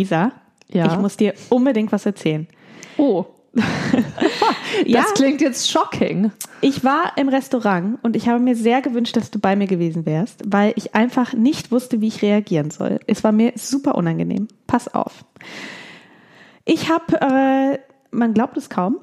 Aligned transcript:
Lisa, 0.00 0.32
Ja. 0.72 0.86
ich 0.86 0.98
muss 0.98 1.16
dir 1.16 1.34
unbedingt 1.50 1.92
was 1.92 2.06
erzählen. 2.06 2.46
Oh. 2.96 3.24
das 3.52 3.64
Ja. 4.86 5.04
klingt 5.14 5.40
jetzt 5.40 5.70
shocking. 5.70 6.30
Ich 6.60 6.84
war 6.84 7.12
im 7.16 7.28
Restaurant 7.28 7.98
und 8.02 8.14
ich 8.16 8.28
habe 8.28 8.38
mir 8.40 8.54
sehr 8.56 8.80
gewünscht, 8.80 9.16
dass 9.16 9.30
du 9.30 9.38
bei 9.38 9.56
mir 9.56 9.66
gewesen 9.66 10.06
wärst, 10.06 10.42
weil 10.46 10.72
ich 10.76 10.94
einfach 10.94 11.32
nicht 11.34 11.70
wusste, 11.72 12.00
wie 12.00 12.08
ich 12.08 12.22
reagieren 12.22 12.70
soll. 12.70 13.00
Es 13.06 13.24
war 13.24 13.32
mir 13.32 13.52
super 13.56 13.94
unangenehm. 13.96 14.48
Pass 14.66 14.92
auf. 14.94 15.24
Ich 16.64 16.88
habe, 16.90 17.20
äh, 17.20 17.78
man 18.10 18.32
glaubt 18.34 18.56
es 18.56 18.70
kaum, 18.70 18.98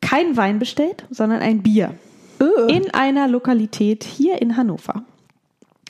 kein 0.00 0.36
Wein 0.36 0.58
bestellt, 0.58 1.04
sondern 1.10 1.40
ein 1.40 1.62
Bier. 1.62 1.94
In 2.68 2.92
einer 2.94 3.26
Lokalität 3.28 4.04
hier 4.04 4.40
in 4.42 4.56
Hannover. 4.56 5.02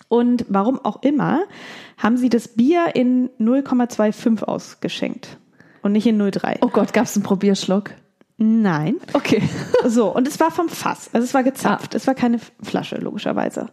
Und 0.09 0.47
warum 0.49 0.83
auch 0.85 1.03
immer, 1.03 1.43
haben 1.99 2.17
sie 2.17 2.31
das 2.31 2.49
Bier 2.49 2.95
in 2.95 3.29
0,25 3.39 4.43
ausgeschenkt 4.43 5.37
und 5.83 5.93
nicht 5.93 6.07
in 6.07 6.21
0,3. 6.21 6.59
Oh 6.63 6.69
Gott, 6.69 6.93
gab's 6.93 7.15
einen 7.17 7.25
Probierschluck? 7.25 7.91
Nein. 8.39 8.97
Okay. 9.13 9.43
So, 9.85 10.13
und 10.15 10.27
es 10.27 10.41
war 10.41 10.51
vom 10.51 10.69
Fass. 10.69 11.09
Also 11.13 11.25
es 11.25 11.35
war 11.35 11.45
gezapft. 11.45 11.95
Es 11.95 12.07
war 12.09 12.15
keine 12.15 12.41
Flasche, 12.63 12.97
logischerweise. 12.97 13.69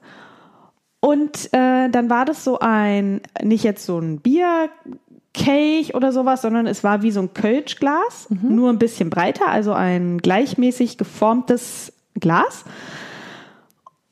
Und 0.99 1.52
äh, 1.52 1.89
dann 1.89 2.09
war 2.09 2.25
das 2.25 2.44
so 2.44 2.59
ein, 2.59 3.22
nicht 3.41 3.63
jetzt 3.63 3.86
so 3.86 3.99
ein 3.99 4.22
Bierkelch 4.22 5.95
oder 5.95 6.11
sowas, 6.11 6.44
sondern 6.44 6.67
es 6.67 6.83
war 6.83 7.02
wie 7.02 7.11
so 7.11 7.22
ein 7.22 7.33
Kölschglas, 7.33 8.27
nur 8.30 8.70
ein 8.70 8.77
bisschen 8.77 9.09
breiter, 9.09 9.49
also 9.49 9.73
ein 9.73 10.20
gleichmäßig 10.20 10.97
geformtes 10.97 11.91
Glas. 12.13 12.66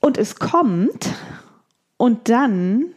Und 0.02 0.18
es 0.18 0.36
kommt 0.36 1.10
und 2.04 2.28
dann 2.28 2.88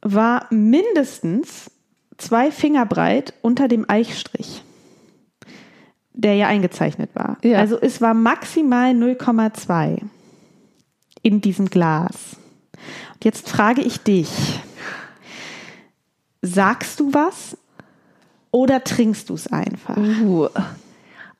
war 0.00 0.46
mindestens 0.50 1.70
zwei 2.16 2.50
Finger 2.50 2.86
breit 2.86 3.34
unter 3.42 3.68
dem 3.68 3.84
Eichstrich 3.88 4.62
der 6.16 6.34
ja 6.34 6.46
eingezeichnet 6.46 7.10
war. 7.14 7.36
Ja. 7.42 7.58
Also 7.58 7.78
es 7.78 8.00
war 8.00 8.14
maximal 8.14 8.92
0,2 8.92 10.00
in 11.22 11.42
diesem 11.42 11.68
Glas. 11.68 12.36
Und 13.14 13.24
jetzt 13.24 13.50
frage 13.50 13.82
ich 13.82 14.00
dich, 14.00 14.30
sagst 16.40 17.00
du 17.00 17.12
was 17.12 17.58
oder 18.50 18.82
trinkst 18.82 19.28
du 19.28 19.34
es 19.34 19.46
einfach? 19.46 19.98
Uh. 19.98 20.48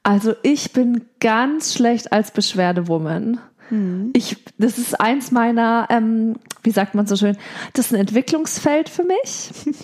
Also 0.02 0.34
ich 0.42 0.72
bin 0.72 1.06
ganz 1.20 1.74
schlecht 1.74 2.12
als 2.12 2.30
Beschwerdewoman. 2.30 3.40
Ich, 4.14 4.36
das 4.58 4.78
ist 4.78 5.00
eins 5.00 5.30
meiner, 5.30 5.86
ähm, 5.90 6.36
wie 6.62 6.70
sagt 6.70 6.94
man 6.94 7.06
so 7.06 7.16
schön, 7.16 7.36
das 7.72 7.86
ist 7.86 7.92
ein 7.92 8.00
Entwicklungsfeld 8.00 8.88
für 8.88 9.04
mich. 9.04 9.50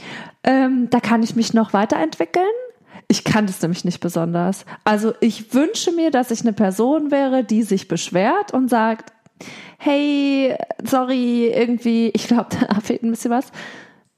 ähm, 0.44 0.88
da 0.90 1.00
kann 1.00 1.22
ich 1.22 1.36
mich 1.36 1.54
noch 1.54 1.72
weiterentwickeln. 1.72 2.44
Ich 3.08 3.24
kann 3.24 3.46
das 3.46 3.60
nämlich 3.60 3.84
nicht 3.84 4.00
besonders. 4.00 4.64
Also 4.84 5.12
ich 5.20 5.52
wünsche 5.52 5.92
mir, 5.92 6.10
dass 6.10 6.30
ich 6.30 6.40
eine 6.40 6.52
Person 6.52 7.10
wäre, 7.10 7.44
die 7.44 7.62
sich 7.62 7.88
beschwert 7.88 8.54
und 8.54 8.68
sagt, 8.68 9.12
hey, 9.78 10.56
sorry, 10.82 11.48
irgendwie, 11.48 12.10
ich 12.14 12.28
glaube, 12.28 12.48
da 12.68 12.80
fehlt 12.80 13.02
ein 13.02 13.10
bisschen 13.10 13.30
was. 13.30 13.52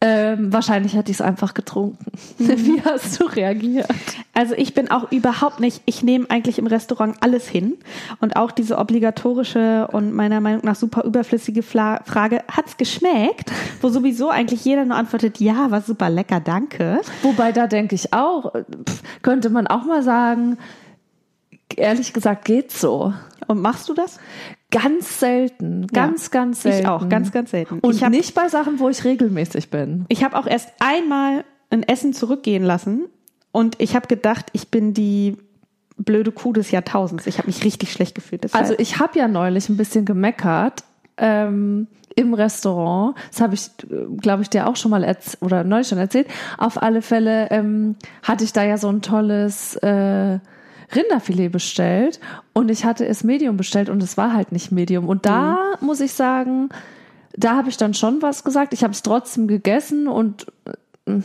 Ähm, 0.06 0.52
wahrscheinlich 0.52 0.94
hätte 0.94 1.10
ich 1.10 1.16
es 1.16 1.20
einfach 1.22 1.54
getrunken. 1.54 2.04
Wie 2.38 2.82
hast 2.82 3.18
du 3.18 3.24
reagiert? 3.24 3.88
Also 4.34 4.52
ich 4.54 4.74
bin 4.74 4.90
auch 4.90 5.10
überhaupt 5.10 5.60
nicht, 5.60 5.80
ich 5.86 6.02
nehme 6.02 6.28
eigentlich 6.28 6.58
im 6.58 6.66
Restaurant 6.66 7.16
alles 7.20 7.48
hin 7.48 7.78
und 8.20 8.36
auch 8.36 8.50
diese 8.50 8.76
obligatorische 8.76 9.88
und 9.90 10.12
meiner 10.12 10.42
Meinung 10.42 10.60
nach 10.62 10.76
super 10.76 11.04
überflüssige 11.04 11.62
Fla 11.62 12.02
Frage, 12.04 12.42
hat's 12.50 12.76
geschmeckt? 12.76 13.50
Wo 13.80 13.88
sowieso 13.88 14.28
eigentlich 14.28 14.62
jeder 14.66 14.84
nur 14.84 14.98
antwortet, 14.98 15.40
ja, 15.40 15.70
war 15.70 15.80
super 15.80 16.10
lecker, 16.10 16.38
danke. 16.38 17.00
Wobei 17.22 17.52
da 17.52 17.66
denke 17.66 17.94
ich 17.94 18.12
auch, 18.12 18.52
könnte 19.22 19.48
man 19.48 19.66
auch 19.66 19.86
mal 19.86 20.02
sagen, 20.02 20.58
ehrlich 21.76 22.12
gesagt 22.12 22.44
geht's 22.44 22.78
so. 22.78 23.14
Und 23.46 23.60
machst 23.60 23.88
du 23.88 23.94
das? 23.94 24.18
Ganz 24.70 25.20
selten, 25.20 25.86
ganz, 25.88 26.30
ganz 26.30 26.62
selten. 26.62 26.80
Ich 26.80 26.88
auch, 26.88 27.08
ganz, 27.08 27.32
ganz 27.32 27.50
selten. 27.50 27.78
Und 27.80 27.94
ich 27.94 28.02
habe 28.02 28.14
nicht 28.14 28.34
bei 28.34 28.48
Sachen, 28.48 28.78
wo 28.78 28.88
ich 28.88 29.04
regelmäßig 29.04 29.70
bin. 29.70 30.04
ich 30.08 30.24
hab 30.24 30.34
auch 30.34 30.46
erst 30.46 30.70
einmal 30.80 31.44
ein 31.70 31.82
Essen 31.82 32.12
zurückgehen 32.12 32.64
lassen 32.64 33.06
und 33.52 33.80
ich 33.80 33.94
habe 33.94 34.06
gedacht, 34.06 34.46
ich 34.52 34.68
bin 34.68 34.94
die 34.94 35.36
blöde 35.96 36.32
Kuh 36.32 36.52
des 36.52 36.70
Jahrtausends. 36.70 37.26
Ich 37.26 37.38
habe 37.38 37.46
mich 37.46 37.64
richtig 37.64 37.92
schlecht 37.92 38.14
gefühlt. 38.14 38.44
Deshalb. 38.44 38.62
Also 38.62 38.74
ich 38.78 38.98
habe 38.98 39.18
ja 39.18 39.28
neulich 39.28 39.68
ein 39.68 39.76
bisschen 39.76 40.04
gemeckert 40.04 40.82
ähm, 41.16 41.86
im 42.16 42.34
Restaurant. 42.34 43.16
Das 43.30 43.40
habe 43.40 43.54
ich, 43.54 43.70
glaube 44.20 44.42
ich, 44.42 44.50
dir 44.50 44.66
auch 44.66 44.76
schon 44.76 44.90
mal 44.90 45.16
oder 45.40 45.64
neulich 45.64 45.88
schon 45.88 45.98
erzählt. 45.98 46.26
Auf 46.58 46.82
alle 46.82 47.02
Fälle 47.02 47.48
ähm, 47.50 47.96
hatte 48.22 48.44
ich 48.44 48.52
da 48.52 48.64
ja 48.64 48.76
so 48.76 48.88
ein 48.88 49.02
tolles 49.02 49.76
äh, 49.76 50.38
Rinderfilet 50.94 51.50
bestellt 51.50 52.20
und 52.52 52.70
ich 52.70 52.84
hatte 52.84 53.06
es 53.06 53.24
Medium 53.24 53.56
bestellt 53.56 53.88
und 53.88 54.02
es 54.02 54.16
war 54.16 54.32
halt 54.32 54.52
nicht 54.52 54.72
Medium. 54.72 55.08
Und 55.08 55.26
da 55.26 55.58
muss 55.80 56.00
ich 56.00 56.12
sagen, 56.12 56.68
da 57.36 57.56
habe 57.56 57.68
ich 57.68 57.76
dann 57.76 57.94
schon 57.94 58.22
was 58.22 58.44
gesagt. 58.44 58.72
Ich 58.72 58.82
habe 58.82 58.92
es 58.92 59.02
trotzdem 59.02 59.48
gegessen 59.48 60.08
und 60.08 60.46
äh, 61.06 61.20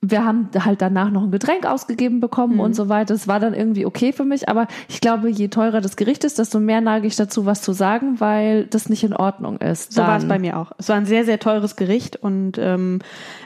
wir 0.00 0.24
haben 0.24 0.48
halt 0.64 0.80
danach 0.80 1.10
noch 1.10 1.24
ein 1.24 1.32
Getränk 1.32 1.66
ausgegeben 1.66 2.20
bekommen 2.20 2.54
Mhm. 2.54 2.60
und 2.60 2.74
so 2.74 2.88
weiter. 2.88 3.14
Es 3.14 3.26
war 3.26 3.40
dann 3.40 3.52
irgendwie 3.52 3.84
okay 3.84 4.12
für 4.12 4.24
mich, 4.24 4.48
aber 4.48 4.68
ich 4.88 5.00
glaube, 5.00 5.28
je 5.28 5.48
teurer 5.48 5.80
das 5.80 5.96
Gericht 5.96 6.22
ist, 6.22 6.38
desto 6.38 6.60
mehr 6.60 6.80
neige 6.80 7.08
ich 7.08 7.16
dazu, 7.16 7.46
was 7.46 7.62
zu 7.62 7.72
sagen, 7.72 8.20
weil 8.20 8.66
das 8.66 8.88
nicht 8.88 9.02
in 9.02 9.12
Ordnung 9.12 9.58
ist. 9.58 9.92
So 9.92 10.02
war 10.02 10.16
es 10.16 10.28
bei 10.28 10.38
mir 10.38 10.56
auch. 10.56 10.70
Es 10.78 10.88
war 10.88 10.96
ein 10.96 11.06
sehr, 11.06 11.24
sehr 11.24 11.40
teures 11.40 11.74
Gericht 11.74 12.14
und 12.14 12.58
ähm, 12.58 13.00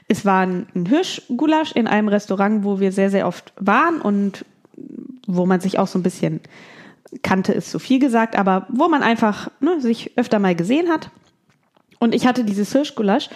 es 0.08 0.26
war 0.26 0.42
ein 0.42 0.66
ein 0.74 0.84
Hirschgulasch 0.84 1.72
in 1.72 1.86
einem 1.86 2.08
Restaurant, 2.08 2.64
wo 2.64 2.80
wir 2.80 2.92
sehr, 2.92 3.08
sehr 3.08 3.26
oft 3.26 3.54
waren 3.58 4.02
und 4.02 4.44
wo 5.26 5.46
man 5.46 5.60
sich 5.60 5.78
auch 5.78 5.86
so 5.86 5.98
ein 5.98 6.02
bisschen 6.02 6.40
kannte, 7.22 7.52
ist 7.52 7.70
zu 7.70 7.78
viel 7.78 7.98
gesagt, 7.98 8.36
aber 8.38 8.66
wo 8.69 8.88
man 8.88 9.02
einfach 9.02 9.50
ne, 9.60 9.80
sich 9.80 10.12
öfter 10.19 10.38
mal 10.38 10.54
gesehen 10.54 10.88
hat. 10.90 11.10
Und 11.98 12.14
ich 12.14 12.26
hatte 12.26 12.44
dieses 12.44 12.72
Hirschgulasch, 12.72 13.30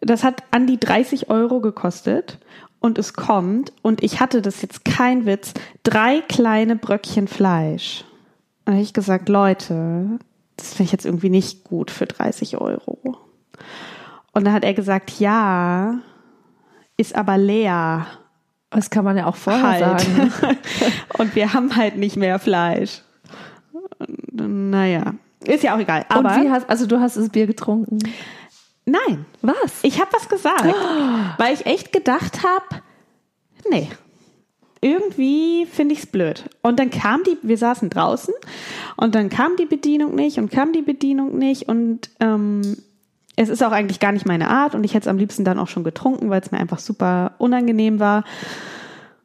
das 0.00 0.24
hat 0.24 0.42
an 0.50 0.66
die 0.66 0.80
30 0.80 1.30
Euro 1.30 1.60
gekostet 1.60 2.38
und 2.80 2.98
es 2.98 3.12
kommt, 3.12 3.72
und 3.82 4.02
ich 4.02 4.20
hatte 4.20 4.40
das 4.40 4.62
jetzt 4.62 4.84
kein 4.84 5.26
Witz, 5.26 5.52
drei 5.82 6.22
kleine 6.22 6.76
Bröckchen 6.76 7.28
Fleisch. 7.28 8.04
Und 8.64 8.68
da 8.68 8.72
habe 8.72 8.82
ich 8.82 8.94
gesagt, 8.94 9.28
Leute, 9.28 10.18
das 10.56 10.68
finde 10.68 10.84
ich 10.84 10.92
jetzt 10.92 11.04
irgendwie 11.06 11.30
nicht 11.30 11.64
gut 11.64 11.90
für 11.90 12.06
30 12.06 12.58
Euro. 12.58 13.18
Und 14.32 14.44
dann 14.44 14.52
hat 14.52 14.64
er 14.64 14.74
gesagt, 14.74 15.18
ja, 15.18 15.98
ist 16.96 17.14
aber 17.14 17.36
leer. 17.36 18.06
Das 18.70 18.90
kann 18.90 19.04
man 19.04 19.16
ja 19.16 19.26
auch 19.26 19.36
vorher 19.36 19.90
Halt. 19.90 20.00
sagen. 20.00 20.32
Und 21.18 21.34
wir 21.34 21.52
haben 21.52 21.74
halt 21.74 21.96
nicht 21.96 22.16
mehr 22.16 22.38
Fleisch. 22.38 23.02
Naja, 24.30 25.14
ist 25.44 25.64
ja 25.64 25.74
auch 25.74 25.80
egal. 25.80 26.04
Aber 26.08 26.36
und 26.36 26.44
wie 26.44 26.50
hast, 26.50 26.68
also 26.70 26.86
du 26.86 27.00
hast 27.00 27.16
das 27.16 27.28
Bier 27.28 27.46
getrunken. 27.46 27.98
Nein, 28.86 29.26
Was? 29.42 29.80
ich 29.82 30.00
habe 30.00 30.12
was 30.12 30.28
gesagt, 30.28 30.64
weil 31.38 31.54
ich 31.54 31.66
echt 31.66 31.92
gedacht 31.92 32.42
habe, 32.42 32.82
nee, 33.70 33.88
irgendwie 34.80 35.66
finde 35.66 35.94
ich 35.94 36.00
es 36.00 36.06
blöd. 36.06 36.44
Und 36.62 36.78
dann 36.78 36.90
kam 36.90 37.22
die, 37.24 37.36
wir 37.42 37.58
saßen 37.58 37.90
draußen 37.90 38.32
und 38.96 39.14
dann 39.14 39.28
kam 39.28 39.56
die 39.56 39.66
Bedienung 39.66 40.14
nicht 40.14 40.38
und 40.38 40.50
kam 40.50 40.72
die 40.72 40.82
Bedienung 40.82 41.36
nicht 41.36 41.68
und 41.68 42.10
ähm, 42.20 42.76
es 43.36 43.48
ist 43.48 43.62
auch 43.62 43.72
eigentlich 43.72 44.00
gar 44.00 44.12
nicht 44.12 44.26
meine 44.26 44.48
Art 44.48 44.74
und 44.74 44.84
ich 44.84 44.94
hätte 44.94 45.04
es 45.04 45.08
am 45.08 45.18
liebsten 45.18 45.44
dann 45.44 45.58
auch 45.58 45.68
schon 45.68 45.84
getrunken, 45.84 46.30
weil 46.30 46.40
es 46.40 46.50
mir 46.50 46.58
einfach 46.58 46.78
super 46.78 47.32
unangenehm 47.38 48.00
war. 48.00 48.24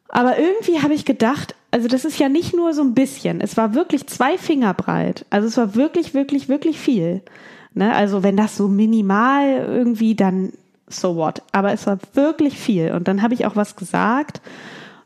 Aber 0.08 0.38
irgendwie 0.38 0.80
habe 0.80 0.94
ich 0.94 1.04
gedacht, 1.04 1.54
also 1.70 1.88
das 1.88 2.04
ist 2.04 2.18
ja 2.18 2.28
nicht 2.28 2.54
nur 2.54 2.72
so 2.72 2.82
ein 2.82 2.94
bisschen, 2.94 3.40
es 3.40 3.56
war 3.56 3.74
wirklich 3.74 4.06
zwei 4.06 4.38
Finger 4.38 4.72
breit. 4.72 5.26
Also 5.30 5.48
es 5.48 5.56
war 5.56 5.74
wirklich, 5.74 6.14
wirklich, 6.14 6.48
wirklich 6.48 6.78
viel. 6.78 7.22
Ne? 7.76 7.94
Also 7.94 8.22
wenn 8.22 8.36
das 8.36 8.56
so 8.56 8.68
minimal 8.68 9.66
irgendwie, 9.68 10.14
dann 10.14 10.52
so 10.88 11.16
what. 11.16 11.42
Aber 11.52 11.72
es 11.72 11.86
war 11.86 11.98
wirklich 12.14 12.58
viel. 12.58 12.92
Und 12.92 13.06
dann 13.06 13.22
habe 13.22 13.34
ich 13.34 13.44
auch 13.46 13.54
was 13.54 13.76
gesagt. 13.76 14.40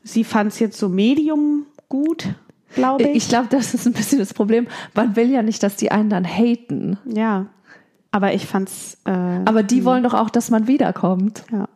Sie 0.04 0.24
fand 0.24 0.52
es 0.52 0.60
jetzt 0.60 0.78
so 0.78 0.88
medium 0.88 1.66
gut, 1.88 2.28
glaube 2.74 3.02
ich. 3.04 3.16
Ich 3.16 3.28
glaube, 3.28 3.48
das 3.50 3.74
ist 3.74 3.86
ein 3.86 3.92
bisschen 3.92 4.18
das 4.20 4.32
Problem. 4.34 4.68
Man 4.94 5.16
will 5.16 5.30
ja 5.30 5.42
nicht, 5.42 5.62
dass 5.62 5.76
die 5.76 5.90
einen 5.90 6.10
dann 6.10 6.24
haten. 6.24 6.98
ja. 7.04 7.46
Aber 8.12 8.34
ich 8.34 8.46
fand's. 8.46 8.98
Äh, 9.04 9.10
Aber 9.12 9.62
die 9.62 9.84
wollen 9.84 10.02
doch 10.02 10.14
auch, 10.14 10.30
dass 10.30 10.50
man 10.50 10.66
wiederkommt. 10.66 11.44
ja. 11.52 11.68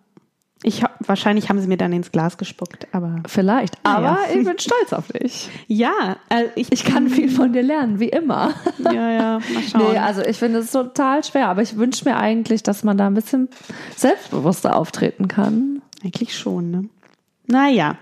Ich 0.66 0.82
wahrscheinlich 1.00 1.50
haben 1.50 1.60
sie 1.60 1.68
mir 1.68 1.76
dann 1.76 1.92
ins 1.92 2.10
Glas 2.10 2.38
gespuckt, 2.38 2.88
aber 2.92 3.22
Vielleicht. 3.26 3.74
Aber 3.82 4.12
Naja. 4.12 4.18
ich 4.34 4.44
bin 4.46 4.58
stolz 4.58 4.92
auf 4.92 5.08
dich. 5.08 5.50
ja, 5.68 6.16
äh, 6.30 6.44
ich, 6.56 6.72
Ich 6.72 6.84
kann 6.84 7.08
viel 7.10 7.28
von 7.28 7.52
dir 7.52 7.62
lernen, 7.62 8.00
wie 8.00 8.08
immer. 8.08 8.54
Ja, 8.78 9.10
ja, 9.10 9.38
mal 9.38 9.62
schauen. 9.70 9.92
Nee, 9.92 9.98
also 9.98 10.22
ich 10.22 10.38
finde 10.38 10.60
es 10.60 10.70
total 10.72 11.22
schwer, 11.22 11.48
aber 11.48 11.62
ich 11.62 11.76
wünsche 11.76 12.04
mir 12.08 12.16
eigentlich, 12.16 12.62
dass 12.62 12.82
man 12.82 12.96
da 12.96 13.06
ein 13.06 13.14
bisschen 13.14 13.48
selbstbewusster 13.96 14.76
auftreten 14.76 15.28
kann. 15.28 15.82
Eigentlich 16.02 16.36
schon, 16.36 16.70
ne? 16.70 16.88
Naja. 17.46 17.96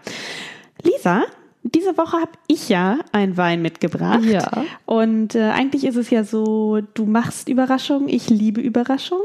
Lisa, 0.82 1.22
diese 1.64 1.96
Woche 1.96 2.16
habe 2.18 2.32
ich 2.46 2.68
ja 2.68 2.98
einen 3.12 3.36
Wein 3.36 3.62
mitgebracht. 3.62 4.24
Ja. 4.24 4.64
Und 4.86 5.34
äh, 5.34 5.50
eigentlich 5.50 5.84
ist 5.84 5.96
es 5.96 6.10
ja 6.10 6.24
so, 6.24 6.80
du 6.94 7.06
machst 7.06 7.48
Überraschungen, 7.48 8.08
ich 8.08 8.30
liebe 8.30 8.60
Überraschungen 8.60 9.22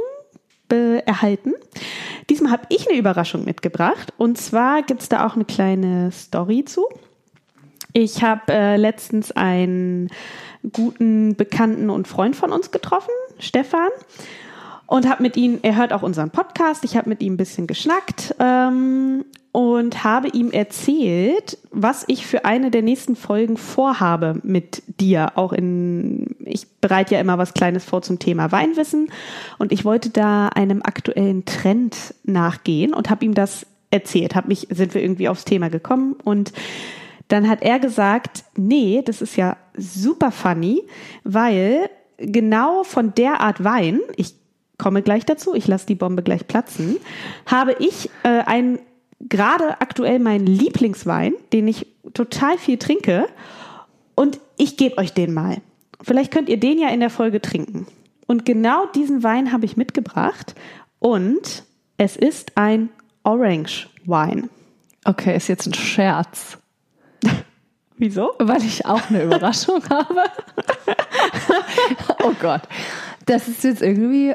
be- 0.68 1.01
erhalten. 1.06 1.54
Diesmal 2.29 2.51
habe 2.51 2.63
ich 2.69 2.88
eine 2.89 2.97
Überraschung 2.97 3.45
mitgebracht. 3.45 4.13
Und 4.18 4.38
zwar 4.38 4.83
gibt's 4.83 5.09
da 5.09 5.25
auch 5.25 5.35
eine 5.35 5.45
kleine 5.45 6.12
Story 6.12 6.65
zu. 6.65 6.88
Ich 7.94 8.21
habe 8.21 8.51
äh, 8.53 8.75
letztens 8.75 9.31
einen 9.31 10.09
guten 10.74 11.35
Bekannten 11.35 11.89
und 11.89 12.07
Freund 12.07 12.35
von 12.35 12.51
uns 12.51 12.71
getroffen, 12.71 13.12
Stefan 13.39 13.89
und 14.88 15.07
habe 15.07 15.22
mit 15.22 15.38
ihm, 15.38 15.60
er 15.62 15.75
hört 15.75 15.94
auch 15.94 16.01
unseren 16.01 16.31
Podcast, 16.31 16.84
ich 16.84 16.95
habe 16.98 17.10
mit 17.10 17.22
ihm 17.22 17.34
ein 17.34 17.38
bisschen 17.38 17.68
geschnackt 17.68 18.34
ähm, 18.39 19.25
und 19.51 20.04
habe 20.04 20.30
ihm 20.30 20.51
erzählt, 20.51 21.57
was 21.72 22.06
ich 22.07 22.25
für 22.25 22.45
eine 22.45 22.72
der 22.72 22.81
nächsten 22.81 23.18
Folgen 23.18 23.57
vorhabe 23.57 24.39
mit 24.44 24.81
dir. 25.00 25.34
Auch 25.36 25.51
in, 25.51 26.36
ich 26.39 26.68
bereite 26.80 27.16
ja 27.16 27.22
immer 27.22 27.38
was 27.38 27.54
Kleines 27.54 27.84
vor 27.84 28.01
zum 28.01 28.18
Thema 28.18 28.51
Weinwissen 28.54 29.12
und 29.57 29.74
ich 29.74 29.84
wollte 29.84 30.10
da 30.10 30.48
einem 30.48 30.81
aktuellen 30.81 31.44
Trend 31.44 32.16
nachgehen 32.24 32.94
und 32.94 33.10
habe 33.10 33.25
ihm 33.25 33.33
das 33.33 33.66
erzählt. 33.92 34.36
Hab 34.36 34.48
mich, 34.48 34.68
sind 34.69 34.94
wir 34.94 35.04
irgendwie 35.04 35.28
aufs 35.28 35.44
Thema 35.45 35.69
gekommen 35.69 36.16
und 36.24 36.54
dann 37.28 37.50
hat 37.50 37.62
er 37.62 37.80
gesagt, 37.80 38.45
nee, 38.56 39.01
das 39.04 39.22
ist 39.22 39.36
ja 39.36 39.57
super 39.75 40.31
funny, 40.31 40.81
weil 41.25 41.90
genau 42.18 42.83
von 42.83 43.13
der 43.16 43.42
Art 43.42 43.66
Wein, 43.66 44.00
ich 44.16 44.33
komme 44.77 45.01
gleich 45.01 45.25
dazu, 45.25 45.53
ich 45.53 45.68
lasse 45.68 45.88
die 45.88 45.95
Bombe 45.95 46.24
gleich 46.24 46.47
platzen, 46.47 46.97
habe 47.45 47.75
ich 47.79 48.09
äh, 48.24 48.44
ein 48.45 48.79
gerade 49.19 49.81
aktuell 49.81 50.19
meinen 50.19 50.45
Lieblingswein, 50.45 51.33
den 51.53 51.68
ich 51.68 51.88
total 52.13 52.57
viel 52.57 52.77
trinke 52.77 53.27
und 54.15 54.39
ich 54.57 54.77
gebe 54.77 54.97
euch 54.97 55.13
den 55.13 55.33
mal. 55.33 55.57
Vielleicht 56.01 56.31
könnt 56.31 56.50
ihr 56.50 56.59
den 56.59 56.79
ja 56.79 56.89
in 56.89 57.00
der 57.00 57.09
Folge 57.09 57.41
trinken. 57.41 57.88
Und 58.27 58.45
genau 58.45 58.85
diesen 58.88 59.24
Wein 59.24 59.51
habe 59.51 59.65
ich 59.65 59.77
mitgebracht 59.77 60.53
und 61.00 61.63
es 61.97 62.15
ist 62.15 62.51
ein 62.56 62.89
Orange 63.23 63.89
Wein. 64.06 64.50
Okay, 65.06 65.35
ist 65.35 65.47
jetzt 65.47 65.65
ein 65.65 65.73
Scherz. 65.73 66.57
Wieso? 67.97 68.33
Weil 68.38 68.63
ich 68.63 68.85
auch 68.85 69.09
eine 69.09 69.23
Überraschung 69.23 69.81
habe. 69.89 70.23
oh 72.23 72.33
Gott. 72.39 72.62
Das 73.25 73.47
ist 73.47 73.63
jetzt 73.63 73.81
irgendwie 73.81 74.33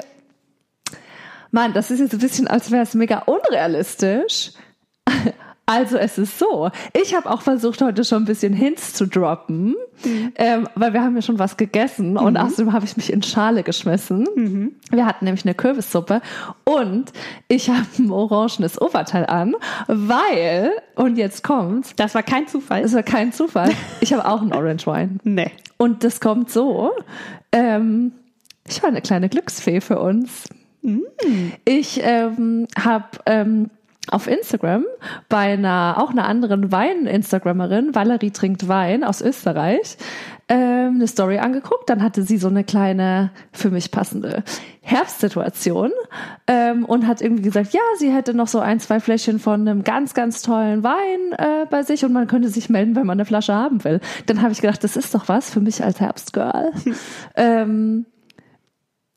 Mann, 1.53 1.75
das 1.75 1.91
ist 1.91 2.01
jetzt 2.01 2.15
ein 2.15 2.19
bisschen, 2.19 2.49
als 2.49 2.71
wäre 2.71 2.83
es 2.83 2.95
mega 2.95 3.21
unrealistisch. 3.21 4.53
Also 5.65 5.97
es 5.97 6.19
ist 6.19 6.41
so, 6.41 6.71
ich 6.93 7.15
habe 7.15 7.31
auch 7.31 7.41
versucht, 7.41 7.81
heute 7.83 8.05
schon 8.05 8.25
ein 8.25 8.27
bisschen 8.27 8.53
Hints 8.53 8.95
zu 8.95 9.07
droppen, 9.07 9.77
mhm. 10.05 10.33
ähm, 10.35 10.69
weil 10.75 10.93
wir 10.93 11.03
haben 11.03 11.15
ja 11.15 11.23
schon 11.23 11.39
was 11.39 11.57
gegessen 11.57 12.11
mhm. 12.11 12.17
und 12.17 12.37
außerdem 12.37 12.73
habe 12.73 12.85
ich 12.85 12.97
mich 12.97 13.13
in 13.13 13.23
Schale 13.23 13.63
geschmissen. 13.63 14.27
Mhm. 14.35 14.73
Wir 14.91 15.07
hatten 15.07 15.25
nämlich 15.25 15.45
eine 15.45 15.55
Kürbissuppe 15.55 16.21
und 16.65 17.13
ich 17.47 17.71
habe 17.71 17.87
ein 17.97 18.11
orangenes 18.11 18.79
Oberteil 18.81 19.25
an, 19.25 19.55
weil, 19.87 20.73
und 20.97 21.17
jetzt 21.17 21.45
kommt's. 21.45 21.95
Das 21.95 22.17
war 22.17 22.25
kein 22.25 22.49
Zufall. 22.49 22.83
Das 22.83 22.93
war 22.93 23.05
kein 23.05 23.33
Zufall. 23.33 23.71
Ich 24.01 24.13
habe 24.13 24.27
auch 24.29 24.43
einen 24.43 24.53
Orange 24.53 24.87
Wine. 24.87 25.19
Nee. 25.23 25.53
Und 25.79 26.03
das 26.03 26.21
kommt 26.21 26.51
so, 26.51 26.91
ähm, 27.53 28.13
ich 28.69 28.83
war 28.83 28.89
eine 28.89 29.01
kleine 29.01 29.29
Glücksfee 29.29 29.81
für 29.81 30.01
uns. 30.01 30.49
Ich 31.65 32.01
ähm, 32.03 32.67
habe 32.77 33.07
ähm, 33.27 33.71
auf 34.09 34.27
Instagram 34.27 34.85
bei 35.29 35.53
einer 35.53 35.97
auch 35.99 36.11
einer 36.11 36.27
anderen 36.27 36.73
Wein-Instagrammerin, 36.73 37.95
Valerie 37.95 38.33
trinkt 38.33 38.67
Wein 38.67 39.05
aus 39.05 39.23
Österreich, 39.23 39.97
ähm, 40.49 40.97
eine 40.97 41.07
Story 41.07 41.39
angeguckt. 41.39 41.89
Dann 41.89 42.03
hatte 42.03 42.25
sie 42.25 42.37
so 42.37 42.49
eine 42.49 42.65
kleine 42.65 43.31
für 43.53 43.71
mich 43.71 43.93
passende 43.93 44.43
Herbstsituation 44.81 45.93
ähm, 46.49 46.85
und 46.85 47.07
hat 47.07 47.23
irgendwie 47.23 47.45
gesagt, 47.45 47.73
ja, 47.73 47.81
sie 47.99 48.13
hätte 48.13 48.35
noch 48.35 48.49
so 48.49 48.59
ein, 48.59 48.81
zwei 48.81 48.99
Fläschchen 48.99 49.39
von 49.39 49.61
einem 49.61 49.85
ganz, 49.85 50.15
ganz 50.15 50.43
tollen 50.43 50.83
Wein 50.83 51.33
äh, 51.39 51.67
bei 51.71 51.85
sich 51.85 52.05
und 52.05 52.13
man 52.13 52.27
könnte 52.27 52.49
sich 52.49 52.69
melden, 52.69 52.97
wenn 52.97 53.07
man 53.07 53.17
eine 53.17 53.25
Flasche 53.25 53.55
haben 53.55 53.85
will. 53.85 54.01
Dann 54.27 54.43
habe 54.43 54.51
ich 54.51 54.61
gedacht, 54.61 54.83
das 54.83 54.97
ist 54.97 55.15
doch 55.15 55.29
was 55.29 55.51
für 55.51 55.61
mich 55.61 55.85
als 55.85 56.01
Herbstgirl. 56.01 56.73
ähm, 57.37 58.07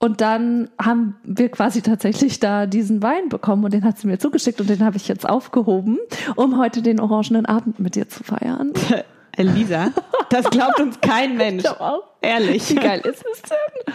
und 0.05 0.21
dann 0.21 0.69
haben 0.79 1.15
wir 1.23 1.49
quasi 1.49 1.81
tatsächlich 1.81 2.39
da 2.39 2.67
diesen 2.67 3.01
Wein 3.01 3.27
bekommen 3.27 3.65
und 3.65 3.73
den 3.73 3.83
hat 3.83 3.97
sie 3.97 4.05
mir 4.05 4.19
zugeschickt 4.19 4.61
und 4.61 4.69
den 4.69 4.85
habe 4.85 4.97
ich 4.97 5.07
jetzt 5.07 5.27
aufgehoben, 5.27 5.97
um 6.35 6.59
heute 6.59 6.83
den 6.83 6.99
orangenen 6.99 7.47
Abend 7.47 7.79
mit 7.79 7.95
dir 7.95 8.07
zu 8.07 8.23
feiern. 8.23 8.71
Lisa, 9.37 9.91
das 10.29 10.47
glaubt 10.51 10.79
uns 10.79 11.01
kein 11.01 11.35
Mensch. 11.37 11.63
Ich 11.63 11.69
auch. 11.69 12.03
Ehrlich. 12.21 12.69
Wie 12.69 12.75
geil 12.75 13.01
ist 13.03 13.25
es 13.33 13.41
denn? 13.41 13.93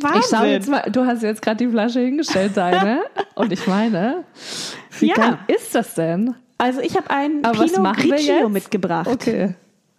Wahnsinn. 0.00 0.20
Ich 0.20 0.26
schau 0.30 0.44
jetzt 0.44 0.68
mal, 0.68 0.82
du 0.90 1.04
hast 1.04 1.22
jetzt 1.24 1.42
gerade 1.42 1.56
die 1.56 1.68
Flasche 1.68 1.98
hingestellt, 1.98 2.56
deine. 2.56 3.00
und 3.34 3.52
ich 3.52 3.66
meine, 3.66 4.22
wie 5.00 5.08
ja. 5.08 5.14
geil 5.16 5.38
ist 5.48 5.74
das 5.74 5.94
denn? 5.96 6.36
Also 6.58 6.80
ich 6.80 6.96
habe 6.96 7.10
einen 7.10 7.44
Aber 7.44 7.64
Pinot 7.64 7.96
Grigio 7.96 8.48
mitgebracht. 8.48 9.08
Okay. 9.08 9.56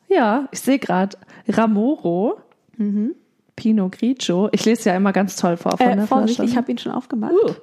Ja, 0.08 0.48
ich 0.52 0.62
sehe 0.62 0.80
gerade 0.80 1.18
Ramoro. 1.50 2.38
Mhm. 2.78 3.16
Pinot 3.56 3.92
Grigio. 3.92 4.50
Ich 4.52 4.66
lese 4.66 4.90
ja 4.90 4.96
immer 4.96 5.14
ganz 5.14 5.36
toll 5.36 5.58
vor 5.58 5.78
von 5.78 5.88
äh, 5.88 5.96
der 5.96 6.08
Vorsicht, 6.08 6.36
Flasche. 6.36 6.52
ich 6.52 6.58
habe 6.58 6.72
ihn 6.72 6.78
schon 6.78 6.92
aufgemacht. 6.92 7.34
Uh. 7.34 7.54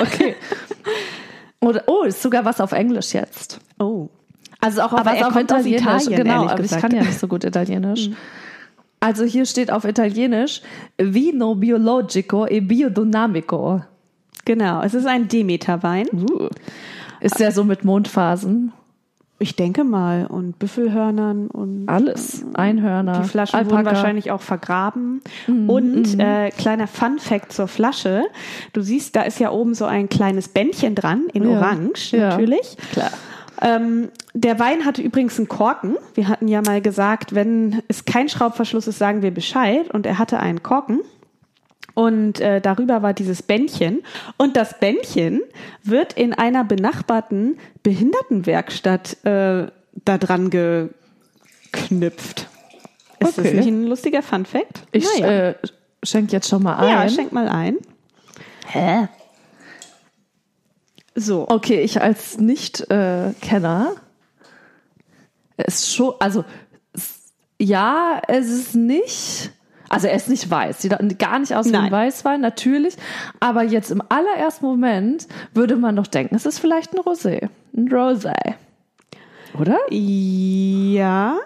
okay. 0.02 0.34
Oder, 1.60 1.84
oh, 1.86 2.02
ist 2.02 2.20
sogar 2.22 2.44
was 2.44 2.60
auf 2.60 2.72
Englisch 2.72 3.14
jetzt. 3.14 3.58
Oh. 3.78 4.08
Also 4.60 4.82
auch 4.82 4.92
aber 4.92 5.10
was 5.10 5.18
er 5.18 5.26
auf 5.28 5.32
kommt 5.32 5.44
Italienisch. 5.44 5.86
aus 5.86 6.02
Italien, 6.06 6.22
genau, 6.24 6.44
aber 6.46 6.62
gesagt. 6.62 6.84
ich 6.84 6.90
kann 6.90 6.98
ja 6.98 7.06
nicht 7.06 7.18
so 7.18 7.28
gut 7.28 7.44
Italienisch. 7.44 8.10
Also 9.00 9.24
hier 9.24 9.44
steht 9.44 9.70
auf 9.70 9.84
Italienisch 9.84 10.62
Vino 10.96 11.54
biologico 11.54 12.46
e 12.46 12.60
biodynamico. 12.60 13.82
Genau, 14.44 14.82
es 14.82 14.94
ist 14.94 15.06
ein 15.06 15.28
Demeter-Wein. 15.28 16.08
Uh. 16.12 16.48
Ist 17.20 17.40
der 17.40 17.52
so 17.52 17.64
mit 17.64 17.84
Mondphasen? 17.84 18.72
Ich 19.38 19.56
denke 19.56 19.84
mal. 19.84 20.26
Und 20.26 20.58
Büffelhörnern 20.58 21.48
und 21.48 21.88
alles. 21.88 22.44
Einhörner. 22.54 23.20
Die 23.22 23.28
Flaschen 23.28 23.58
Alpaka. 23.58 23.76
wurden 23.76 23.86
wahrscheinlich 23.86 24.30
auch 24.30 24.40
vergraben. 24.40 25.20
Und 25.48 26.18
äh, 26.20 26.50
kleiner 26.50 26.86
Fun 26.86 27.18
Fact 27.18 27.52
zur 27.52 27.66
Flasche. 27.68 28.24
Du 28.72 28.80
siehst, 28.80 29.16
da 29.16 29.22
ist 29.22 29.40
ja 29.40 29.50
oben 29.50 29.74
so 29.74 29.84
ein 29.86 30.08
kleines 30.08 30.48
Bändchen 30.48 30.94
dran, 30.94 31.24
in 31.32 31.42
Ja. 31.50 31.58
Orange 31.58 32.12
Ja. 32.16 32.28
natürlich. 32.30 32.76
Klar. 32.92 33.10
Ähm, 33.62 34.08
der 34.34 34.58
Wein 34.58 34.84
hatte 34.84 35.00
übrigens 35.02 35.38
einen 35.38 35.48
Korken. 35.48 35.96
Wir 36.14 36.28
hatten 36.28 36.48
ja 36.48 36.60
mal 36.62 36.80
gesagt, 36.80 37.34
wenn 37.34 37.82
es 37.88 38.04
kein 38.04 38.28
Schraubverschluss 38.28 38.86
ist, 38.86 38.98
sagen 38.98 39.22
wir 39.22 39.32
Bescheid. 39.32 39.90
Und 39.92 40.06
er 40.06 40.18
hatte 40.18 40.38
einen 40.38 40.62
Korken. 40.62 41.00
Und 41.94 42.40
äh, 42.40 42.60
darüber 42.60 43.02
war 43.02 43.14
dieses 43.14 43.42
Bändchen. 43.42 44.02
Und 44.36 44.56
das 44.56 44.78
Bändchen 44.80 45.40
wird 45.82 46.12
in 46.14 46.32
einer 46.34 46.64
benachbarten 46.64 47.58
Behindertenwerkstatt 47.84 49.24
äh, 49.24 49.68
da 50.04 50.18
dran 50.18 50.50
geknüpft. 50.50 52.48
Ist 53.20 53.38
das 53.38 53.46
Okay. 53.46 53.54
nicht 53.54 53.68
ein 53.68 53.84
lustiger 53.84 54.22
Fun 54.22 54.44
Fact? 54.44 54.82
Ich 54.92 55.06
Naja. 55.20 55.50
äh, 55.50 55.54
schenke 56.02 56.32
jetzt 56.32 56.48
schon 56.48 56.62
mal 56.64 56.76
ein. 56.76 56.88
ja, 56.90 57.08
schenk 57.08 57.32
mal 57.32 57.48
ein. 57.48 57.76
Hä? 58.66 59.08
So. 61.14 61.46
Okay, 61.48 61.80
ich 61.80 62.00
als 62.02 62.38
Nicht-Kenner, 62.38 63.92
ist 65.56 65.94
schon, 65.94 66.14
also 66.18 66.44
ja, 67.60 68.20
es 68.26 68.48
ist 68.48 68.74
nicht, 68.74 69.52
also 69.88 70.06
er 70.06 70.14
ist 70.14 70.28
nicht 70.28 70.50
weiß, 70.50 70.82
sieht 70.82 71.18
gar 71.18 71.38
nicht 71.38 71.54
aus 71.54 71.70
wie 71.70 71.76
ein 71.76 71.90
Weißwein, 71.92 72.40
natürlich, 72.40 72.96
aber 73.40 73.62
jetzt 73.62 73.90
im 73.90 74.02
allerersten 74.08 74.64
Moment 74.66 75.26
würde 75.52 75.76
man 75.76 75.96
doch 75.96 76.06
denken, 76.06 76.34
es 76.34 76.46
ist 76.46 76.58
vielleicht 76.58 76.92
ein 76.94 77.00
Rosé, 77.00 77.48
ein 77.76 77.88
Rosé, 77.88 78.34
oder? 79.58 79.78
Ja, 79.90 81.36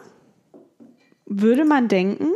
würde 1.26 1.64
man 1.64 1.88
denken. 1.88 2.28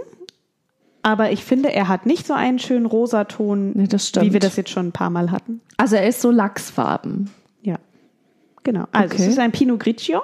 Aber 1.05 1.33
ich 1.33 1.45
finde, 1.45 1.73
er 1.73 1.89
hat 1.89 2.07
nicht 2.07 2.27
so 2.29 2.33
einen 2.33 2.61
schönen 2.61 2.87
Rosaton, 2.87 3.73
Nee, 3.75 3.89
wie 3.89 4.33
wir 4.33 4.39
das 4.39 4.55
jetzt 4.57 4.71
schon 4.71 4.89
ein 4.89 4.93
paar 4.93 5.11
Mal 5.11 5.33
hatten. 5.33 5.61
Also 5.77 5.97
er 5.97 6.07
ist 6.07 6.21
so 6.21 6.31
Lachsfarben. 6.31 7.29
Ja, 7.63 7.77
genau. 8.63 8.85
Also 8.93 9.15
Okay. 9.15 9.23
es 9.23 9.29
ist 9.31 9.39
ein 9.41 9.51
Pinot 9.51 9.81
Grigio. 9.81 10.23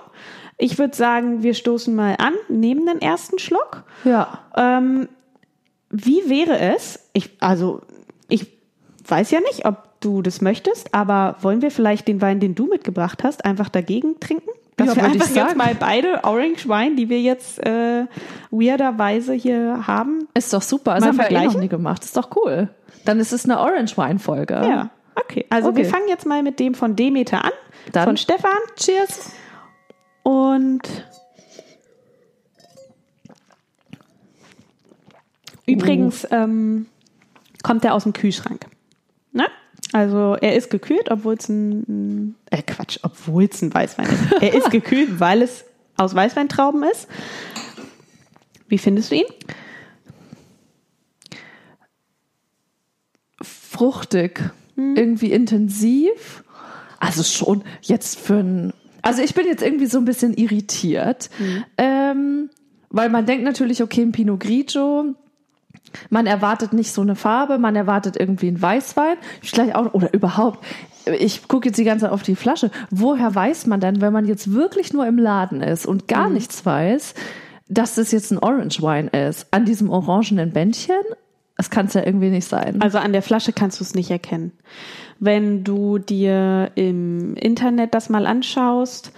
Ich 0.57 0.79
würde 0.79 0.95
sagen, 0.97 1.43
wir 1.43 1.55
stoßen 1.55 1.95
mal 1.97 2.15
an, 2.19 2.35
nehmen 2.49 2.87
den 2.87 3.01
ersten 3.01 3.41
Schluck. 3.41 3.83
Ja. 4.05 4.39
Ähm, 4.57 5.09
wie 5.91 6.29
wäre 6.29 6.59
es? 6.59 7.09
Ich, 7.13 7.31
also 7.41 7.81
ich 8.29 8.47
weiß 9.07 9.31
ja 9.31 9.41
nicht, 9.41 9.65
ob 9.67 10.01
du 10.01 10.23
das 10.23 10.41
möchtest, 10.41 10.95
aber 10.95 11.37
wollen 11.41 11.63
wir 11.63 11.71
vielleicht 11.71 12.07
den 12.09 12.21
Wein, 12.21 12.41
den 12.41 12.55
du 12.55 12.67
mitgebracht 12.67 13.25
hast, 13.25 13.45
einfach 13.45 13.69
dagegen 13.69 14.21
trinken? 14.21 14.51
Dass 14.77 14.89
Ja, 14.89 14.97
wir 14.97 15.05
einfach 15.07 15.35
jetzt 15.35 15.57
mal 15.57 15.75
beide 15.75 16.23
Orange 16.23 16.69
Wein, 16.69 16.95
die 16.95 17.09
wir 17.09 17.21
jetzt 17.21 17.59
äh, 17.67 18.05
weirderweise 18.53 19.33
hier 19.35 19.87
haben. 19.89 20.29
Ist 20.35 20.53
doch 20.53 20.63
super. 20.63 20.93
Mal 21.01 21.09
haben 21.09 21.19
wir 21.19 21.31
eh 21.33 21.45
noch 21.47 21.59
nie 21.59 21.67
gemacht. 21.69 22.05
Ist 22.05 22.17
doch 22.17 22.29
cool. 22.37 22.69
Dann 23.05 23.19
ist 23.19 23.33
es 23.33 23.45
eine 23.45 23.59
Orange-Wine-Folge. 23.59 24.55
Ja, 24.55 24.91
okay. 25.17 25.47
Also 25.51 25.71
Okay. 25.71 25.79
wir 25.79 25.85
fangen 25.87 26.07
jetzt 26.09 26.27
mal 26.27 26.45
mit 26.45 26.61
dem 26.61 26.75
von 26.75 26.95
Demeter 26.95 27.45
an, 27.45 27.51
Dann- 27.93 28.05
von 28.05 28.17
Stefan. 28.17 28.53
Cheers. 28.77 29.33
Und 30.23 30.83
übrigens 35.69 36.27
ähm, 36.31 36.87
kommt 37.63 37.85
er 37.85 37.95
aus 37.95 38.05
dem 38.05 38.13
Kühlschrank. 38.13 38.67
Ne? 39.33 39.47
Also 39.93 40.37
er 40.41 40.57
ist 40.57 40.71
gekühlt, 40.71 41.11
obwohl 41.11 41.35
es 41.35 41.49
ein, 41.49 42.35
äh 42.51 42.63
Quatsch, 42.63 42.99
obwohl 43.03 43.45
es 43.45 43.63
ein 43.63 43.73
Weißwein 43.73 44.07
ist. 44.07 44.43
Er 44.43 44.55
ist 44.55 44.71
gekühlt, 44.71 45.21
weil 45.21 45.43
es 45.43 45.65
aus 45.97 46.15
Weißweintrauben 46.15 46.83
ist. 46.85 47.09
Wie 48.69 48.79
findest 48.79 49.11
du 49.11 49.17
ihn? 49.17 49.25
Fruchtig, 53.41 54.41
irgendwie 54.77 55.33
intensiv. 55.33 56.45
Also 56.99 57.23
schon 57.23 57.63
jetzt 57.83 58.19
für 58.19 58.41
ein. 58.41 58.73
Also 59.03 59.23
ich 59.23 59.35
bin 59.35 59.47
jetzt 59.47 59.63
irgendwie 59.63 59.87
so 59.87 59.99
ein 59.99 60.05
bisschen 60.05 60.35
irritiert, 60.35 61.31
ähm, 61.79 62.51
weil 62.91 63.09
man 63.09 63.25
denkt 63.25 63.45
natürlich, 63.45 63.83
okay, 63.83 64.03
ein 64.03 64.13
Pinot 64.13 64.41
Grigio. 64.41 65.15
Man 66.11 66.27
erwartet 66.27 66.73
nicht 66.73 66.93
so 66.93 67.03
eine 67.03 67.17
Farbe, 67.17 67.59
man 67.59 67.77
erwartet 67.77 68.17
irgendwie 68.19 68.49
einen 68.49 68.61
Weißwein. 68.61 69.17
Vielleicht 69.43 69.75
auch, 69.75 69.95
oder 69.95 70.13
überhaupt. 70.13 70.65
Ich 71.19 71.49
gucke 71.49 71.69
jetzt 71.69 71.79
die 71.79 71.85
ganze 71.85 72.05
Zeit 72.05 72.13
auf 72.13 72.23
die 72.23 72.37
Flasche. 72.37 72.71
Woher 72.91 73.35
weiß 73.35 73.67
man 73.67 73.81
denn, 73.81 74.01
wenn 74.01 74.13
man 74.13 74.27
jetzt 74.27 74.53
wirklich 74.53 74.93
nur 74.93 75.07
im 75.07 75.19
Laden 75.19 75.63
ist 75.63 75.87
und 75.87 76.09
gar 76.09 76.29
nichts 76.29 76.65
weiß, 76.67 77.15
dass 77.69 77.95
das 77.95 78.13
jetzt 78.13 78.31
ein 78.31 78.39
Orange 78.39 78.83
Wine 78.83 79.09
ist? 79.09 79.47
An 79.51 79.65
diesem 79.65 79.91
orangenen 79.91 80.53
Bändchen? 80.53 80.97
Das 81.57 81.71
kann 81.71 81.87
es 81.87 81.95
ja 81.95 82.05
irgendwie 82.05 82.31
nicht 82.31 82.47
sein. 82.47 82.81
Also 82.81 82.99
an 82.99 83.13
der 83.13 83.23
Flasche 83.23 83.53
kannst 83.53 83.81
du 83.81 83.85
es 83.85 83.95
nicht 83.95 84.11
erkennen. 84.11 84.53
Wenn 85.19 85.65
du 85.65 85.99
dir 85.99 86.71
im 86.77 87.35
Internet 87.35 87.95
das 87.95 88.09
mal 88.09 88.27
anschaust, 88.27 89.13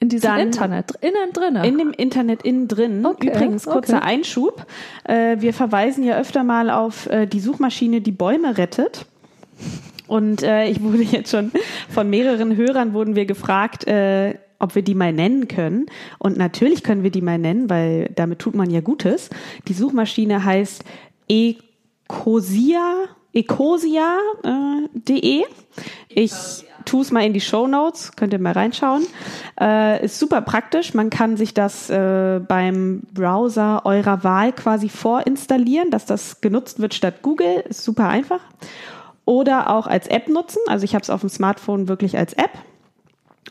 in 0.00 0.08
diesem 0.08 0.30
dann- 0.30 0.40
Internet, 0.40 0.92
innen 1.02 1.32
drinne. 1.32 1.66
in 1.66 1.78
dem 1.78 1.92
Internet 1.92 2.42
innen 2.42 2.66
drin. 2.68 3.04
Okay, 3.06 3.28
Übrigens, 3.28 3.64
kurzer 3.66 3.98
okay. 3.98 4.06
Einschub. 4.06 4.66
Äh, 5.04 5.36
wir 5.40 5.52
verweisen 5.54 6.02
ja 6.04 6.18
öfter 6.18 6.42
mal 6.42 6.70
auf 6.70 7.06
äh, 7.06 7.26
die 7.26 7.40
Suchmaschine, 7.40 8.00
die 8.00 8.12
Bäume 8.12 8.56
rettet. 8.58 9.06
Und 10.06 10.42
äh, 10.42 10.66
ich 10.68 10.82
wurde 10.82 11.02
jetzt 11.02 11.30
schon 11.30 11.52
von 11.90 12.08
mehreren 12.10 12.56
Hörern 12.56 12.94
wurden 12.94 13.14
wir 13.14 13.26
gefragt, 13.26 13.86
äh, 13.86 14.34
ob 14.58 14.74
wir 14.74 14.82
die 14.82 14.94
mal 14.94 15.12
nennen 15.12 15.48
können. 15.48 15.86
Und 16.18 16.36
natürlich 16.36 16.82
können 16.82 17.02
wir 17.02 17.10
die 17.10 17.22
mal 17.22 17.38
nennen, 17.38 17.70
weil 17.70 18.10
damit 18.16 18.40
tut 18.40 18.54
man 18.54 18.70
ja 18.70 18.80
Gutes. 18.80 19.30
Die 19.68 19.72
Suchmaschine 19.74 20.44
heißt 20.44 20.84
Ecosia, 21.28 22.94
ecosia.de. 23.32 25.44
ich 26.08 26.32
tue 26.84 27.02
es 27.02 27.10
mal 27.10 27.24
in 27.24 27.32
die 27.32 27.40
Show 27.40 27.66
Notes, 27.66 28.12
könnt 28.16 28.32
ihr 28.32 28.38
mal 28.38 28.52
reinschauen. 28.52 29.06
Äh, 29.60 30.04
ist 30.04 30.18
super 30.18 30.40
praktisch. 30.42 30.94
Man 30.94 31.10
kann 31.10 31.36
sich 31.36 31.54
das 31.54 31.90
äh, 31.90 32.40
beim 32.40 33.02
Browser 33.12 33.82
eurer 33.84 34.24
Wahl 34.24 34.52
quasi 34.52 34.88
vorinstallieren, 34.88 35.90
dass 35.90 36.06
das 36.06 36.40
genutzt 36.40 36.80
wird 36.80 36.94
statt 36.94 37.22
Google. 37.22 37.64
Ist 37.68 37.84
super 37.84 38.08
einfach. 38.08 38.40
Oder 39.24 39.70
auch 39.70 39.86
als 39.86 40.06
App 40.08 40.28
nutzen. 40.28 40.60
Also 40.66 40.84
ich 40.84 40.94
habe 40.94 41.02
es 41.02 41.10
auf 41.10 41.20
dem 41.20 41.30
Smartphone 41.30 41.88
wirklich 41.88 42.16
als 42.18 42.32
App. 42.32 42.50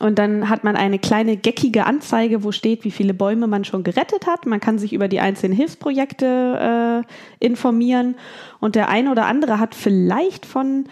Und 0.00 0.18
dann 0.18 0.48
hat 0.48 0.64
man 0.64 0.76
eine 0.76 0.98
kleine 0.98 1.36
geckige 1.36 1.84
Anzeige, 1.84 2.42
wo 2.42 2.52
steht, 2.52 2.84
wie 2.84 2.90
viele 2.90 3.12
Bäume 3.12 3.46
man 3.46 3.64
schon 3.64 3.82
gerettet 3.82 4.26
hat. 4.26 4.46
Man 4.46 4.58
kann 4.58 4.78
sich 4.78 4.94
über 4.94 5.08
die 5.08 5.20
einzelnen 5.20 5.54
Hilfsprojekte 5.54 7.04
äh, 7.04 7.44
informieren. 7.44 8.14
Und 8.60 8.76
der 8.76 8.88
eine 8.88 9.10
oder 9.10 9.26
andere 9.26 9.58
hat 9.58 9.74
vielleicht 9.74 10.46
von 10.46 10.86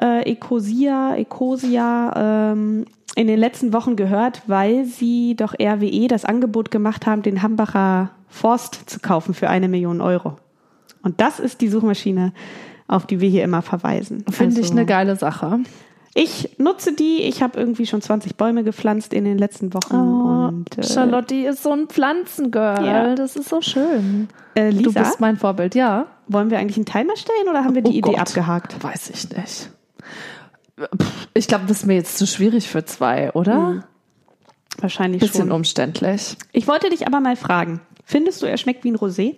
äh, 0.00 0.22
Ecosia, 0.30 1.16
Ecosia 1.16 2.52
ähm, 2.52 2.84
in 3.14 3.26
den 3.26 3.38
letzten 3.38 3.72
Wochen 3.72 3.96
gehört, 3.96 4.42
weil 4.46 4.84
sie 4.86 5.34
doch 5.36 5.54
RWE 5.54 6.08
das 6.08 6.24
Angebot 6.24 6.70
gemacht 6.70 7.06
haben, 7.06 7.22
den 7.22 7.42
Hambacher 7.42 8.10
Forst 8.28 8.88
zu 8.88 9.00
kaufen 9.00 9.34
für 9.34 9.50
eine 9.50 9.68
Million 9.68 10.00
Euro. 10.00 10.36
Und 11.02 11.20
das 11.20 11.38
ist 11.40 11.60
die 11.60 11.68
Suchmaschine, 11.68 12.32
auf 12.88 13.06
die 13.06 13.20
wir 13.20 13.28
hier 13.28 13.44
immer 13.44 13.60
verweisen. 13.62 14.24
Finde 14.30 14.54
ich 14.60 14.66
Also- 14.66 14.72
eine 14.72 14.86
geile 14.86 15.16
Sache. 15.16 15.60
ich 16.14 16.56
nutze 16.58 16.94
die. 16.94 17.22
Ich 17.22 17.42
habe 17.42 17.58
irgendwie 17.58 17.84
schon 17.86 18.00
20 18.00 18.36
Bäume 18.36 18.64
gepflanzt 18.64 19.12
in 19.12 19.24
den 19.24 19.36
letzten 19.36 19.74
Wochen. 19.74 19.94
und, 19.96 20.78
äh, 20.78 20.82
Charlotte 20.82 21.34
ist 21.34 21.62
so 21.62 21.72
ein 21.72 21.88
Pflanzengirl. 21.88 22.84
Ja. 22.86 23.14
Das 23.14 23.36
ist 23.36 23.48
so 23.48 23.60
schön. 23.60 24.28
Äh, 24.54 24.70
Du 24.70 24.78
Lisa, 24.84 25.00
bist 25.00 25.20
mein 25.20 25.36
Vorbild, 25.36 25.74
ja. 25.74 26.06
wollen 26.28 26.50
wir 26.50 26.58
eigentlich 26.58 26.76
einen 26.76 26.86
Timer 26.86 27.16
stellen 27.16 27.48
oder 27.50 27.64
haben 27.64 27.74
wir 27.74 27.82
die 27.82 27.90
Oh 27.90 27.94
Idee 27.98 28.10
Gott. 28.12 28.20
abgehakt? 28.20 28.82
Weiß 28.82 29.10
ich 29.10 29.28
nicht. 29.36 29.70
Ich 31.34 31.48
glaube, 31.48 31.64
das 31.66 31.78
ist 31.78 31.86
mir 31.86 31.94
jetzt 31.94 32.18
zu 32.18 32.26
schwierig 32.26 32.68
für 32.68 32.84
zwei, 32.84 33.30
oder? 33.32 33.84
Wahrscheinlich 34.78 35.20
Bisschen 35.20 35.42
schon. 35.48 35.52
umständlich. 35.52 36.36
Ich 36.52 36.66
wollte 36.66 36.88
dich 36.90 37.06
aber 37.06 37.20
mal 37.20 37.36
fragen. 37.36 37.80
Findest 38.04 38.42
du, 38.42 38.46
er 38.46 38.56
schmeckt 38.56 38.84
wie 38.84 38.90
ein 38.90 38.96
Rosé? 38.96 39.36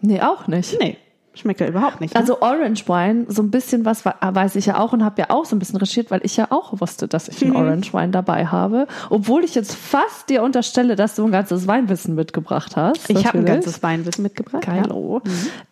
Nee, 0.00 0.20
auch 0.20 0.48
nicht. 0.48 0.76
Nee, 0.80 0.98
schmeckt 1.34 1.60
er 1.60 1.68
überhaupt 1.68 2.00
nicht. 2.00 2.14
Ne? 2.14 2.20
Also 2.20 2.40
Orange 2.42 2.86
Wine, 2.88 3.26
so 3.28 3.42
ein 3.42 3.50
bisschen 3.50 3.84
was 3.84 4.04
we- 4.04 4.14
weiß 4.20 4.56
ich 4.56 4.66
ja 4.66 4.78
auch 4.78 4.92
und 4.92 5.04
habe 5.04 5.22
ja 5.22 5.30
auch 5.30 5.44
so 5.44 5.54
ein 5.56 5.58
bisschen 5.60 5.76
recherchiert, 5.76 6.10
weil 6.10 6.20
ich 6.24 6.36
ja 6.36 6.48
auch 6.50 6.78
wusste, 6.80 7.08
dass 7.08 7.28
ich 7.28 7.40
einen 7.42 7.52
Mhm. 7.52 7.56
Orange 7.56 7.94
Wine 7.94 8.10
dabei 8.10 8.46
habe. 8.46 8.86
Obwohl 9.08 9.44
ich 9.44 9.54
jetzt 9.54 9.74
fast 9.74 10.28
dir 10.28 10.42
unterstelle, 10.42 10.96
dass 10.96 11.14
du 11.14 11.24
ein 11.24 11.32
ganzes 11.32 11.66
Weinwissen 11.66 12.14
mitgebracht 12.16 12.76
hast. 12.76 13.08
ich 13.08 13.26
habe 13.26 13.38
ein 13.38 13.44
ganzes 13.46 13.82
Weinwissen 13.82 14.22
mitgebracht. 14.24 14.66
Geilo. 14.66 15.22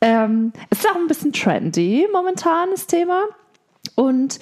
Ähm, 0.01 0.53
es 0.71 0.79
ist 0.79 0.89
auch 0.91 0.97
ein 0.97 1.09
bisschen 1.09 1.33
trendy 1.33 2.07
momentan 2.13 2.71
das 2.71 2.87
Thema. 2.87 3.23
Und 3.95 4.39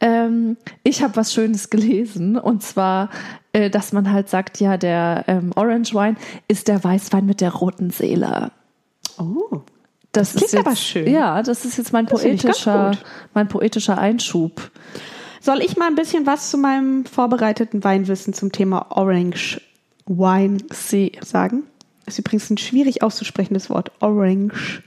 ähm, 0.00 0.56
ich 0.82 1.02
habe 1.02 1.16
was 1.16 1.32
Schönes 1.32 1.70
gelesen 1.70 2.36
und 2.36 2.62
zwar, 2.62 3.10
äh, 3.52 3.70
dass 3.70 3.92
man 3.92 4.10
halt 4.12 4.28
sagt, 4.28 4.60
ja, 4.60 4.76
der 4.76 5.24
ähm, 5.28 5.52
Orange 5.54 5.94
Wine 5.94 6.16
ist 6.48 6.68
der 6.68 6.82
Weißwein 6.82 7.26
mit 7.26 7.40
der 7.40 7.52
roten 7.52 7.90
Seele. 7.90 8.50
Oh. 9.18 9.60
Das, 10.12 10.30
klingt 10.30 10.44
ist 10.44 10.52
jetzt, 10.52 10.66
aber 10.66 10.76
schön. 10.76 11.10
Ja, 11.10 11.42
das 11.42 11.64
ist 11.64 11.76
jetzt 11.76 11.92
mein 11.92 12.06
Das 12.06 12.22
poetischer, 12.22 12.92
mein 13.34 13.48
poetischer 13.48 13.98
Einschub. 13.98 14.70
Soll 15.40 15.60
ich 15.60 15.76
mal 15.76 15.88
ein 15.88 15.96
bisschen 15.96 16.24
was 16.24 16.50
zu 16.50 16.56
meinem 16.56 17.04
vorbereiteten 17.04 17.84
Weinwissen 17.84 18.32
zum 18.32 18.52
Thema 18.52 18.86
Orange 18.90 19.60
Wine 20.06 20.58
Sie. 20.72 21.12
sagen? 21.22 21.64
Ist 22.06 22.18
übrigens 22.18 22.50
ein 22.50 22.58
schwierig 22.58 23.02
auszusprechendes 23.02 23.70
Wort. 23.70 23.90
Orange. 24.00 24.82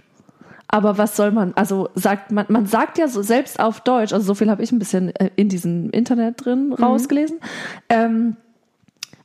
Aber 0.69 0.97
was 0.97 1.15
soll 1.15 1.31
man, 1.31 1.53
also 1.55 1.89
sagt 1.95 2.31
man, 2.31 2.45
man 2.49 2.65
sagt 2.65 2.97
ja 2.97 3.07
so 3.07 3.21
selbst 3.21 3.59
auf 3.59 3.79
Deutsch, 3.81 4.11
also 4.11 4.25
so 4.25 4.33
viel 4.35 4.49
habe 4.49 4.63
ich 4.63 4.71
ein 4.71 4.79
bisschen 4.79 5.15
äh, 5.15 5.29
in 5.37 5.47
diesem 5.49 5.89
Internet 5.91 6.43
drin 6.45 6.73
rausgelesen. 6.73 7.39
Ähm, 7.87 8.35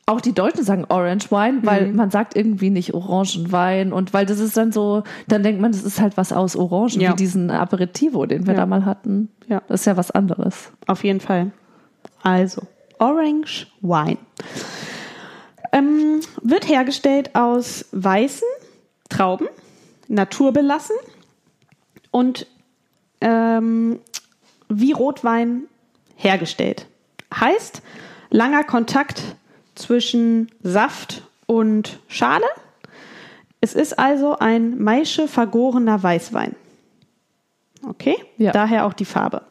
auch 0.07 0.21
die 0.21 0.33
Deutschen 0.35 0.65
sagen 0.65 0.85
Orange 0.89 1.31
Wine, 1.31 1.61
weil 1.63 1.93
man 1.93 2.11
sagt 2.11 2.37
irgendwie 2.37 2.71
nicht 2.71 2.93
Orangenwein 2.95 3.93
und 3.93 4.13
weil 4.13 4.27
das 4.27 4.41
ist 4.41 4.57
dann 4.57 4.73
so, 4.73 5.05
dann 5.29 5.43
denkt 5.43 5.61
man, 5.61 5.73
das 5.73 5.83
ist 5.85 6.01
halt 6.01 6.17
was 6.17 6.33
aus 6.33 6.55
Orangen, 6.57 7.01
Ja. 7.01 7.13
wie 7.13 7.17
diesen 7.17 7.51
Aperitivo, 7.51 8.27
den 8.27 8.47
wir 8.47 8.55
Ja. 8.55 8.61
da 8.61 8.67
mal 8.67 8.85
hatten. 8.85 9.29
Ja. 9.49 9.63
Das 9.69 9.81
ist 9.81 9.87
ja 9.87 9.97
was 9.97 10.11
anderes. 10.11 10.73
Auf 10.87 11.03
jeden 11.05 11.21
Fall. 11.21 11.53
Also, 12.23 12.63
Orange 12.99 13.69
Wine. 13.81 14.19
Ähm, 15.73 16.21
wird 16.43 16.69
hergestellt 16.69 17.35
aus 17.35 17.87
weißen 17.93 18.47
Trauben, 19.09 19.47
naturbelassen 20.09 20.97
und 22.13 22.47
ähm, 23.21 23.99
wie 24.69 24.93
Rotwein 24.93 25.65
hergestellt. 26.15 26.87
Heißt, 27.35 27.83
langer 28.31 28.63
Kontakt 28.63 29.23
zwischen 29.75 30.51
Saft 30.63 31.23
und 31.47 31.99
Schale. 32.07 32.47
Es 33.61 33.75
ist 33.75 33.99
also 33.99 34.39
ein 34.39 34.81
Maische 34.83 35.27
vergorener 35.27 36.01
Weißwein. 36.03 36.55
Okay, 37.89 38.17
Ja. 38.37 38.53
daher 38.53 38.87
auch 38.87 38.93
die 38.93 39.05
Farbe. 39.05 39.43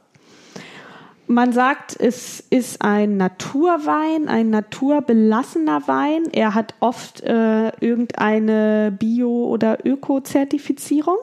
Man 1.27 1.53
sagt, 1.53 1.95
es 1.97 2.41
ist 2.41 2.81
ein 2.81 3.15
Naturwein, 3.15 4.27
ein 4.27 4.49
naturbelassener 4.49 5.87
Wein. 5.87 6.23
Er 6.33 6.53
hat 6.53 6.73
oft 6.81 7.21
äh, 7.21 7.69
irgendeine 7.79 8.93
Bio- 8.97 9.47
oder 9.47 9.77
Öko-Zertifizierung, 9.85 11.19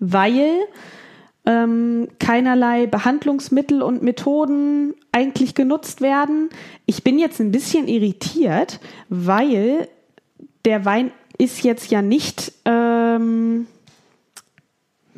weil 0.00 0.60
ähm, 1.46 2.08
keinerlei 2.18 2.86
Behandlungsmittel 2.86 3.82
und 3.82 4.02
Methoden 4.02 4.94
eigentlich 5.12 5.54
genutzt 5.54 6.00
werden. 6.00 6.48
Ich 6.86 7.04
bin 7.04 7.18
jetzt 7.18 7.38
ein 7.40 7.50
bisschen 7.52 7.86
irritiert, 7.88 8.80
weil 9.10 9.88
der 10.64 10.84
Wein 10.86 11.10
ist 11.36 11.62
jetzt 11.62 11.90
ja 11.90 12.00
nicht 12.00 12.52
ähm, 12.64 13.66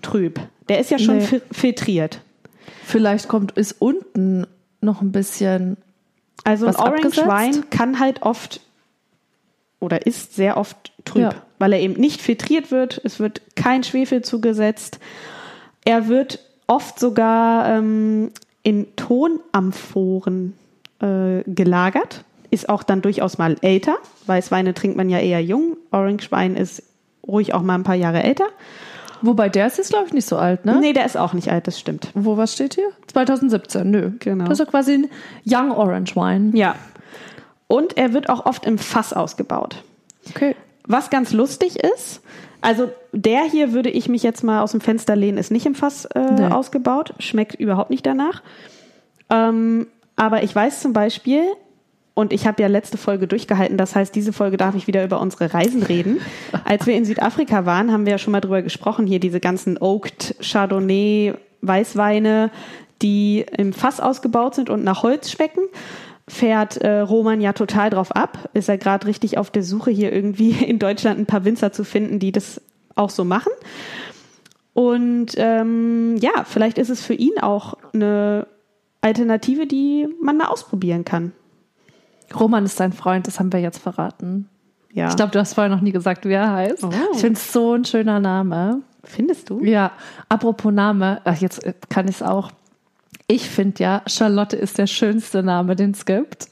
trüb. 0.02 0.40
Der 0.68 0.80
ist 0.80 0.90
ja 0.90 0.98
schon 0.98 1.18
Nee. 1.18 1.24
fi- 1.26 1.42
filtriert. 1.52 2.20
Vielleicht 2.84 3.28
kommt, 3.28 3.52
ist 3.52 3.76
unten 3.80 4.46
noch 4.80 5.00
ein 5.02 5.12
bisschen, 5.12 5.76
Also 6.44 6.66
ein 6.66 6.74
Orange 6.76 6.96
abgesetzt? 7.06 7.28
Wein 7.28 7.70
kann 7.70 8.00
halt 8.00 8.22
oft 8.22 8.60
oder 9.80 10.06
ist 10.06 10.34
sehr 10.34 10.56
oft 10.56 10.92
trüb, 11.04 11.22
Ja. 11.22 11.34
Weil 11.58 11.72
er 11.72 11.80
eben 11.80 11.94
nicht 11.94 12.20
filtriert 12.20 12.70
wird. 12.70 13.00
Es 13.04 13.20
wird 13.20 13.42
kein 13.54 13.84
Schwefel 13.84 14.22
zugesetzt. 14.22 14.98
Er 15.84 16.08
wird 16.08 16.40
oft 16.66 16.98
sogar 16.98 17.68
ähm, 17.68 18.32
in 18.62 18.86
Tonamphoren 18.96 20.54
äh, 21.00 21.42
gelagert. 21.46 22.24
Ist 22.50 22.68
auch 22.68 22.82
dann 22.82 23.02
durchaus 23.02 23.38
mal 23.38 23.56
älter. 23.60 23.96
Weißweine 24.26 24.74
trinkt 24.74 24.96
man 24.96 25.08
ja 25.08 25.18
eher 25.18 25.42
jung. 25.42 25.76
Orange 25.90 26.30
Wein 26.30 26.56
ist 26.56 26.82
ruhig 27.26 27.54
auch 27.54 27.62
mal 27.62 27.74
ein 27.74 27.82
paar 27.82 27.94
Jahre 27.94 28.22
älter. 28.22 28.46
Wobei 29.22 29.48
der 29.48 29.66
ist 29.66 29.78
jetzt, 29.78 29.90
glaube 29.90 30.06
ich, 30.06 30.12
nicht 30.12 30.28
so 30.28 30.36
alt, 30.36 30.64
ne? 30.64 30.78
Nee, 30.80 30.92
der 30.92 31.06
ist 31.06 31.16
auch 31.16 31.32
nicht 31.32 31.50
alt, 31.50 31.66
das 31.66 31.80
stimmt. 31.80 32.10
Wo, 32.14 32.36
was 32.36 32.52
steht 32.52 32.74
hier? 32.74 32.90
2017, 33.08 33.90
nö. 33.90 34.10
Genau. 34.18 34.44
Das 34.44 34.60
ist 34.60 34.66
ja 34.66 34.70
quasi 34.70 34.92
ein 34.92 35.10
Young 35.44 35.70
Orange 35.70 36.14
Wine. 36.16 36.56
Ja. 36.56 36.76
Und 37.66 37.96
er 37.96 38.12
wird 38.12 38.28
auch 38.28 38.46
oft 38.46 38.66
im 38.66 38.78
Fass 38.78 39.12
ausgebaut. 39.12 39.82
Okay. 40.30 40.54
Was 40.86 41.10
ganz 41.10 41.32
lustig 41.32 41.76
ist, 41.76 42.20
also 42.60 42.90
der 43.12 43.42
hier 43.42 43.72
würde 43.72 43.90
ich 43.90 44.08
mich 44.08 44.22
jetzt 44.22 44.42
mal 44.42 44.62
aus 44.62 44.72
dem 44.72 44.80
Fenster 44.80 45.14
lehnen, 45.16 45.38
ist 45.38 45.50
nicht 45.52 45.66
im 45.66 45.74
Fass 45.74 46.04
äh, 46.06 46.20
Nee. 46.20 46.46
ausgebaut, 46.46 47.14
schmeckt 47.18 47.54
überhaupt 47.56 47.90
nicht 47.90 48.06
danach. 48.06 48.42
Ähm, 49.30 49.86
aber 50.16 50.42
ich 50.42 50.54
weiß 50.54 50.80
zum 50.80 50.92
Beispiel, 50.92 51.42
und 52.14 52.32
ich 52.32 52.46
habe 52.46 52.62
ja 52.62 52.68
letzte 52.68 52.96
Folge 52.96 53.26
durchgehalten, 53.26 53.76
das 53.76 53.94
heißt, 53.94 54.14
diese 54.14 54.32
Folge 54.32 54.56
darf 54.56 54.74
ich 54.74 54.86
wieder 54.86 55.04
über 55.04 55.20
unsere 55.20 55.52
Reisen 55.52 55.82
reden. 55.82 56.18
Als 56.64 56.86
wir 56.86 56.94
in 56.94 57.04
Südafrika 57.04 57.66
waren, 57.66 57.92
haben 57.92 58.06
wir 58.06 58.12
ja 58.12 58.18
schon 58.18 58.32
mal 58.32 58.40
drüber 58.40 58.62
gesprochen, 58.62 59.06
hier 59.06 59.20
diese 59.20 59.38
ganzen 59.40 59.76
Oaked 59.78 60.34
Chardonnay 60.40 61.34
Weißweine, 61.60 62.50
die 63.02 63.44
im 63.58 63.72
Fass 63.74 64.00
ausgebaut 64.00 64.54
sind 64.54 64.70
und 64.70 64.82
nach 64.84 65.02
Holz 65.02 65.30
schmecken. 65.30 65.60
Fährt 66.28 66.78
äh, 66.78 67.00
Roman 67.00 67.40
ja 67.40 67.52
total 67.52 67.90
drauf 67.90 68.10
ab. 68.12 68.50
Ist 68.52 68.68
er 68.68 68.78
gerade 68.78 69.06
richtig 69.06 69.38
auf 69.38 69.50
der 69.50 69.62
Suche, 69.62 69.90
hier 69.90 70.12
irgendwie 70.12 70.50
in 70.64 70.78
Deutschland 70.78 71.18
ein 71.18 71.26
paar 71.26 71.44
Winzer 71.44 71.72
zu 71.72 71.84
finden, 71.84 72.18
die 72.18 72.32
das 72.32 72.60
auch 72.94 73.10
so 73.10 73.24
machen. 73.24 73.52
Und 74.72 75.28
ähm, 75.36 76.16
ja, 76.18 76.44
vielleicht 76.44 76.78
ist 76.78 76.90
es 76.90 77.02
für 77.02 77.14
ihn 77.14 77.38
auch 77.40 77.74
eine 77.94 78.46
Alternative, 79.00 79.66
die 79.66 80.08
man 80.20 80.36
mal 80.36 80.48
ausprobieren 80.48 81.04
kann. 81.04 81.32
Roman 82.38 82.64
ist 82.64 82.80
dein 82.80 82.92
Freund, 82.92 83.26
das 83.26 83.38
haben 83.38 83.52
wir 83.52 83.60
jetzt 83.60 83.78
verraten. 83.78 84.48
Ja. 84.92 85.08
Ich 85.08 85.16
glaube, 85.16 85.30
du 85.30 85.38
hast 85.38 85.54
vorher 85.54 85.74
noch 85.74 85.82
nie 85.82 85.92
gesagt, 85.92 86.24
wie 86.26 86.32
er 86.32 86.52
heißt. 86.52 86.84
Oh. 86.84 86.90
Ich 87.12 87.20
finde 87.20 87.34
es 87.34 87.52
so 87.52 87.74
ein 87.74 87.84
schöner 87.84 88.18
Name. 88.18 88.82
Findest 89.04 89.50
du? 89.50 89.62
Ja, 89.62 89.92
apropos 90.28 90.72
Name, 90.72 91.20
ach, 91.24 91.36
jetzt 91.36 91.64
äh, 91.64 91.74
kann 91.88 92.08
ich 92.08 92.16
es 92.16 92.22
auch. 92.22 92.50
Ich 93.28 93.50
finde 93.50 93.82
ja, 93.82 94.02
Charlotte 94.06 94.56
ist 94.56 94.78
der 94.78 94.86
schönste 94.86 95.42
Name, 95.42 95.74
den 95.74 95.90
es 95.90 96.04
gibt. 96.06 96.46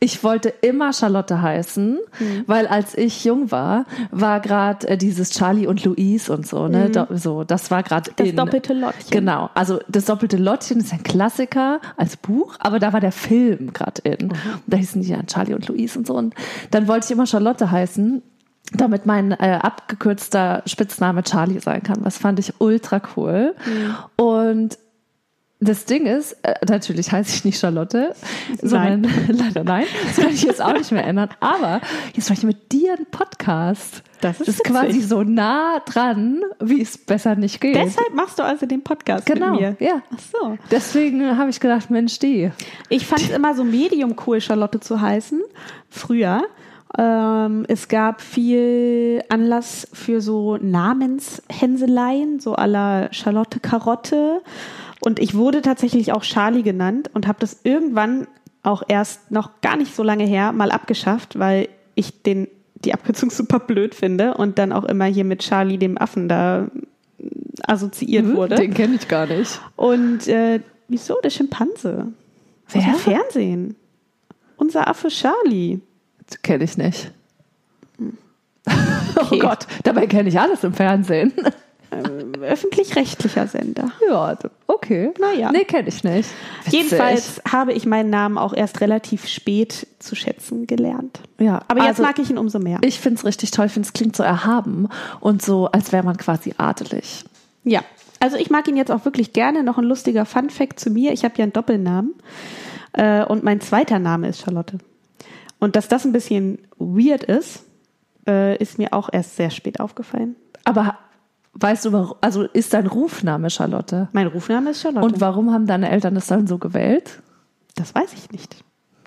Ich 0.00 0.24
wollte 0.24 0.48
immer 0.62 0.94
Charlotte 0.94 1.42
heißen, 1.42 1.98
weil 2.46 2.66
als 2.66 2.96
ich 2.96 3.24
jung 3.26 3.50
war, 3.50 3.84
war 4.10 4.40
gerade 4.40 4.88
äh, 4.88 4.96
dieses 4.96 5.30
Charlie 5.32 5.66
und 5.66 5.84
Louise 5.84 6.32
und 6.32 6.46
so, 6.46 6.66
ne? 6.66 6.88
Do, 6.88 7.06
so, 7.10 7.44
das 7.44 7.70
war 7.70 7.82
gerade 7.82 8.10
Das 8.16 8.28
in. 8.28 8.36
doppelte 8.36 8.72
Lottchen. 8.72 9.10
Genau, 9.10 9.50
also 9.52 9.80
das 9.86 10.06
doppelte 10.06 10.38
Lottchen 10.38 10.80
ist 10.80 10.94
ein 10.94 11.02
Klassiker 11.02 11.80
als 11.98 12.16
Buch, 12.16 12.54
aber 12.58 12.78
da 12.78 12.94
war 12.94 13.00
der 13.00 13.12
Film 13.12 13.74
gerade 13.74 14.00
in. 14.04 14.30
Und 14.30 14.34
da 14.66 14.78
hießen 14.78 15.02
die 15.02 15.10
dann 15.10 15.26
Charlie 15.26 15.52
und 15.52 15.68
Louise 15.68 15.98
und 15.98 16.06
so. 16.06 16.14
Und 16.14 16.34
dann 16.70 16.88
wollte 16.88 17.04
ich 17.04 17.10
immer 17.10 17.26
Charlotte 17.26 17.70
heißen, 17.70 18.22
damit 18.72 19.04
mein 19.04 19.32
äh, 19.32 19.58
abgekürzter 19.62 20.62
Spitzname 20.64 21.22
Charlie 21.22 21.60
sein 21.60 21.82
kann. 21.82 22.02
Das 22.02 22.16
fand 22.16 22.38
ich 22.38 22.54
ultra 22.60 23.02
cool. 23.14 23.54
Und 24.16 24.78
das 25.64 25.84
Ding 25.84 26.06
ist, 26.06 26.32
äh, 26.42 26.54
natürlich 26.68 27.10
heiße 27.12 27.34
ich 27.34 27.44
nicht 27.44 27.58
Charlotte, 27.58 28.14
sondern 28.62 29.06
leider 29.28 29.64
nein. 29.64 29.86
Das 30.06 30.16
kann 30.24 30.32
ich 30.32 30.42
jetzt 30.42 30.62
auch 30.62 30.72
nicht 30.72 30.90
mehr 30.92 31.04
ändern. 31.04 31.28
Aber 31.40 31.80
jetzt 32.14 32.28
mache 32.30 32.38
ich 32.40 32.44
mit 32.44 32.72
dir 32.72 32.94
einen 32.94 33.06
Podcast. 33.06 34.02
Das 34.20 34.40
ist 34.40 34.48
das 34.48 34.54
ist 34.56 34.64
quasi 34.64 35.00
so 35.02 35.22
nah 35.22 35.80
dran, 35.80 36.40
wie 36.60 36.80
es 36.80 36.96
besser 36.96 37.34
nicht 37.36 37.60
geht. 37.60 37.74
Deshalb 37.76 38.14
machst 38.14 38.38
du 38.38 38.42
also 38.42 38.64
den 38.66 38.82
Podcast 38.82 39.26
Genau, 39.26 39.52
mit 39.52 39.80
mir. 39.80 39.86
ja. 39.86 40.02
Ach 40.14 40.18
so. 40.18 40.58
Deswegen 40.70 41.36
habe 41.36 41.50
ich 41.50 41.60
gedacht, 41.60 41.90
Mensch, 41.90 42.18
die. 42.20 42.50
Ich 42.88 43.06
fand 43.06 43.22
es 43.22 43.30
immer 43.30 43.54
so 43.54 43.64
medium 43.64 44.14
cool, 44.26 44.40
Charlotte 44.40 44.80
zu 44.80 45.00
heißen. 45.00 45.42
Früher. 45.90 46.42
Ähm, 46.96 47.64
es 47.68 47.88
gab 47.88 48.20
viel 48.20 49.22
Anlass 49.28 49.88
für 49.92 50.20
so 50.20 50.56
Namenshänseleien, 50.58 52.40
so 52.40 52.54
la 52.54 53.12
Charlotte 53.12 53.60
Karotte. 53.60 54.42
Und 55.04 55.18
ich 55.18 55.34
wurde 55.34 55.60
tatsächlich 55.60 56.12
auch 56.12 56.22
Charlie 56.22 56.62
genannt 56.62 57.10
und 57.12 57.26
habe 57.26 57.38
das 57.38 57.60
irgendwann 57.62 58.26
auch 58.62 58.82
erst 58.88 59.30
noch 59.30 59.60
gar 59.60 59.76
nicht 59.76 59.94
so 59.94 60.02
lange 60.02 60.24
her 60.24 60.52
mal 60.52 60.70
abgeschafft, 60.70 61.38
weil 61.38 61.68
ich 61.94 62.22
den, 62.22 62.48
die 62.76 62.94
Abkürzung 62.94 63.30
super 63.30 63.58
blöd 63.58 63.94
finde 63.94 64.34
und 64.34 64.58
dann 64.58 64.72
auch 64.72 64.84
immer 64.84 65.04
hier 65.04 65.24
mit 65.24 65.40
Charlie 65.40 65.76
dem 65.76 65.98
Affen 65.98 66.28
da 66.28 66.68
assoziiert 67.66 68.34
wurde. 68.34 68.56
Den 68.56 68.72
kenne 68.72 68.94
ich 68.94 69.06
gar 69.06 69.26
nicht. 69.26 69.60
Und 69.76 70.26
äh, 70.26 70.60
wieso? 70.88 71.18
Der 71.22 71.30
Schimpanse. 71.30 72.12
Aus 72.66 72.72
dem 72.72 72.82
Wer? 72.82 72.94
Fernsehen. 72.94 73.76
Unser 74.56 74.88
Affe 74.88 75.08
Charlie. 75.08 75.80
Kenne 76.42 76.64
ich 76.64 76.78
nicht. 76.78 77.12
Okay. 79.16 79.36
Oh 79.36 79.38
Gott, 79.38 79.68
dabei 79.84 80.08
kenne 80.08 80.28
ich 80.28 80.40
alles 80.40 80.64
im 80.64 80.72
Fernsehen. 80.72 81.32
Ähm, 81.92 82.02
Öffentlich-rechtlicher 82.44 83.46
Sender. 83.46 83.90
ja, 84.08 84.36
okay. 84.66 85.10
Naja. 85.20 85.50
Nee, 85.52 85.64
kenne 85.64 85.88
ich 85.88 86.04
nicht. 86.04 86.28
Witzig. 86.64 86.72
Jedenfalls 86.72 87.42
habe 87.50 87.72
ich 87.72 87.86
meinen 87.86 88.10
Namen 88.10 88.38
auch 88.38 88.52
erst 88.54 88.80
relativ 88.80 89.26
spät 89.26 89.86
zu 89.98 90.14
schätzen 90.14 90.66
gelernt. 90.66 91.20
Ja, 91.38 91.62
Aber 91.68 91.80
jetzt 91.80 92.00
also- 92.00 92.02
mag 92.02 92.18
ich 92.18 92.30
ihn 92.30 92.38
umso 92.38 92.58
mehr. 92.58 92.78
Ich 92.82 93.00
finde 93.00 93.18
es 93.18 93.24
richtig 93.24 93.50
toll. 93.50 93.68
Finde 93.68 93.86
es 93.86 93.92
klingt 93.92 94.16
so 94.16 94.22
erhaben 94.22 94.88
und 95.20 95.42
so, 95.42 95.66
als 95.66 95.92
wäre 95.92 96.04
man 96.04 96.16
quasi 96.16 96.54
adelig. 96.58 97.24
Ja. 97.64 97.80
Also 98.20 98.36
ich 98.36 98.48
mag 98.50 98.66
ihn 98.68 98.76
jetzt 98.76 98.90
auch 98.90 99.04
wirklich 99.04 99.32
gerne. 99.32 99.62
Noch 99.62 99.76
ein 99.78 99.84
lustiger 99.84 100.24
Fun-Fact 100.24 100.80
zu 100.80 100.90
mir. 100.90 101.12
Ich 101.12 101.24
habe 101.24 101.34
ja 101.36 101.42
einen 101.42 101.52
Doppelnamen. 101.52 102.14
Äh, 102.92 103.24
und 103.24 103.42
mein 103.44 103.60
zweiter 103.60 103.98
Name 103.98 104.28
ist 104.28 104.40
Charlotte. 104.42 104.78
Und 105.58 105.76
dass 105.76 105.88
das 105.88 106.04
ein 106.04 106.12
bisschen 106.12 106.58
weird 106.78 107.24
ist, 107.24 107.64
äh, 108.26 108.56
ist 108.56 108.78
mir 108.78 108.92
auch 108.92 109.08
erst 109.12 109.36
sehr 109.36 109.50
spät 109.50 109.80
aufgefallen. 109.80 110.36
Aber 110.64 110.98
weißt 111.54 111.84
du, 111.86 111.92
warum, 111.92 112.16
also 112.20 112.42
ist 112.42 112.74
dein 112.74 112.86
Rufname 112.86 113.50
Charlotte? 113.50 114.08
Mein 114.12 114.26
Rufname 114.26 114.70
ist 114.70 114.82
Charlotte. 114.82 115.06
Und 115.06 115.20
warum 115.20 115.52
haben 115.52 115.66
deine 115.66 115.90
Eltern 115.90 116.14
das 116.14 116.26
dann 116.26 116.46
so 116.46 116.58
gewählt? 116.58 117.22
Das 117.76 117.94
weiß 117.94 118.12
ich 118.14 118.30
nicht. 118.30 118.56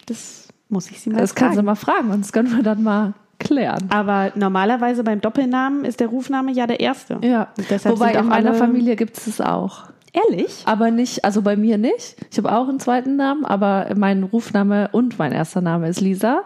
Das 0.07 0.47
muss 0.69 0.89
ich 0.91 0.99
sie 0.99 1.09
mal 1.09 1.19
Das 1.19 1.35
kannst 1.35 1.53
du 1.53 1.57
fragen. 1.57 1.65
mal 1.65 1.75
fragen 1.75 2.11
und 2.11 2.21
das 2.21 2.31
können 2.31 2.55
wir 2.55 2.63
dann 2.63 2.83
mal 2.83 3.13
klären. 3.39 3.85
Aber 3.89 4.31
normalerweise 4.35 5.03
beim 5.03 5.21
Doppelnamen 5.21 5.85
ist 5.85 5.99
der 5.99 6.07
Rufname 6.07 6.51
ja 6.51 6.67
der 6.67 6.79
erste. 6.79 7.19
Ja, 7.21 7.49
wobei 7.83 8.13
in 8.13 8.27
meiner 8.27 8.53
Familie 8.53 8.95
gibt 8.95 9.17
es 9.17 9.25
das 9.25 9.41
auch. 9.41 9.83
Ehrlich? 10.13 10.63
Aber 10.65 10.89
nicht, 10.89 11.23
also 11.23 11.41
bei 11.43 11.55
mir 11.55 11.77
nicht. 11.77 12.15
Ich 12.31 12.37
habe 12.37 12.51
auch 12.51 12.67
einen 12.67 12.79
zweiten 12.79 13.17
Namen, 13.17 13.45
aber 13.45 13.89
mein 13.95 14.23
Rufname 14.23 14.89
und 14.91 15.19
mein 15.19 15.31
erster 15.31 15.61
Name 15.61 15.89
ist 15.89 16.01
Lisa. 16.01 16.41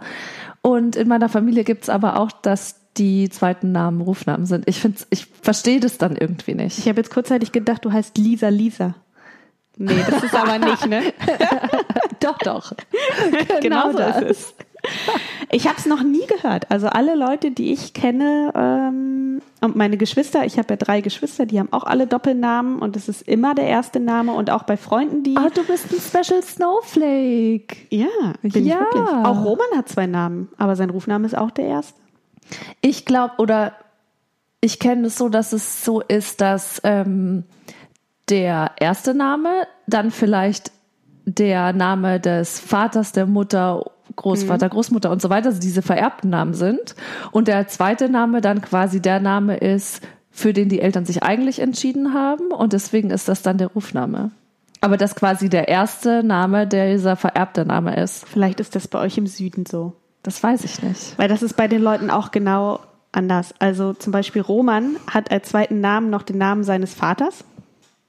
Und 0.61 0.95
in 0.95 1.07
meiner 1.07 1.29
Familie 1.29 1.63
gibt 1.63 1.83
es 1.83 1.89
aber 1.89 2.19
auch, 2.19 2.31
dass 2.31 2.80
die 2.97 3.29
zweiten 3.29 3.71
Namen 3.71 4.01
Rufnamen 4.01 4.45
sind. 4.45 4.67
Ich 4.67 4.79
finde, 4.79 4.99
ich 5.09 5.25
verstehe 5.41 5.79
das 5.79 5.97
dann 5.97 6.15
irgendwie 6.17 6.55
nicht. 6.55 6.77
Ich 6.77 6.87
habe 6.87 6.97
jetzt 6.99 7.11
kurzzeitig 7.13 7.51
gedacht, 7.51 7.85
du 7.85 7.91
heißt 7.91 8.17
Lisa 8.17 8.49
Lisa. 8.49 8.95
Nee, 9.77 9.93
das 10.09 10.23
ist 10.23 10.35
aber 10.35 10.59
nicht, 10.59 10.85
ne? 10.87 11.01
doch, 12.19 12.37
doch. 12.39 12.73
genau 13.61 13.91
so 13.91 13.97
das. 13.97 14.21
ist 14.21 14.29
es. 14.29 14.53
Ich 15.51 15.67
habe 15.67 15.77
es 15.77 15.85
noch 15.85 16.03
nie 16.03 16.25
gehört. 16.27 16.69
Also 16.71 16.87
alle 16.87 17.15
Leute, 17.15 17.51
die 17.51 17.71
ich 17.71 17.93
kenne 17.93 18.51
ähm, 18.55 19.41
und 19.61 19.75
meine 19.75 19.95
Geschwister, 19.97 20.43
ich 20.45 20.57
habe 20.57 20.69
ja 20.71 20.75
drei 20.75 21.01
Geschwister, 21.01 21.45
die 21.45 21.59
haben 21.59 21.71
auch 21.71 21.83
alle 21.83 22.07
Doppelnamen 22.07 22.79
und 22.79 22.95
es 22.95 23.07
ist 23.07 23.21
immer 23.21 23.53
der 23.55 23.65
erste 23.67 23.99
Name 23.99 24.33
und 24.33 24.49
auch 24.49 24.63
bei 24.63 24.77
Freunden, 24.77 25.23
die 25.23 25.37
Ah, 25.37 25.49
du 25.53 25.63
bist 25.63 25.85
ein 25.91 25.99
Special 26.23 26.41
Snowflake. 26.43 27.77
ja, 27.89 28.07
bin 28.41 28.65
Ja. 28.65 28.75
ich 28.75 28.95
wirklich. 28.95 29.25
Auch 29.25 29.43
Roman 29.45 29.67
hat 29.77 29.87
zwei 29.87 30.07
Namen, 30.07 30.49
aber 30.57 30.75
sein 30.75 30.89
Rufname 30.89 31.25
ist 31.27 31.37
auch 31.37 31.51
der 31.51 31.65
erste. 31.65 31.99
Ich 32.81 33.05
glaube, 33.05 33.35
oder 33.37 33.73
ich 34.61 34.79
kenne 34.79 35.07
es 35.07 35.17
so, 35.17 35.29
dass 35.29 35.53
es 35.53 35.83
so 35.83 36.01
ist, 36.01 36.41
dass 36.41 36.81
ähm, 36.83 37.43
der 38.29 38.71
erste 38.79 39.13
Name 39.13 39.67
dann 39.87 40.11
vielleicht 40.11 40.71
der 41.25 41.73
Name 41.73 42.19
des 42.19 42.59
Vaters, 42.59 43.11
der 43.11 43.25
Mutter, 43.25 43.85
Großvater, 44.15 44.69
Großmutter 44.69 45.11
und 45.11 45.21
so 45.21 45.29
weiter, 45.29 45.49
also 45.49 45.59
diese 45.59 45.81
vererbten 45.81 46.29
Namen 46.29 46.53
sind. 46.53 46.95
Und 47.31 47.47
der 47.47 47.67
zweite 47.67 48.09
Name 48.09 48.41
dann 48.41 48.61
quasi 48.61 49.01
der 49.01 49.19
Name 49.19 49.57
ist, 49.57 50.01
für 50.31 50.53
den 50.53 50.69
die 50.69 50.81
Eltern 50.81 51.05
sich 51.05 51.23
eigentlich 51.23 51.59
entschieden 51.59 52.13
haben. 52.13 52.51
Und 52.51 52.73
deswegen 52.73 53.09
ist 53.09 53.27
das 53.27 53.41
dann 53.41 53.57
der 53.57 53.67
Rufname. 53.67 54.31
Aber 54.79 54.97
das 54.97 55.15
quasi 55.15 55.49
der 55.49 55.67
erste 55.67 56.23
Name, 56.23 56.67
der 56.67 56.91
dieser 56.91 57.15
vererbte 57.15 57.65
Name 57.65 57.95
ist. 57.97 58.27
Vielleicht 58.27 58.59
ist 58.59 58.75
das 58.75 58.87
bei 58.87 58.99
euch 58.99 59.17
im 59.17 59.27
Süden 59.27 59.65
so. 59.65 59.93
Das 60.23 60.41
weiß 60.43 60.63
ich 60.63 60.81
nicht. 60.83 61.17
Weil 61.17 61.27
das 61.27 61.41
ist 61.41 61.55
bei 61.57 61.67
den 61.67 61.81
Leuten 61.81 62.09
auch 62.09 62.31
genau 62.31 62.79
anders. 63.11 63.53
Also 63.59 63.93
zum 63.93 64.11
Beispiel 64.11 64.41
Roman 64.41 64.95
hat 65.09 65.31
als 65.31 65.49
zweiten 65.49 65.81
Namen 65.81 66.09
noch 66.09 66.21
den 66.23 66.37
Namen 66.37 66.63
seines 66.63 66.93
Vaters. 66.93 67.43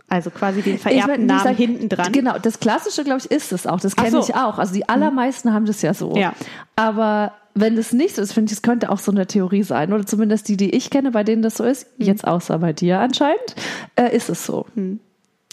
Also 0.08 0.28
quasi 0.30 0.60
den 0.60 0.78
vererbten 0.78 1.10
Ich 1.12 1.18
mein, 1.18 1.26
Namen 1.26 1.40
dieser- 1.42 1.54
hinten 1.54 1.88
dran. 1.88 2.12
Genau, 2.12 2.38
das 2.38 2.60
Klassische, 2.60 3.02
glaube 3.02 3.20
ich, 3.20 3.30
ist 3.30 3.50
es 3.52 3.66
auch. 3.66 3.80
Das 3.80 3.96
kenne 3.96 4.10
so. 4.10 4.20
ich 4.20 4.34
auch. 4.34 4.58
Also 4.58 4.74
die 4.74 4.86
allermeisten 4.88 5.54
haben 5.54 5.64
das 5.64 5.80
ja 5.80 5.94
so. 5.94 6.14
Ja. 6.16 6.34
Aber 6.76 7.32
wenn 7.54 7.76
das 7.76 7.92
nicht 7.92 8.16
so 8.16 8.22
ist, 8.22 8.32
finde 8.34 8.50
ich, 8.52 8.58
es 8.58 8.62
könnte 8.62 8.90
auch 8.90 8.98
so 8.98 9.10
eine 9.10 9.26
Theorie 9.26 9.62
sein. 9.62 9.90
Oder 9.92 10.04
zumindest 10.06 10.48
die, 10.48 10.58
die 10.58 10.70
ich 10.70 10.90
kenne, 10.90 11.12
bei 11.12 11.24
denen 11.24 11.40
das 11.40 11.56
so 11.56 11.64
ist, 11.64 11.86
Mhm. 11.98 12.04
jetzt 12.06 12.26
außer 12.26 12.58
bei 12.58 12.74
dir 12.74 13.00
anscheinend, 13.00 13.54
äh, 13.96 14.14
ist 14.14 14.28
es 14.28 14.44
so. 14.44 14.66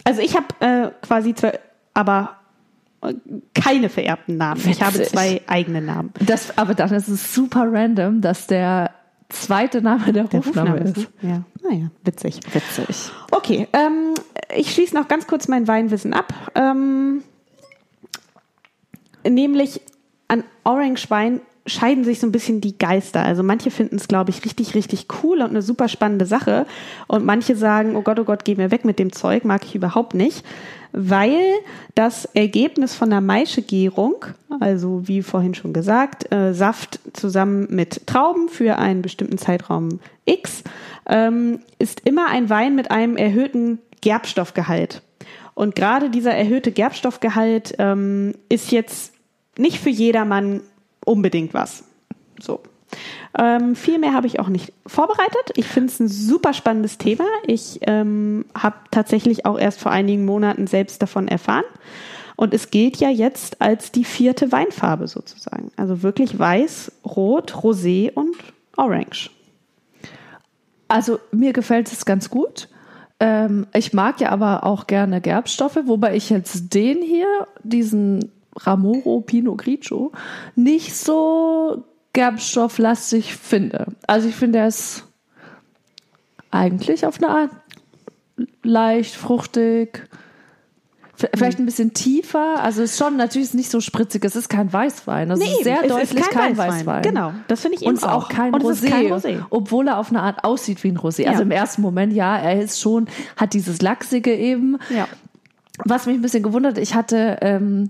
Also 0.04 0.22
ich 0.22 0.36
habe 0.36 0.46
äh, 0.60 0.92
quasi 1.06 1.34
zwei, 1.36 1.58
aber 1.94 2.36
keine 3.54 3.90
vererbten 3.90 4.38
Namen. 4.38 4.62
Ich 4.70 4.82
habe 4.82 4.96
Witzig. 5.00 5.10
zwei 5.12 5.42
eigene 5.48 5.82
Namen. 5.82 6.12
Das, 6.26 6.58
aber 6.58 6.74
dann 6.76 6.94
ist 6.94 7.08
es 7.08 7.34
super 7.34 7.66
random, 7.72 8.22
dass 8.22 8.48
der 8.48 8.92
zweite 9.30 9.82
Name 9.82 10.12
der, 10.12 10.26
Der 10.26 10.40
Rufname, 10.40 10.72
Rufname 10.72 10.90
ist. 10.92 10.98
ne? 10.98 11.30
Ja. 11.30 11.44
Naja, 11.70 11.92
witzig. 12.04 12.40
Witzig. 12.52 13.12
Okay, 13.32 13.68
ähm, 13.74 14.14
ich 14.56 14.74
schließe 14.74 14.96
noch 14.96 15.08
ganz 15.08 15.28
kurz 15.28 15.48
mein 15.48 15.68
Weinwissen 15.68 16.14
ab. 16.14 16.34
Ähm, 16.56 17.24
nämlich 19.28 19.82
an 20.28 20.44
Orange 20.64 21.10
Wein 21.10 21.42
scheiden 21.70 22.04
sich 22.04 22.20
so 22.20 22.28
ein 22.28 22.32
bisschen 22.32 22.62
die 22.62 22.78
Geister. 22.78 23.24
Also 23.24 23.44
manche 23.44 23.72
finden 23.72 23.96
es, 23.96 24.08
glaube 24.08 24.32
ich, 24.32 24.44
richtig, 24.44 24.76
richtig 24.76 25.08
cool 25.24 25.42
und 25.42 25.50
eine 25.50 25.62
super 25.62 25.88
spannende 25.88 26.26
Sache. 26.26 26.66
Und 27.08 27.26
manche 27.26 27.56
sagen, 27.56 27.96
oh 27.96 28.02
Gott, 28.02 28.20
oh 28.20 28.24
Gott, 28.24 28.46
geh 28.46 28.56
mir 28.56 28.72
weg 28.72 28.86
mit 28.86 29.00
dem 29.00 29.12
Zeug, 29.12 29.46
mag 29.46 29.64
ich 29.64 29.76
überhaupt 29.76 30.14
nicht. 30.14 30.46
Weil 30.92 31.40
das 31.94 32.26
Ergebnis 32.26 32.96
von 32.96 33.12
der 33.12 33.22
Maischegärung, 33.22 34.26
also 34.60 35.08
wie 35.08 35.22
vorhin 35.22 35.54
schon 35.54 35.72
gesagt, 35.72 36.32
äh, 36.34 36.54
Saft 36.54 37.00
zusammen 37.14 37.68
mit 37.70 38.08
Trauben 38.08 38.50
für 38.50 38.78
einen 38.78 39.04
bestimmten 39.04 39.38
Zeitraum 39.38 40.00
X, 40.26 40.64
ähm, 41.08 41.60
ist 41.78 42.02
immer 42.06 42.28
ein 42.30 42.50
Wein 42.50 42.76
mit 42.76 42.90
einem 42.90 43.18
erhöhten 43.18 43.80
Gerbstoffgehalt. 44.02 45.04
Und 45.54 45.76
gerade 45.76 46.10
dieser 46.10 46.34
erhöhte 46.34 46.72
Gerbstoffgehalt 46.72 47.76
ähm, 47.80 48.34
ist 48.48 48.72
jetzt 48.72 49.14
nicht 49.58 49.80
für 49.80 49.90
jedermann 49.90 50.62
unbedingt 51.06 51.54
was. 51.54 51.84
So. 52.42 52.62
Ähm, 53.38 53.76
viel 53.76 54.00
mehr 54.00 54.14
habe 54.14 54.28
ich 54.28 54.40
auch 54.40 54.48
nicht 54.48 54.74
vorbereitet. 54.88 55.52
Ich 55.56 55.68
finde 55.68 55.92
es 55.92 56.00
ein 56.00 56.08
super 56.08 56.54
spannendes 56.54 56.98
Thema. 56.98 57.26
Ich 57.46 57.80
ähm, 57.84 58.46
habe 58.56 58.78
tatsächlich 58.92 59.46
auch 59.46 59.60
erst 59.60 59.80
vor 59.80 59.92
einigen 59.92 60.26
Monaten 60.26 60.66
selbst 60.68 61.02
davon 61.02 61.28
erfahren. 61.28 61.66
Und 62.36 62.54
es 62.54 62.72
gilt 62.72 62.98
ja 62.98 63.10
jetzt 63.10 63.62
als 63.62 63.92
die 63.92 64.06
vierte 64.06 64.52
Weinfarbe 64.52 65.08
sozusagen. 65.08 65.72
Also 65.76 66.04
wirklich 66.04 66.40
weiß, 66.40 66.92
rot, 67.06 67.54
rosé 67.54 68.14
und 68.14 68.36
orange. 68.78 69.30
Also 70.88 71.20
mir 71.32 71.54
gefällt 71.54 71.92
es 71.92 72.06
ganz 72.06 72.30
gut. 72.30 72.70
Ähm, 73.20 73.68
ich 73.74 73.94
mag 73.94 74.22
ja 74.22 74.30
aber 74.30 74.64
auch 74.64 74.88
gerne 74.88 75.22
Gerbstoffe, 75.22 75.80
wobei 75.86 76.16
ich 76.16 76.30
jetzt 76.30 76.74
den 76.74 77.02
hier, 77.02 77.28
diesen 77.64 78.32
Ramoro 78.60 79.22
Pinot 79.22 79.58
Grigio, 79.60 80.12
nicht 80.56 80.96
so 80.96 81.84
gerbstofflastig 82.14 83.36
finde. 83.36 83.88
Also 84.08 84.28
ich 84.28 84.36
finde, 84.36 84.60
er 84.60 84.68
ist 84.68 85.06
eigentlich 86.52 87.06
auf 87.06 87.22
eine 87.22 87.30
Art 87.30 87.52
leicht, 88.64 89.16
fruchtig, 89.16 90.08
vielleicht 91.36 91.60
ein 91.60 91.66
bisschen 91.66 91.94
tiefer. 91.94 92.62
Also 92.62 92.82
es 92.82 92.92
ist 92.92 92.98
schon 92.98 93.18
natürlich 93.18 93.54
nicht 93.54 93.70
so 93.70 93.82
spritzig. 93.82 94.24
Es 94.24 94.36
ist 94.36 94.50
kein 94.50 94.72
Weißwein. 94.72 95.30
Es 95.32 95.40
nee, 95.40 95.46
ist 95.46 95.64
sehr 95.64 95.84
deutlich 95.88 96.16
kein, 96.16 96.30
kein 96.30 96.58
Weißwein. 96.58 96.86
Weißwein. 96.86 97.02
Genau, 97.02 97.34
das 97.48 97.62
finde 97.62 97.76
ich 97.76 97.82
eben 97.82 97.92
Und 97.92 97.98
ist 97.98 98.06
auch 98.06 98.30
kein, 98.30 98.54
Rosé, 98.54 98.90
kein 98.90 99.08
Rosé, 99.08 99.44
obwohl 99.50 99.88
er 99.88 99.98
auf 99.98 100.10
eine 100.10 100.22
Art 100.22 100.44
aussieht 100.44 100.84
wie 100.84 100.90
ein 100.90 100.98
Rosé. 100.98 101.24
Ja. 101.24 101.32
Also 101.32 101.44
im 101.44 101.52
ersten 101.52 101.82
Moment 101.82 102.14
ja, 102.14 102.38
er 102.38 102.62
ist 102.62 102.80
schon 102.80 103.08
hat 103.36 103.54
dieses 103.54 103.82
lachsige 103.82 104.34
eben. 104.34 104.78
Ja. 104.90 105.08
Was 105.86 106.06
mich 106.06 106.16
ein 106.16 106.22
bisschen 106.22 106.44
gewundert, 106.44 106.78
ich 106.78 106.96
hatte 106.96 107.38
ähm, 107.42 107.90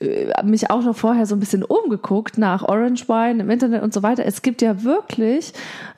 äh, 0.00 0.32
mich 0.44 0.70
auch 0.70 0.82
noch 0.82 0.96
vorher 0.96 1.26
so 1.26 1.34
ein 1.36 1.40
bisschen 1.40 1.62
umgeguckt 1.62 2.38
nach 2.38 2.62
Orange 2.62 3.08
Wine 3.08 3.42
im 3.42 3.50
Internet 3.50 3.82
und 3.82 3.92
so 3.92 4.02
weiter. 4.02 4.24
Es 4.26 4.42
gibt 4.42 4.62
ja 4.62 4.82
wirklich 4.82 5.52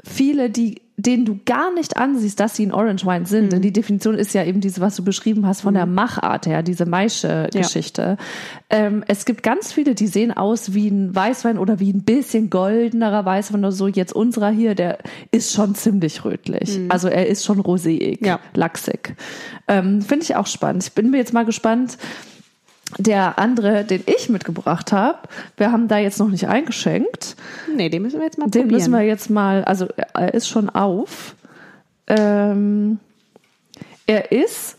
viele, 0.04 0.50
die 0.50 0.82
denen 1.02 1.24
du 1.24 1.40
gar 1.44 1.72
nicht 1.72 1.96
ansiehst, 1.96 2.40
dass 2.40 2.56
sie 2.56 2.66
ein 2.66 2.72
Orange 2.72 3.06
Wine 3.06 3.26
sind. 3.26 3.46
Mhm. 3.46 3.50
Denn 3.50 3.62
die 3.62 3.72
Definition 3.72 4.14
ist 4.14 4.34
ja 4.34 4.44
eben 4.44 4.60
diese, 4.60 4.80
was 4.80 4.96
du 4.96 5.04
beschrieben 5.04 5.46
hast 5.46 5.62
von 5.62 5.74
mhm. 5.74 5.78
der 5.78 5.86
Machart 5.86 6.46
her, 6.46 6.62
diese 6.62 6.86
Maische-Geschichte. 6.86 8.16
Ja. 8.70 8.78
Ähm, 8.78 9.04
es 9.06 9.24
gibt 9.24 9.42
ganz 9.42 9.72
viele, 9.72 9.94
die 9.94 10.06
sehen 10.06 10.32
aus 10.32 10.74
wie 10.74 10.88
ein 10.88 11.14
Weißwein 11.14 11.58
oder 11.58 11.80
wie 11.80 11.92
ein 11.92 12.02
bisschen 12.02 12.50
goldenerer 12.50 13.24
Weißwein 13.24 13.60
oder 13.60 13.72
so. 13.72 13.88
Jetzt 13.88 14.12
unserer 14.12 14.50
hier, 14.50 14.74
der 14.74 14.98
ist 15.30 15.52
schon 15.52 15.74
ziemlich 15.74 16.24
rötlich. 16.24 16.78
Mhm. 16.78 16.90
Also 16.90 17.08
er 17.08 17.26
ist 17.26 17.44
schon 17.44 17.60
roséig, 17.60 18.24
ja. 18.24 18.40
lachsig. 18.54 19.16
Ähm, 19.68 20.02
Finde 20.02 20.24
ich 20.24 20.36
auch 20.36 20.46
spannend. 20.46 20.84
Ich 20.84 20.92
bin 20.92 21.10
mir 21.10 21.18
jetzt 21.18 21.32
mal 21.32 21.44
gespannt, 21.44 21.98
der 22.98 23.38
andere, 23.38 23.84
den 23.84 24.02
ich 24.06 24.28
mitgebracht 24.28 24.92
habe, 24.92 25.20
wir 25.56 25.72
haben 25.72 25.88
da 25.88 25.98
jetzt 25.98 26.18
noch 26.18 26.28
nicht 26.28 26.48
eingeschenkt. 26.48 27.36
Nee, 27.74 27.88
den 27.88 28.02
müssen 28.02 28.18
wir 28.18 28.26
jetzt 28.26 28.38
mal 28.38 28.44
den 28.44 28.62
probieren. 28.62 28.68
Den 28.68 28.76
müssen 28.76 28.92
wir 28.92 29.02
jetzt 29.02 29.30
mal, 29.30 29.64
also 29.64 29.86
er 30.14 30.34
ist 30.34 30.48
schon 30.48 30.68
auf. 30.70 31.34
Ähm, 32.06 32.98
er 34.06 34.32
ist 34.32 34.76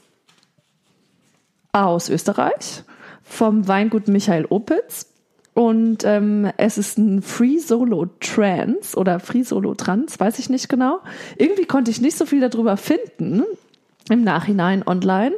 aus 1.72 2.10
Österreich 2.10 2.84
vom 3.24 3.68
Weingut 3.68 4.08
Michael 4.08 4.46
Opitz. 4.50 5.08
Und 5.54 6.06
ähm, 6.06 6.50
es 6.58 6.78
ist 6.78 6.98
ein 6.98 7.22
Free 7.22 7.58
Solo 7.58 8.08
Trans 8.22 8.96
oder 8.96 9.20
Free 9.20 9.44
Solo 9.44 9.76
Trans, 9.76 10.18
weiß 10.18 10.40
ich 10.40 10.50
nicht 10.50 10.70
genau. 10.70 11.00
Irgendwie 11.38 11.66
konnte 11.66 11.92
ich 11.92 12.00
nicht 12.00 12.18
so 12.18 12.26
viel 12.26 12.40
darüber 12.40 12.78
finden 12.78 13.44
im 14.10 14.24
Nachhinein 14.24 14.86
online. 14.86 15.36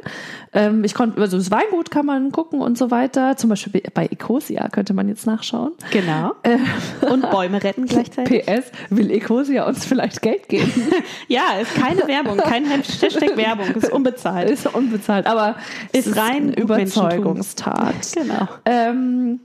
Ähm, 0.52 0.84
ich 0.84 0.94
konnte, 0.94 1.20
also 1.20 1.36
das 1.36 1.50
Weingut 1.50 1.90
kann 1.90 2.06
man 2.06 2.32
gucken 2.32 2.60
und 2.60 2.78
so 2.78 2.90
weiter. 2.90 3.36
Zum 3.36 3.50
Beispiel 3.50 3.82
bei 3.92 4.06
Ecosia 4.06 4.68
könnte 4.68 4.94
man 4.94 5.08
jetzt 5.08 5.26
nachschauen. 5.26 5.72
Genau. 5.90 6.32
Äh, 6.42 6.58
und 7.06 7.30
Bäume 7.30 7.62
retten 7.62 7.86
gleichzeitig. 7.86 8.46
PS, 8.46 8.70
will 8.90 9.10
Ecosia 9.10 9.66
uns 9.66 9.84
vielleicht 9.84 10.22
Geld 10.22 10.48
geben? 10.48 10.72
ja, 11.28 11.42
ist 11.60 11.74
keine 11.74 12.06
Werbung, 12.06 12.38
kein 12.38 12.64
Hashtag 12.64 13.36
Werbung, 13.36 13.66
ist 13.74 13.92
unbezahlt. 13.92 14.50
Ist 14.50 14.72
unbezahlt, 14.72 15.26
aber 15.26 15.56
ist, 15.92 16.06
ist 16.06 16.16
rein 16.16 16.52
Überzeugungstat. 16.52 18.12
Genau. 18.14 18.48
Ähm, 18.64 19.40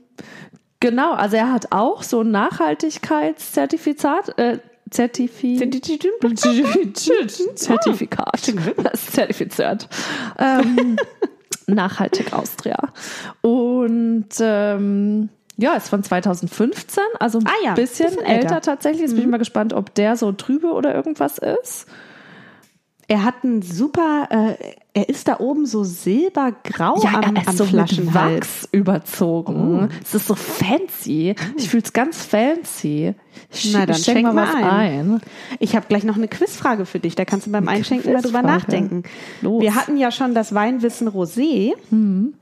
Genau, 0.82 1.12
also 1.12 1.36
er 1.36 1.52
hat 1.52 1.74
auch 1.74 2.04
so 2.04 2.22
ein 2.22 2.32
Nachhaltigkeitszertifikat, 2.32 4.40
äh, 4.40 4.60
Zertifi 4.91 5.58
Zertifikat. 7.56 8.54
Das 8.78 8.93
ist 8.93 9.13
zertifiziert. 9.13 9.88
Ähm, 10.38 10.97
nachhaltig 11.67 12.34
Austria. 12.34 12.78
Und 13.41 14.30
ähm, 14.39 15.30
ja, 15.58 15.73
ist 15.73 15.89
von 15.89 16.04
2015, 16.04 17.04
also 17.19 17.39
ein 17.39 17.47
ah 17.47 17.52
ja, 17.63 17.73
bisschen, 17.73 18.08
bisschen 18.08 18.25
älter. 18.25 18.56
älter. 18.56 18.62
tatsächlich. 18.62 19.02
Jetzt 19.02 19.12
mhm. 19.12 19.15
bin 19.15 19.25
ich 19.25 19.32
mal 19.32 19.38
gespannt, 19.38 19.73
ob 19.73 19.93
der 19.93 20.15
so 20.15 20.32
trübe 20.32 20.71
oder 20.71 20.95
irgendwas 20.95 21.38
ist. 21.38 21.86
Er 23.10 23.24
hat 23.24 23.43
ein 23.43 23.63
super, 23.63 24.28
äh, 24.30 24.74
er 24.93 25.10
ist 25.10 25.28
da 25.28 25.39
oben 25.39 25.65
so 25.65 25.84
silbergrau 25.84 27.02
ja, 27.02 27.22
am, 27.24 27.36
er 27.36 27.41
ist 27.41 27.48
am 27.48 27.58
so 27.58 27.65
Flaschenhals. 27.65 28.36
Wachs 28.36 28.69
überzogen. 28.72 29.89
Oh. 29.89 29.95
Es 30.04 30.13
ist 30.13 30.28
so 30.28 30.36
fancy. 30.36 31.34
Ich 31.58 31.69
fühle 31.69 31.82
es 31.84 31.91
ganz 31.91 32.24
fancy. 32.24 33.15
Ich 33.52 33.74
Na, 33.74 33.88
dann 33.88 33.98
schenk 33.98 34.22
mal 34.32 34.36
was 34.36 34.54
ein. 34.54 34.63
ein. 34.63 35.22
Ich 35.58 35.76
habe 35.76 35.88
gleich 35.88 36.04
noch 36.04 36.17
eine 36.17 36.28
Quizfrage 36.28 36.86
für 36.86 37.00
dich. 37.00 37.15
Da 37.15 37.26
kannst 37.26 37.48
du 37.48 37.52
beim 37.52 37.67
eine 37.67 37.80
Einschenken 37.80 38.13
mal 38.13 38.22
drüber 38.22 38.43
nachdenken. 38.43 39.02
Los. 39.41 39.60
Wir 39.60 39.74
hatten 39.74 39.98
ja 39.98 40.12
schon 40.12 40.36
das 40.36 40.54
Weinwissen 40.54 41.10
Rosé. 41.10 41.74
Mhm. 41.89 42.36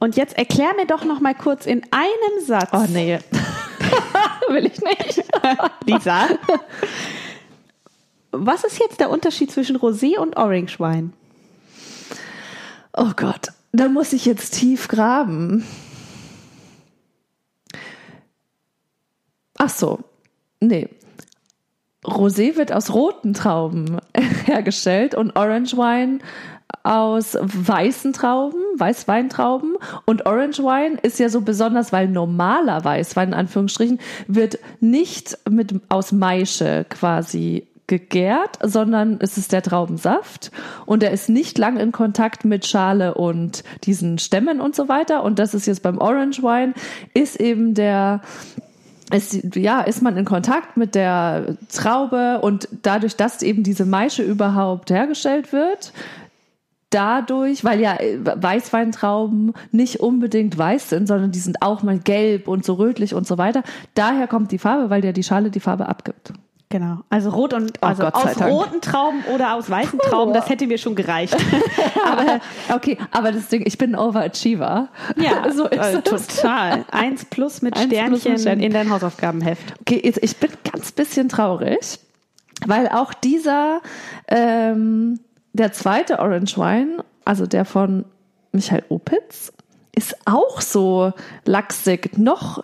Und 0.00 0.16
jetzt 0.16 0.36
erklär 0.36 0.74
mir 0.74 0.86
doch 0.86 1.04
noch 1.04 1.20
mal 1.20 1.36
kurz 1.36 1.66
in 1.66 1.82
einem 1.92 2.44
Satz. 2.44 2.70
Oh 2.72 2.84
nee. 2.92 3.18
Will 4.48 4.66
ich 4.66 4.80
nicht. 4.80 5.24
Lisa. 5.86 6.26
Was 8.30 8.64
ist 8.64 8.78
jetzt 8.78 9.00
der 9.00 9.10
Unterschied 9.10 9.50
zwischen 9.50 9.76
Rosé 9.76 10.18
und 10.18 10.36
Orange 10.36 10.78
Wein? 10.78 11.12
Oh 12.96 13.12
Gott, 13.16 13.48
da 13.72 13.88
muss 13.88 14.12
ich 14.12 14.26
jetzt 14.26 14.54
tief 14.54 14.88
graben. 14.88 15.64
Ach 19.56 19.70
so, 19.70 20.00
nee. 20.60 20.88
Rosé 22.04 22.56
wird 22.56 22.72
aus 22.72 22.92
roten 22.92 23.34
Trauben 23.34 23.98
hergestellt 24.44 25.14
und 25.14 25.36
Orange 25.36 25.76
Wine 25.76 26.20
aus 26.82 27.36
weißen 27.40 28.12
Trauben, 28.12 28.60
Weißweintrauben. 28.76 29.76
Und 30.06 30.26
Orange 30.26 30.60
Wine 30.60 30.98
ist 31.02 31.18
ja 31.18 31.28
so 31.28 31.40
besonders, 31.40 31.92
weil 31.92 32.08
normaler 32.08 32.84
Weißwein 32.84 33.28
in 33.28 33.34
Anführungsstrichen 33.34 34.00
wird 34.26 34.58
nicht 34.80 35.38
mit 35.48 35.74
aus 35.88 36.12
Maische 36.12 36.86
quasi 36.88 37.66
gegärt, 37.88 38.58
sondern 38.62 39.18
es 39.20 39.36
ist 39.36 39.52
der 39.52 39.62
Traubensaft 39.62 40.52
und 40.86 41.02
er 41.02 41.10
ist 41.10 41.28
nicht 41.28 41.58
lang 41.58 41.78
in 41.78 41.90
Kontakt 41.90 42.44
mit 42.44 42.66
Schale 42.66 43.14
und 43.14 43.64
diesen 43.84 44.18
Stämmen 44.18 44.60
und 44.60 44.76
so 44.76 44.88
weiter. 44.88 45.24
Und 45.24 45.38
das 45.40 45.54
ist 45.54 45.66
jetzt 45.66 45.82
beim 45.82 45.98
Orange 45.98 46.42
Wine, 46.42 46.74
ist 47.14 47.40
eben 47.40 47.74
der 47.74 48.20
ist, 49.10 49.56
ja, 49.56 49.80
ist 49.80 50.02
man 50.02 50.18
in 50.18 50.26
Kontakt 50.26 50.76
mit 50.76 50.94
der 50.94 51.56
Traube 51.72 52.40
und 52.42 52.68
dadurch, 52.82 53.16
dass 53.16 53.42
eben 53.42 53.62
diese 53.62 53.86
Maische 53.86 54.22
überhaupt 54.22 54.90
hergestellt 54.90 55.50
wird, 55.52 55.94
dadurch, 56.90 57.64
weil 57.64 57.80
ja 57.80 57.96
Weißweintrauben 57.98 59.54
nicht 59.72 60.00
unbedingt 60.00 60.56
weiß 60.56 60.90
sind, 60.90 61.06
sondern 61.06 61.32
die 61.32 61.38
sind 61.38 61.62
auch 61.62 61.82
mal 61.82 61.98
gelb 61.98 62.48
und 62.48 62.66
so 62.66 62.74
rötlich 62.74 63.14
und 63.14 63.26
so 63.26 63.38
weiter. 63.38 63.62
Daher 63.94 64.26
kommt 64.26 64.52
die 64.52 64.58
Farbe, 64.58 64.90
weil 64.90 65.04
ja 65.04 65.12
die 65.12 65.24
Schale 65.24 65.50
die 65.50 65.60
Farbe 65.60 65.88
abgibt. 65.88 66.32
Genau. 66.70 66.98
Also 67.08 67.30
rot 67.30 67.54
und 67.54 67.78
oh, 67.80 67.86
also 67.86 68.04
aus 68.04 68.40
roten 68.42 68.82
Trauben 68.82 69.22
oder 69.34 69.54
aus 69.54 69.70
weißen 69.70 69.98
Trauben, 70.00 70.34
das 70.34 70.50
hätte 70.50 70.66
mir 70.66 70.76
schon 70.76 70.94
gereicht. 70.94 71.34
aber 72.04 72.40
okay, 72.74 72.98
aber 73.10 73.32
das 73.32 73.48
Ding, 73.48 73.62
ich 73.64 73.78
bin 73.78 73.94
ein 73.94 73.98
Overachiever. 73.98 74.88
Ja, 75.16 75.50
so 75.54 75.66
ist 75.66 75.78
äh, 75.78 76.02
total. 76.02 76.84
Eins 76.90 77.24
plus 77.24 77.62
mit 77.62 77.74
Eins 77.74 77.86
Sternchen 77.86 78.34
plus 78.34 78.44
mit 78.44 78.62
in 78.62 78.72
dein 78.72 78.90
Hausaufgabenheft. 78.90 79.80
Okay, 79.80 80.02
jetzt, 80.04 80.22
ich 80.22 80.36
bin 80.36 80.50
ganz 80.70 80.92
bisschen 80.92 81.30
traurig, 81.30 82.00
Weil 82.66 82.88
auch 82.88 83.14
dieser, 83.14 83.80
ähm, 84.26 85.20
der 85.54 85.72
zweite 85.72 86.18
Orange 86.18 86.58
Wine, 86.58 87.02
also 87.24 87.46
der 87.46 87.64
von 87.64 88.04
Michael 88.52 88.84
Opitz, 88.90 89.54
ist 89.96 90.14
auch 90.26 90.60
so 90.60 91.14
lachsig, 91.46 92.18
noch, 92.18 92.62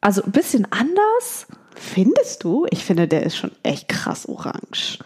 also 0.00 0.22
ein 0.22 0.30
bisschen 0.30 0.68
anders. 0.70 1.48
Findest 1.74 2.44
du? 2.44 2.66
Ich 2.70 2.84
finde, 2.84 3.08
der 3.08 3.22
ist 3.24 3.36
schon 3.36 3.50
echt 3.62 3.88
krass 3.88 4.28
orange. 4.28 4.98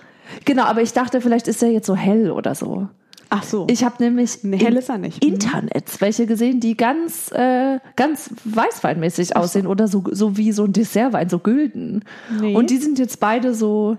Genau, 0.45 0.65
aber 0.65 0.83
ich 0.83 0.93
dachte, 0.93 1.21
vielleicht 1.21 1.49
ist 1.49 1.63
er 1.63 1.71
jetzt 1.71 1.87
so 1.87 1.95
hell 1.97 2.31
oder 2.31 2.55
so. 2.55 2.89
Ach 3.29 3.43
so. 3.43 3.67
Ich 3.69 3.83
habe 3.85 3.97
nämlich 4.03 4.45
Nee, 4.45 4.59
hell 4.59 4.77
ist 4.77 4.89
er 4.89 4.99
nicht. 4.99 5.25
Internets 5.25 6.01
welche 6.01 6.27
gesehen, 6.27 6.61
die 6.61 6.77
ganz, 6.77 7.31
äh, 7.33 7.79
ganz 7.97 8.31
weißweinmäßig 8.45 9.35
aussehen 9.37 9.67
oder 9.67 9.89
so, 9.89 10.05
so 10.13 10.37
wie 10.37 10.53
so 10.53 10.65
ein 10.65 10.73
Dessertwein, 10.73 11.29
so 11.29 11.39
gülden. 11.41 12.05
Nee. 12.41 12.55
Und 12.55 12.71
die 12.71 12.77
sind 12.77 12.99
jetzt 13.01 13.19
beide 13.19 13.53
so 13.55 13.97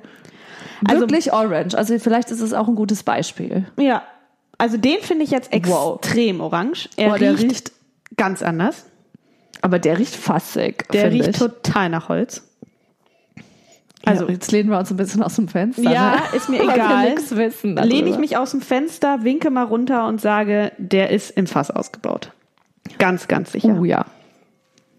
Also- 0.85 1.01
wirklich 1.01 1.33
orange. 1.33 1.75
Also 1.77 1.97
vielleicht 1.99 2.31
ist 2.31 2.39
es 2.41 2.53
auch 2.53 2.67
ein 2.69 2.75
gutes 2.75 3.03
Beispiel. 3.03 3.65
Ja. 3.77 4.03
Also 4.57 4.77
den 4.77 5.01
finde 5.01 5.23
ich 5.25 5.31
jetzt 5.31 5.49
Wow. 5.65 5.99
extrem 6.01 6.39
orange. 6.39 6.89
Er 6.95 7.17
der 7.17 7.33
riecht, 7.33 7.43
riecht- 7.43 7.71
ganz 8.15 8.41
anders. 8.41 8.85
Aber 9.61 9.77
der 9.79 9.97
riecht 9.99 10.15
fassig. 10.15 10.87
Der 10.93 11.11
riecht 11.11 11.27
ich. 11.29 11.37
total 11.37 11.89
nach 11.89 12.07
Holz. 12.09 12.46
Also 14.07 14.21
Also- 14.23 14.33
jetzt 14.33 14.51
lehnen 14.51 14.69
wir 14.69 14.77
uns 14.79 14.89
ein 14.91 14.97
bisschen 14.97 15.21
aus 15.23 15.35
dem 15.35 15.47
Fenster. 15.47 15.81
Ja, 15.83 16.11
ne? 16.15 16.21
ist 16.35 16.49
mir 16.49 16.61
egal. 16.61 17.15
Wissen. 17.17 17.75
darüber. 17.75 17.85
Lehne 17.93 18.09
ich 18.09 18.17
mich 18.17 18.37
aus 18.37 18.51
dem 18.51 18.61
Fenster, 18.61 19.23
winke 19.23 19.49
mal 19.49 19.63
runter 19.63 20.07
und 20.07 20.21
sage, 20.21 20.71
der 20.77 21.09
ist 21.11 21.31
im 21.31 21.47
Fass 21.47 21.71
ausgebaut. 21.71 22.31
Ganz, 22.99 23.27
ganz 23.27 23.51
sicher. 23.51 23.77
Oh 23.79 23.83
ja. 23.85 24.05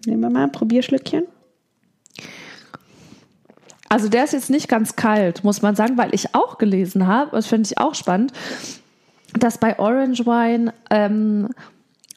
Nehmen 0.07 0.21
wir 0.21 0.31
mal 0.31 0.44
ein 0.44 0.53
Probierschlückchen. 0.53 1.25
Also 3.88 4.09
der 4.09 4.25
ist 4.25 4.33
jetzt 4.35 4.51
nicht 4.51 4.68
ganz 4.68 4.97
kalt, 4.97 5.44
muss 5.44 5.62
man 5.62 5.75
sagen, 5.75 5.97
weil 5.97 6.14
ich 6.14 6.35
auch 6.35 6.59
gelesen 6.59 7.07
habe, 7.07 7.31
das 7.33 7.47
finde 7.47 7.66
ich 7.71 7.79
auch 7.79 7.94
spannend, 7.94 8.33
dass 9.33 9.57
bei 9.59 9.79
Orange 9.79 10.27
Wine 10.27 10.75
ähm, 10.90 11.49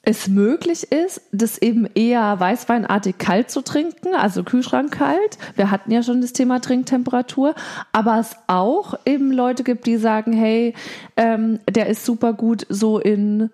es 0.03 0.27
möglich 0.27 0.91
ist, 0.91 1.21
das 1.31 1.59
eben 1.59 1.87
eher 1.93 2.39
weißweinartig 2.39 3.19
kalt 3.19 3.51
zu 3.51 3.61
trinken, 3.61 4.15
also 4.15 4.43
Kühlschrank 4.43 4.91
kalt. 4.91 5.37
Wir 5.55 5.69
hatten 5.69 5.91
ja 5.91 6.01
schon 6.01 6.21
das 6.21 6.33
Thema 6.33 6.59
Trinktemperatur, 6.59 7.53
aber 7.91 8.19
es 8.19 8.35
auch 8.47 8.95
eben 9.05 9.31
Leute 9.31 9.63
gibt, 9.63 9.85
die 9.85 9.97
sagen, 9.97 10.33
hey, 10.33 10.73
ähm, 11.17 11.59
der 11.69 11.87
ist 11.87 12.03
super 12.03 12.33
gut 12.33 12.65
so 12.67 12.97
in 12.97 13.51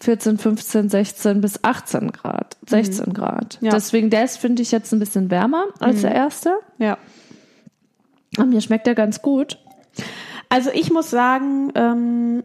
14, 0.00 0.38
15, 0.38 0.88
16 0.90 1.40
bis 1.40 1.64
18 1.64 2.12
Grad, 2.12 2.56
16 2.66 3.12
Grad. 3.14 3.58
Ja. 3.60 3.70
Deswegen, 3.70 4.10
der 4.10 4.24
ist, 4.24 4.36
finde 4.36 4.62
ich, 4.62 4.72
jetzt 4.72 4.92
ein 4.92 4.98
bisschen 4.98 5.30
wärmer 5.30 5.64
als 5.78 6.02
der 6.02 6.14
erste. 6.14 6.52
Ja. 6.78 6.98
Aber 8.36 8.46
mir 8.46 8.60
schmeckt 8.60 8.86
der 8.86 8.94
ganz 8.94 9.22
gut. 9.22 9.58
Also 10.48 10.70
ich 10.72 10.90
muss 10.90 11.10
sagen, 11.10 11.70
ähm, 11.74 12.42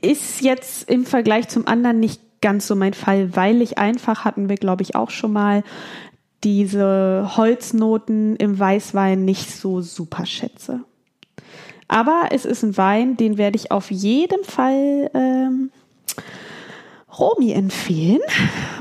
ist 0.00 0.40
jetzt 0.40 0.90
im 0.90 1.04
Vergleich 1.04 1.48
zum 1.48 1.66
anderen 1.66 2.00
nicht 2.00 2.20
ganz 2.40 2.66
so 2.66 2.76
mein 2.76 2.94
Fall, 2.94 3.34
weil 3.34 3.62
ich 3.62 3.78
einfach, 3.78 4.24
hatten 4.24 4.48
wir 4.48 4.56
glaube 4.56 4.82
ich 4.82 4.94
auch 4.94 5.10
schon 5.10 5.32
mal, 5.32 5.62
diese 6.44 7.32
Holznoten 7.36 8.36
im 8.36 8.58
Weißwein 8.58 9.24
nicht 9.24 9.50
so 9.50 9.80
super 9.80 10.26
schätze. 10.26 10.80
Aber 11.88 12.28
es 12.30 12.44
ist 12.44 12.62
ein 12.62 12.76
Wein, 12.76 13.16
den 13.16 13.38
werde 13.38 13.56
ich 13.56 13.70
auf 13.70 13.90
jeden 13.90 14.44
Fall 14.44 15.10
ähm, 15.14 15.70
Romy 17.18 17.52
empfehlen 17.52 18.20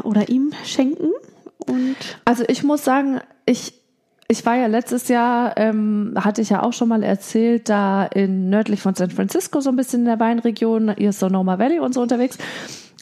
oder 0.04 0.30
ihm 0.30 0.52
schenken. 0.65 1.12
Und 1.65 1.96
Also 2.26 2.44
ich 2.48 2.63
muss 2.63 2.84
sagen, 2.84 3.22
ich, 3.46 3.74
ich 4.28 4.46
war 4.46 4.56
ja 4.56 4.68
letztes 4.68 5.08
Jahr, 5.08 5.56
ähm, 5.58 6.14
hatte 6.16 6.42
ich 6.42 6.50
ja 6.50 6.64
auch 6.64 6.74
schon 6.74 6.90
mal 6.90 7.04
erzählt, 7.04 7.70
da 7.70 8.06
in 8.06 8.50
nördlich 8.50 8.82
von 8.82 8.96
San 8.96 9.12
Francisco 9.12 9.62
so 9.62 9.70
ein 9.70 9.76
bisschen 9.76 10.02
in 10.02 10.06
der 10.06 10.20
Weinregion, 10.20 10.96
hier 10.98 11.10
ist 11.10 11.20
Sonoma 11.20 11.60
Valley 11.60 11.80
und 11.80 11.94
so 11.94 12.02
unterwegs. 12.02 12.38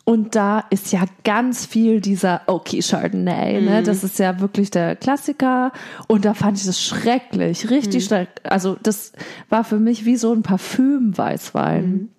Und 0.05 0.35
da 0.35 0.65
ist 0.69 0.91
ja 0.91 1.05
ganz 1.23 1.65
viel 1.65 2.01
dieser 2.01 2.41
Oaky 2.47 2.81
Chardonnay, 2.81 3.61
ne? 3.61 3.83
Das 3.83 4.03
ist 4.03 4.19
ja 4.19 4.41
wirklich 4.41 4.69
der 4.69 4.97
Klassiker. 4.97 5.71
Und 6.07 6.25
da 6.25 6.33
fand 6.33 6.57
ich 6.57 6.65
das 6.65 6.83
schrecklich, 6.83 7.69
richtig 7.69 8.03
schrecklich. 8.03 8.51
Also 8.51 8.75
das 8.83 9.13
war 9.47 9.63
für 9.63 9.79
mich 9.79 10.03
wie 10.03 10.17
so 10.17 10.33
ein 10.33 10.43
Parfüm-Weißwein. 10.43 12.09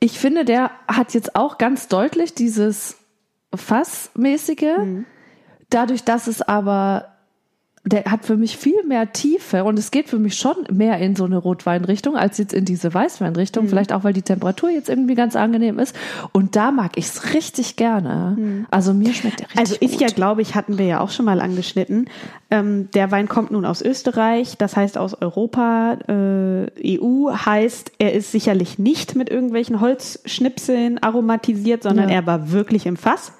Ich 0.00 0.18
finde, 0.18 0.46
der 0.46 0.70
hat 0.88 1.12
jetzt 1.12 1.36
auch 1.36 1.58
ganz 1.58 1.88
deutlich 1.88 2.32
dieses 2.32 2.96
Fassmäßige. 3.54 4.78
Dadurch, 5.68 6.04
dass 6.04 6.28
es 6.28 6.40
aber, 6.40 7.13
der 7.86 8.04
hat 8.06 8.24
für 8.24 8.38
mich 8.38 8.56
viel 8.56 8.82
mehr 8.86 9.12
Tiefe 9.12 9.62
und 9.64 9.78
es 9.78 9.90
geht 9.90 10.08
für 10.08 10.18
mich 10.18 10.36
schon 10.36 10.56
mehr 10.72 10.98
in 10.98 11.16
so 11.16 11.24
eine 11.24 11.36
Rotweinrichtung 11.36 12.16
als 12.16 12.38
jetzt 12.38 12.54
in 12.54 12.64
diese 12.64 12.94
Weißweinrichtung. 12.94 13.68
Vielleicht 13.68 13.92
auch, 13.92 14.04
weil 14.04 14.14
die 14.14 14.22
Temperatur 14.22 14.70
jetzt 14.70 14.88
irgendwie 14.88 15.14
ganz 15.14 15.36
angenehm 15.36 15.78
ist. 15.78 15.94
Und 16.32 16.56
da 16.56 16.70
mag 16.70 16.92
ich 16.96 17.04
es 17.06 17.34
richtig 17.34 17.76
gerne. 17.76 18.64
Also 18.70 18.94
mir 18.94 19.12
schmeckt 19.12 19.40
der 19.40 19.48
richtig 19.48 19.60
Also 19.60 19.74
ist 19.80 19.92
gut. 19.92 20.00
ja, 20.00 20.06
glaube 20.08 20.40
ich, 20.40 20.54
hatten 20.54 20.78
wir 20.78 20.86
ja 20.86 21.00
auch 21.00 21.10
schon 21.10 21.26
mal 21.26 21.42
angeschnitten. 21.42 22.08
Ähm, 22.50 22.88
der 22.94 23.10
Wein 23.10 23.28
kommt 23.28 23.50
nun 23.50 23.66
aus 23.66 23.82
Österreich, 23.82 24.56
das 24.56 24.76
heißt 24.76 24.96
aus 24.96 25.14
Europa, 25.20 25.98
äh, 26.08 26.98
EU, 26.98 27.32
heißt, 27.34 27.92
er 27.98 28.14
ist 28.14 28.32
sicherlich 28.32 28.78
nicht 28.78 29.14
mit 29.14 29.28
irgendwelchen 29.28 29.80
Holzschnipseln 29.82 31.02
aromatisiert, 31.02 31.82
sondern 31.82 32.08
Ja. 32.08 32.14
er 32.16 32.26
war 32.26 32.50
wirklich 32.50 32.86
im 32.86 32.96
Fass. 32.96 33.32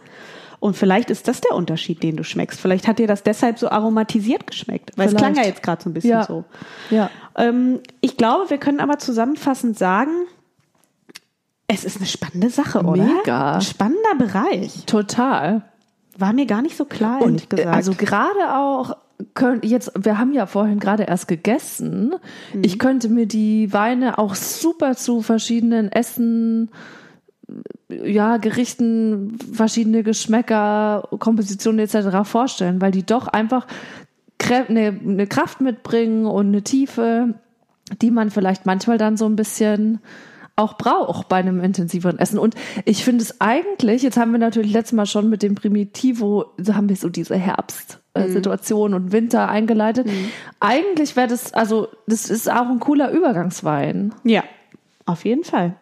Und 0.64 0.78
vielleicht 0.78 1.10
ist 1.10 1.28
das 1.28 1.42
der 1.42 1.54
Unterschied, 1.54 2.02
den 2.02 2.16
du 2.16 2.24
schmeckst. 2.24 2.58
Vielleicht 2.58 2.88
hat 2.88 2.98
dir 2.98 3.06
das 3.06 3.22
deshalb 3.22 3.58
so 3.58 3.68
aromatisiert 3.68 4.46
geschmeckt. 4.46 4.92
Weil 4.96 5.08
es 5.08 5.12
Vielleicht. 5.12 5.34
klang 5.34 5.44
ja 5.44 5.46
jetzt 5.46 5.62
gerade 5.62 5.82
so 5.82 5.90
ein 5.90 5.92
bisschen 5.92 6.10
Ja. 6.12 6.24
so. 6.24 6.44
Ja. 6.88 7.10
Ähm, 7.36 7.80
ich 8.00 8.16
glaube, 8.16 8.48
wir 8.48 8.56
können 8.56 8.80
aber 8.80 8.96
zusammenfassend 8.98 9.76
sagen, 9.76 10.10
es 11.66 11.84
ist 11.84 11.98
eine 11.98 12.06
spannende 12.06 12.48
Sache, 12.48 12.80
oder? 12.80 13.04
Mega. 13.04 13.56
Ein 13.56 13.60
spannender 13.60 14.14
Bereich. 14.16 14.86
Total. 14.86 15.60
War 16.16 16.32
mir 16.32 16.46
gar 16.46 16.62
nicht 16.62 16.78
so 16.78 16.86
klar, 16.86 17.20
ehrlich 17.20 17.42
Und 17.42 17.50
gesagt. 17.50 17.68
also 17.74 17.92
gerade 17.92 18.56
auch 18.56 18.96
können 19.34 19.60
jetzt, 19.64 19.92
wir 19.98 20.16
haben 20.18 20.32
ja 20.32 20.46
vorhin 20.46 20.80
gerade 20.80 21.02
erst 21.02 21.28
gegessen. 21.28 22.14
Ich 22.62 22.78
könnte 22.78 23.10
mir 23.10 23.26
die 23.26 23.70
Weine 23.74 24.16
auch 24.18 24.34
super 24.34 24.96
zu 24.96 25.20
verschiedenen 25.20 25.92
Essen, 25.92 26.70
ja, 27.88 28.38
Gerichten, 28.38 29.38
verschiedene 29.52 30.02
Geschmäcker, 30.02 31.08
Kompositionen 31.18 31.80
etc. 31.80 32.28
vorstellen, 32.28 32.80
weil 32.80 32.90
die 32.90 33.04
doch 33.04 33.28
einfach 33.28 33.66
eine, 34.50 34.98
eine 35.02 35.26
Kraft 35.26 35.60
mitbringen 35.60 36.26
und 36.26 36.48
eine 36.48 36.62
Tiefe, 36.62 37.34
die 38.02 38.10
man 38.10 38.30
vielleicht 38.30 38.66
manchmal 38.66 38.98
dann 38.98 39.16
so 39.16 39.26
ein 39.26 39.36
bisschen 39.36 40.00
auch 40.56 40.78
braucht 40.78 41.28
bei 41.28 41.36
einem 41.36 41.60
intensiveren 41.60 42.18
Essen. 42.18 42.38
Und 42.38 42.54
ich 42.84 43.04
finde 43.04 43.22
es 43.22 43.40
eigentlich, 43.40 44.02
jetzt 44.02 44.16
haben 44.16 44.30
wir 44.32 44.38
natürlich 44.38 44.72
letztes 44.72 44.92
Mal 44.92 45.06
schon 45.06 45.28
mit 45.28 45.42
dem 45.42 45.56
Primitivo, 45.56 46.46
so 46.58 46.74
haben 46.74 46.88
wir 46.88 46.96
so 46.96 47.08
diese 47.08 47.36
Herbstsituation 47.36 48.94
und 48.94 49.10
Winter 49.10 49.48
eingeleitet. 49.48 50.08
Eigentlich 50.60 51.16
wäre 51.16 51.26
das, 51.26 51.52
also 51.54 51.88
das 52.06 52.30
ist 52.30 52.50
auch 52.50 52.68
ein 52.68 52.78
cooler 52.78 53.10
Übergangswein. 53.10 54.14
Ja, 54.22 54.44
auf 55.06 55.24
jeden 55.24 55.44
Fall. 55.44 55.74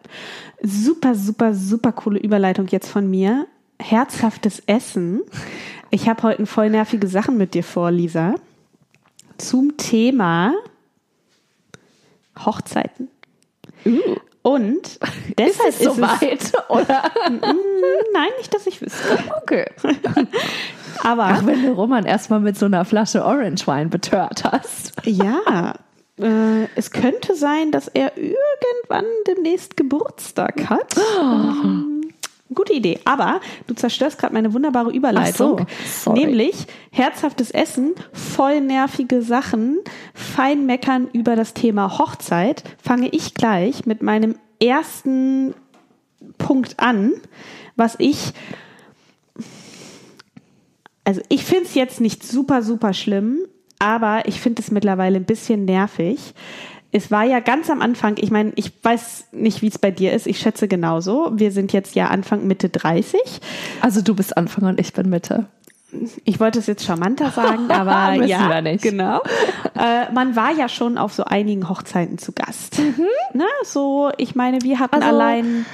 Super, 0.61 1.15
super, 1.15 1.53
super 1.53 1.91
coole 1.91 2.19
Überleitung 2.19 2.67
jetzt 2.67 2.89
von 2.89 3.09
mir. 3.09 3.47
Herzhaftes 3.79 4.61
Essen. 4.65 5.21
Ich 5.91 6.07
habe 6.09 6.23
heute 6.23 6.45
voll 6.45 6.69
nervige 6.69 7.07
Sachen 7.07 7.37
mit 7.37 7.53
dir 7.53 7.63
vor, 7.63 7.91
Lisa. 7.91 8.35
Zum 9.37 9.77
Thema 9.77 10.53
Hochzeiten. 12.45 13.09
Und 14.41 14.99
deshalb 15.37 15.69
ist, 15.69 15.83
so 15.83 15.91
es 15.91 16.01
weit, 16.01 16.51
oder? 16.69 17.03
Nein, 18.13 18.29
nicht, 18.37 18.53
dass 18.53 18.67
ich 18.67 18.81
wüsste. 18.81 19.19
Okay. 19.41 19.65
Aber 21.03 21.25
Ach, 21.25 21.45
wenn 21.45 21.63
du 21.63 21.71
Roman 21.73 22.05
erstmal 22.05 22.39
mit 22.39 22.57
so 22.57 22.65
einer 22.65 22.85
Flasche 22.85 23.25
Orange 23.25 23.67
Wine 23.67 23.87
betört 23.87 24.43
hast. 24.43 24.93
ja, 25.05 25.73
äh, 26.19 26.67
es 26.75 26.91
könnte 26.91 27.35
sein, 27.35 27.71
dass 27.71 27.87
er 27.87 28.17
irgendwann 28.17 29.05
demnächst 29.27 29.77
Geburtstag 29.77 30.69
hat. 30.69 30.95
Ähm, 31.19 31.93
Gute 32.53 32.73
Idee. 32.73 32.99
Aber 33.05 33.39
du 33.67 33.73
zerstörst 33.73 34.19
gerade 34.19 34.33
meine 34.33 34.53
wunderbare 34.53 34.91
Überleitung. 34.91 35.65
So. 35.85 36.13
Nämlich 36.13 36.67
herzhaftes 36.91 37.51
Essen, 37.51 37.95
voll 38.11 38.61
nervige 38.61 39.21
Sachen, 39.21 39.79
fein 40.13 40.65
meckern 40.65 41.09
über 41.13 41.35
das 41.35 41.53
Thema 41.53 41.97
Hochzeit. 41.97 42.63
Fange 42.81 43.09
ich 43.09 43.33
gleich 43.33 43.85
mit 43.85 44.03
meinem 44.03 44.35
ersten 44.61 45.55
Punkt 46.37 46.79
an, 46.79 47.13
was 47.75 47.95
ich 47.97 48.33
also 51.05 51.21
ich 51.27 51.43
finde 51.43 51.65
es 51.65 51.73
jetzt 51.75 51.99
nicht 51.99 52.23
super, 52.23 52.61
super 52.61 52.93
schlimm, 52.93 53.39
aber 53.83 54.27
ich 54.27 54.39
finde 54.39 54.61
es 54.61 54.71
mittlerweile 54.71 55.17
ein 55.17 55.25
bisschen 55.25 55.65
nervig. 55.65 56.33
Es 56.91 57.09
war 57.11 57.23
ja 57.23 57.39
ganz 57.39 57.69
am 57.69 57.81
Anfang, 57.81 58.15
ich 58.17 58.29
meine, 58.31 58.53
ich 58.55 58.71
weiß 58.83 59.29
nicht, 59.31 59.61
wie 59.61 59.67
es 59.67 59.79
bei 59.79 59.91
dir 59.91 60.13
ist, 60.13 60.27
ich 60.27 60.39
schätze 60.39 60.67
genauso. 60.67 61.31
Wir 61.33 61.51
sind 61.51 61.73
jetzt 61.73 61.95
ja 61.95 62.07
Anfang, 62.07 62.45
Mitte 62.47 62.69
30. 62.69 63.19
Also 63.81 64.01
du 64.01 64.15
bist 64.15 64.37
Anfang 64.37 64.65
und 64.69 64.79
ich 64.79 64.93
bin 64.93 65.09
Mitte. 65.09 65.47
ich 66.23 66.39
wollte 66.39 66.59
es 66.59 66.67
jetzt 66.67 66.85
charmanter 66.85 67.31
sagen, 67.31 67.65
aber 67.71 68.13
ja, 68.23 68.47
wir 68.47 68.61
nicht. 68.61 68.83
genau. 68.83 69.21
Äh, 69.75 70.11
man 70.13 70.35
war 70.35 70.51
ja 70.53 70.69
schon 70.69 70.97
auf 70.99 71.13
so 71.13 71.23
einigen 71.25 71.67
Hochzeiten 71.67 72.19
zu 72.19 72.31
Gast. 72.31 72.79
Ne? 73.33 73.45
So, 73.63 74.11
ich 74.17 74.35
meine, 74.35 74.61
wir 74.61 74.79
hatten 74.79 74.95
Also, 74.95 75.07
allein 75.07 75.65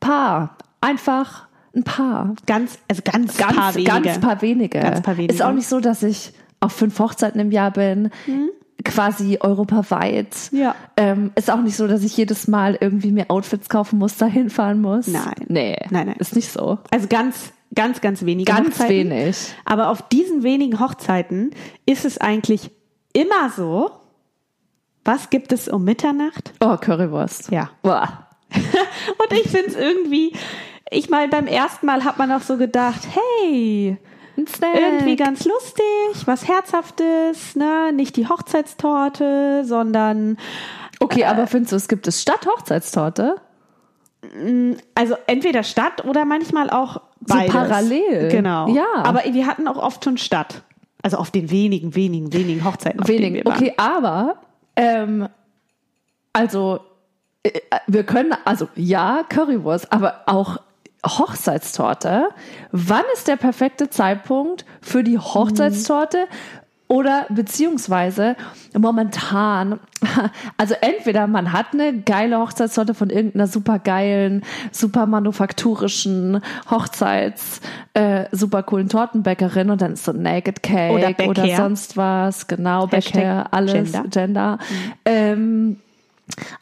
Paar. 0.00 0.56
Einfach 0.80 1.46
ein 1.76 1.82
Paar. 1.84 2.34
ganz, 2.46 2.78
also 2.88 3.02
ganz, 3.04 3.36
Ganz, 3.36 3.54
paar 3.56 3.74
wenige. 3.74 3.90
ganz 3.90 4.20
paar 4.20 4.42
wenige. 4.42 4.80
Ganz 4.80 5.02
paar 5.02 5.16
wenige. 5.16 5.34
Ist 5.34 5.42
auch 5.42 5.52
nicht 5.52 5.68
so, 5.68 5.80
dass 5.80 6.02
ich 6.02 6.32
auf 6.64 6.72
fünf 6.72 6.98
Hochzeiten 6.98 7.40
im 7.40 7.50
Jahr 7.52 7.70
bin. 7.70 8.10
Quasi 8.84 9.38
europaweit. 9.40 10.34
Ja. 10.50 10.74
Ähm, 10.96 11.32
ist 11.36 11.50
auch 11.50 11.60
nicht 11.60 11.76
so, 11.76 11.86
dass 11.86 12.02
ich 12.02 12.16
jedes 12.16 12.48
Mal 12.48 12.76
irgendwie 12.80 13.12
mir 13.12 13.30
Outfits 13.30 13.68
kaufen 13.68 13.98
muss, 13.98 14.16
dahin 14.16 14.50
fahren 14.50 14.80
muss. 14.80 15.06
Nein. 15.06 15.34
Nee. 15.48 15.76
Nein, 15.90 16.06
nein. 16.08 16.16
Ist 16.18 16.34
nicht 16.34 16.50
so. 16.50 16.78
Also 16.90 17.06
ganz, 17.08 17.52
ganz, 17.74 18.00
ganz 18.00 18.24
wenige 18.24 18.50
Ganz 18.52 18.68
Hochzeiten. 18.68 19.10
wenig. 19.10 19.54
Aber 19.64 19.88
auf 19.88 20.02
diesen 20.08 20.42
wenigen 20.42 20.80
Hochzeiten 20.80 21.50
ist 21.86 22.04
es 22.04 22.18
eigentlich 22.18 22.70
immer 23.12 23.50
so. 23.56 23.90
Was 25.04 25.30
gibt 25.30 25.52
es 25.52 25.68
um 25.68 25.84
Mitternacht? 25.84 26.52
Oh, 26.60 26.76
Currywurst. 26.76 27.50
Ja. 27.50 27.70
Boah. 27.82 28.26
Und 28.54 29.32
ich 29.38 29.48
finde 29.50 29.68
es 29.68 29.76
irgendwie, 29.76 30.32
ich 30.90 31.10
meine, 31.10 31.28
beim 31.28 31.46
ersten 31.46 31.86
Mal 31.86 32.04
hat 32.04 32.18
man 32.18 32.32
auch 32.32 32.40
so 32.40 32.56
gedacht, 32.56 33.02
hey. 33.12 33.98
Irgendwie 34.36 35.16
ganz 35.16 35.44
lustig, 35.44 35.84
was 36.26 36.48
Herzhaftes, 36.48 37.56
ne? 37.56 37.92
Nicht 37.92 38.16
die 38.16 38.28
Hochzeitstorte, 38.28 39.62
sondern 39.64 40.36
Okay, 41.00 41.24
aber 41.24 41.46
findest 41.46 41.72
du, 41.72 41.76
es 41.76 41.88
gibt 41.88 42.06
es 42.06 42.22
statt 42.22 42.46
Hochzeitstorte? 42.46 43.36
also 44.94 45.16
entweder 45.26 45.62
Stadt 45.62 46.04
oder 46.04 46.24
manchmal 46.24 46.70
auch 46.70 46.94
So 47.26 47.34
beides. 47.34 47.52
parallel. 47.52 48.28
Genau. 48.30 48.68
Ja. 48.68 48.86
Aber 49.02 49.22
wir 49.24 49.46
hatten 49.46 49.68
auch 49.68 49.76
oft 49.76 50.02
schon 50.04 50.16
Stadt. 50.16 50.62
Also 51.02 51.18
auf 51.18 51.30
den 51.30 51.50
wenigen, 51.50 51.94
wenigen, 51.94 52.32
wenigen 52.32 52.64
Hochzeiten. 52.64 53.00
Auf 53.00 53.06
denen 53.06 53.34
Wenig. 53.34 53.44
wir 53.44 53.52
waren. 53.52 53.58
Okay, 53.58 53.74
aber 53.76 54.36
ähm, 54.76 55.28
also 56.32 56.80
äh, 57.42 57.50
wir 57.86 58.04
können, 58.04 58.34
also 58.46 58.68
ja, 58.76 59.22
Currywurst, 59.28 59.92
aber 59.92 60.22
auch 60.26 60.58
Hochzeitstorte. 61.04 62.28
Wann 62.72 63.04
ist 63.14 63.28
der 63.28 63.36
perfekte 63.36 63.90
Zeitpunkt 63.90 64.64
für 64.80 65.02
die 65.04 65.18
Hochzeitstorte? 65.18 66.26
Oder 66.86 67.26
beziehungsweise 67.30 68.36
momentan, 68.76 69.80
also 70.58 70.74
entweder 70.82 71.26
man 71.26 71.52
hat 71.52 71.72
eine 71.72 71.98
geile 72.02 72.38
Hochzeitstorte 72.38 72.92
von 72.92 73.08
irgendeiner 73.08 73.46
super 73.46 73.78
geilen, 73.78 74.44
super 74.70 75.06
manufakturischen 75.06 76.40
Hochzeits, 76.70 77.62
äh, 77.94 78.26
super 78.32 78.62
coolen 78.62 78.90
Tortenbäckerin 78.90 79.70
und 79.70 79.80
dann 79.80 79.94
ist 79.94 80.04
so 80.04 80.12
Naked 80.12 80.62
Cake 80.62 80.92
Oder 80.92 81.28
oder, 81.28 81.56
sonst 81.56 81.96
was, 81.96 82.48
genau, 82.48 82.86
Hashtag 82.90 83.14
Bäcker, 83.14 83.46
alles, 83.50 83.92
Gender. 83.92 84.08
Gender. 84.10 84.58
Ähm, 85.06 85.76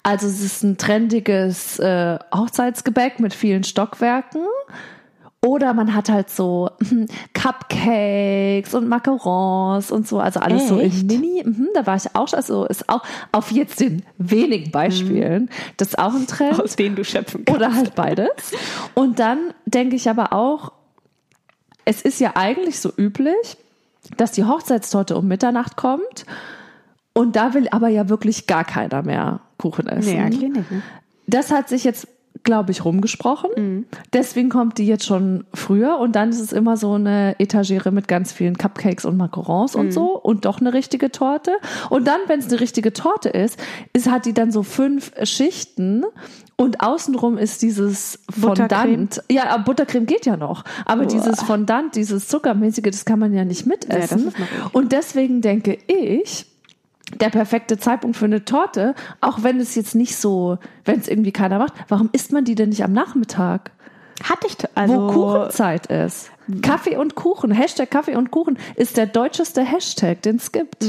also 0.03 0.27
es 0.27 0.41
ist 0.41 0.63
ein 0.63 0.77
trendiges 0.77 1.79
äh, 1.79 2.19
Hochzeitsgebäck 2.35 3.21
mit 3.21 3.35
vielen 3.35 3.65
Stockwerken. 3.65 4.43
Oder 5.45 5.75
man 5.75 5.93
hat 5.93 6.09
halt 6.09 6.31
so 6.31 6.71
Cupcakes 7.35 8.75
und 8.75 8.89
Macarons 8.89 9.91
und 9.91 10.07
so, 10.07 10.21
also 10.21 10.39
alles 10.39 10.69
so 10.69 10.79
Echt? 10.79 11.01
in 11.01 11.07
Mini. 11.09 11.43
Mhm, 11.45 11.69
da 11.75 11.85
war 11.85 11.97
ich 11.97 12.15
auch 12.15 12.29
schon, 12.29 12.37
also 12.37 12.65
ist 12.67 12.89
auch 12.89 13.03
auf 13.33 13.51
jetzt 13.51 13.81
den 13.81 14.05
wenigen 14.19 14.71
Beispielen, 14.71 15.51
das 15.79 15.89
ist 15.89 15.99
auch 15.99 16.15
ein 16.15 16.29
Trend. 16.29 16.63
aus 16.63 16.77
denen 16.77 16.95
du 16.95 17.05
schöpfen 17.05 17.45
kannst. 17.45 17.61
Oder 17.61 17.75
halt 17.75 17.97
beides. 17.97 18.53
Und 18.95 19.19
dann 19.19 19.53
denke 19.67 19.97
ich 19.97 20.09
aber 20.09 20.33
auch, 20.33 20.71
es 21.85 22.03
ist 22.03 22.21
ja 22.21 22.33
eigentlich 22.37 22.79
so 22.79 22.93
üblich, 22.97 23.57
dass 24.17 24.31
die 24.31 24.45
Hochzeitstorte 24.45 25.17
um 25.17 25.27
Mitternacht 25.27 25.77
kommt. 25.77 26.25
Und 27.15 27.35
da 27.35 27.53
will 27.53 27.69
aber 27.71 27.89
ja 27.89 28.09
wirklich 28.09 28.47
gar 28.47 28.65
keiner 28.65 29.03
mehr 29.03 29.41
Kuchen 29.63 29.87
essen. 29.87 30.17
Nee, 30.17 30.21
eigentlich 30.21 30.51
nicht. 30.51 30.71
Ne? 30.71 30.83
Das 31.29 31.53
hat 31.53 31.69
sich 31.69 31.85
jetzt, 31.85 32.09
glaube 32.43 32.73
ich, 32.73 32.85
rumgesprochen. 32.85 33.87
Deswegen 34.13 34.49
kommt 34.49 34.79
die 34.79 34.87
jetzt 34.87 35.07
schon 35.07 35.45
früher 35.55 35.99
und 35.99 36.17
dann 36.17 36.31
ist 36.31 36.41
es 36.41 36.53
immer 36.53 36.77
so 36.77 36.95
eine 36.95 37.39
Etagere 37.39 37.93
mit 37.93 38.09
ganz 38.09 38.33
vielen 38.33 38.59
Cupcakes 38.59 39.05
und 39.05 39.17
Macarons 39.17 39.77
und 39.77 39.93
so 39.93 40.19
und 40.19 40.45
doch 40.47 40.61
eine 40.61 40.73
richtige 40.73 41.13
Torte. 41.13 41.53
Und 41.91 42.09
dann, 42.09 42.19
wenn 42.27 42.41
es 42.41 42.49
eine 42.49 42.59
richtige 42.59 42.93
Torte 42.93 43.29
ist, 43.29 43.63
ist, 43.93 44.11
hat 44.11 44.27
die 44.27 44.35
dann 44.35 44.51
so 44.51 44.65
fünf 44.65 45.13
Schichten 45.23 46.05
und 46.57 46.81
außenrum 46.81 47.39
ist 47.39 47.63
dieses? 47.63 48.19
Fondant. 48.31 49.23
Ja, 49.31 49.51
aber 49.51 49.63
Buttercreme 49.65 50.07
geht 50.07 50.27
ja 50.27 50.37
noch. 50.37 50.65
Aber 50.85 51.03
Uah. 51.03 51.07
dieses 51.07 51.43
Fondant, 51.43 51.95
dieses 51.95 52.27
Zuckermäßige, 52.27 52.91
das 52.91 53.05
kann 53.05 53.21
man 53.21 53.33
ja 53.33 53.45
nicht 53.45 53.67
mitessen. 53.67 54.29
okay. 54.29 54.43
und 54.73 54.91
deswegen 54.91 55.41
denke 55.41 55.79
ich, 55.87 56.47
der 57.21 57.31
perfekte 57.31 57.79
Zeitpunkt 57.79 58.17
für 58.17 58.25
eine 58.25 58.45
Torte, 58.45 58.95
auch 59.21 59.43
wenn 59.43 59.61
es 59.61 59.75
jetzt 59.75 59.95
nicht 59.95 60.17
so, 60.17 60.59
wenn 60.85 61.01
es 61.01 61.09
irgendwie 61.09 61.33
keiner 61.33 61.59
macht, 61.59 61.75
warum 61.89 62.09
isst 62.13 62.33
man 62.33 62.45
die 62.45 62.55
denn 62.55 62.71
nicht 62.71 62.85
am 62.85 62.93
Nachmittag? 62.93 63.71
Hatte 64.23 64.47
ich, 64.47 64.57
also. 64.75 64.95
Wo 64.95 65.13
Kuchenzeit 65.13 65.87
ist. 65.87 66.31
Kaffee 66.61 66.97
und 66.97 67.15
Kuchen, 67.15 67.51
Hashtag 67.51 67.91
Kaffee 67.91 68.17
und 68.17 68.31
Kuchen 68.31 68.59
ist 68.77 68.97
der 68.97 69.07
deutscheste 69.07 69.63
Hashtag, 69.63 70.23
den 70.23 70.37
es 70.37 70.53
gibt. 70.53 70.85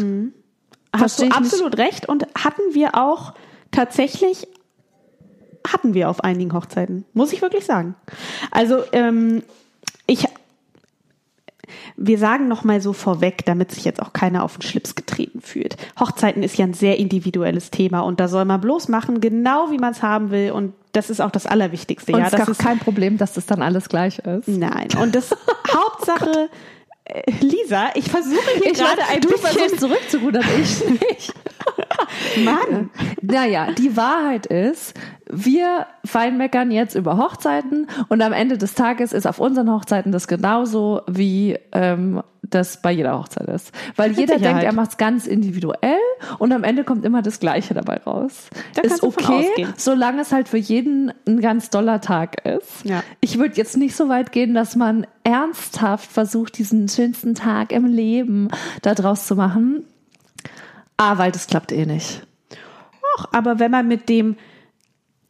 Hast 0.96 1.20
du 1.20 1.24
ich 1.24 1.30
nicht. 1.30 1.38
absolut 1.38 1.78
recht 1.78 2.08
und 2.08 2.26
hatten 2.36 2.62
wir 2.74 2.96
auch 2.96 3.34
tatsächlich 3.72 4.48
hatten 5.68 5.94
wir 5.94 6.10
auf 6.10 6.24
einigen 6.24 6.54
Hochzeiten, 6.54 7.06
muss 7.14 7.32
ich 7.32 7.42
wirklich 7.42 7.66
sagen. 7.66 7.96
Also 8.52 8.80
ähm, 8.92 9.44
ich 10.08 10.28
wir 11.98 12.18
sagen 12.18 12.48
noch 12.48 12.64
mal 12.64 12.82
so 12.82 12.94
vorweg, 12.94 13.46
damit 13.46 13.72
sich 13.72 13.86
jetzt 13.86 14.02
auch 14.02 14.14
keiner 14.14 14.44
auf 14.44 14.58
den 14.58 14.64
Schlips 14.64 14.96
getreten 14.96 15.42
fühlt. 15.42 15.78
Hochzeiten 16.00 16.44
ist 16.44 16.58
ja 16.58 16.66
ein 16.66 16.74
sehr 16.74 16.98
individuelles 17.00 17.72
Thema 17.72 18.02
und 18.02 18.20
da 18.20 18.28
soll 18.28 18.46
man 18.46 18.62
bloß 18.62 18.88
machen, 18.88 19.22
genau 19.22 19.72
wie 19.72 19.78
man 19.78 19.92
es 19.92 20.02
haben 20.04 20.32
will 20.32 20.52
und 20.52 20.74
das 20.94 21.10
ist 21.10 21.22
auch 21.22 21.32
das 21.32 21.46
Allerwichtigste. 21.46 22.12
Und 22.14 22.20
ja, 22.20 22.26
es 22.28 22.32
das 22.32 22.48
ist 22.48 22.60
kein 22.60 22.80
Problem, 22.80 23.18
dass 23.18 23.34
das 23.34 23.46
dann 23.48 23.62
alles 23.62 23.90
gleich 23.90 24.20
ist. 24.20 24.48
Nein. 24.48 24.88
Und 25.02 25.16
das 25.16 25.32
Hauptsache, 25.74 26.50
äh, 27.06 27.32
Lisa, 27.42 27.90
ich 27.96 28.10
versuche 28.10 28.40
hier 28.62 28.72
Ich 28.72 28.78
gerade 28.78 29.02
ein 29.10 29.22
du 29.22 29.30
bisschen. 29.30 29.78
zurückzurudern, 29.80 30.44
ich 30.62 30.88
nicht. 31.10 31.34
Mann. 32.44 32.90
Naja, 33.22 33.72
die 33.72 33.96
Wahrheit 33.96 34.46
ist, 34.46 34.94
wir 35.30 35.88
feinmeckern 36.06 36.72
jetzt 36.72 36.96
über 36.96 37.18
Hochzeiten 37.18 37.88
und 38.10 38.22
am 38.22 38.34
Ende 38.34 38.58
des 38.58 38.76
Tages 38.76 39.14
ist 39.14 39.26
auf 39.26 39.40
unseren 39.40 39.72
Hochzeiten 39.72 40.12
das 40.12 40.28
genauso, 40.28 41.02
wie 41.08 41.58
ähm, 41.72 42.22
das 42.42 42.82
bei 42.82 42.92
jeder 42.92 43.18
Hochzeit 43.18 43.48
ist. 43.48 43.72
Weil 43.96 44.12
jeder 44.12 44.38
Sicherheit. 44.38 44.56
denkt, 44.56 44.64
er 44.64 44.74
macht 44.74 44.92
es 44.92 44.98
ganz 44.98 45.28
individuell 45.28 45.98
und 46.40 46.52
am 46.52 46.64
Ende 46.64 46.84
kommt 46.84 47.06
immer 47.06 47.22
das 47.22 47.40
Gleiche 47.40 47.74
dabei 47.74 47.98
raus. 47.98 48.48
Da 48.76 48.82
ist 48.82 49.02
okay, 49.02 49.68
solange 49.78 50.22
es 50.22 50.32
halt 50.32 50.50
für 50.50 50.58
jeden 50.58 51.14
ein 51.28 51.40
ganz 51.40 51.70
doller 51.70 52.02
Tag 52.02 52.46
ist. 52.46 52.84
Ja. 52.84 53.04
Ich 53.22 53.40
würde 53.40 53.56
jetzt 53.56 53.78
nicht 53.78 53.96
so 53.96 54.10
weit 54.10 54.32
gehen, 54.32 54.54
dass 54.54 54.76
man 54.76 55.08
ernsthaft 55.24 56.12
versucht, 56.12 56.58
diesen 56.58 56.90
schönsten 56.90 57.34
Tag 57.34 57.72
im 57.72 57.86
Leben 57.86 58.50
da 58.82 58.94
draus 58.94 59.26
zu 59.26 59.36
machen. 59.36 59.86
Ah, 60.98 61.18
weil 61.18 61.32
das 61.32 61.48
klappt 61.48 61.72
eh 61.72 61.86
nicht. 61.86 62.26
Doch, 63.18 63.30
aber 63.32 63.60
wenn 63.60 63.72
man 63.72 63.88
mit 63.88 64.10
dem 64.10 64.36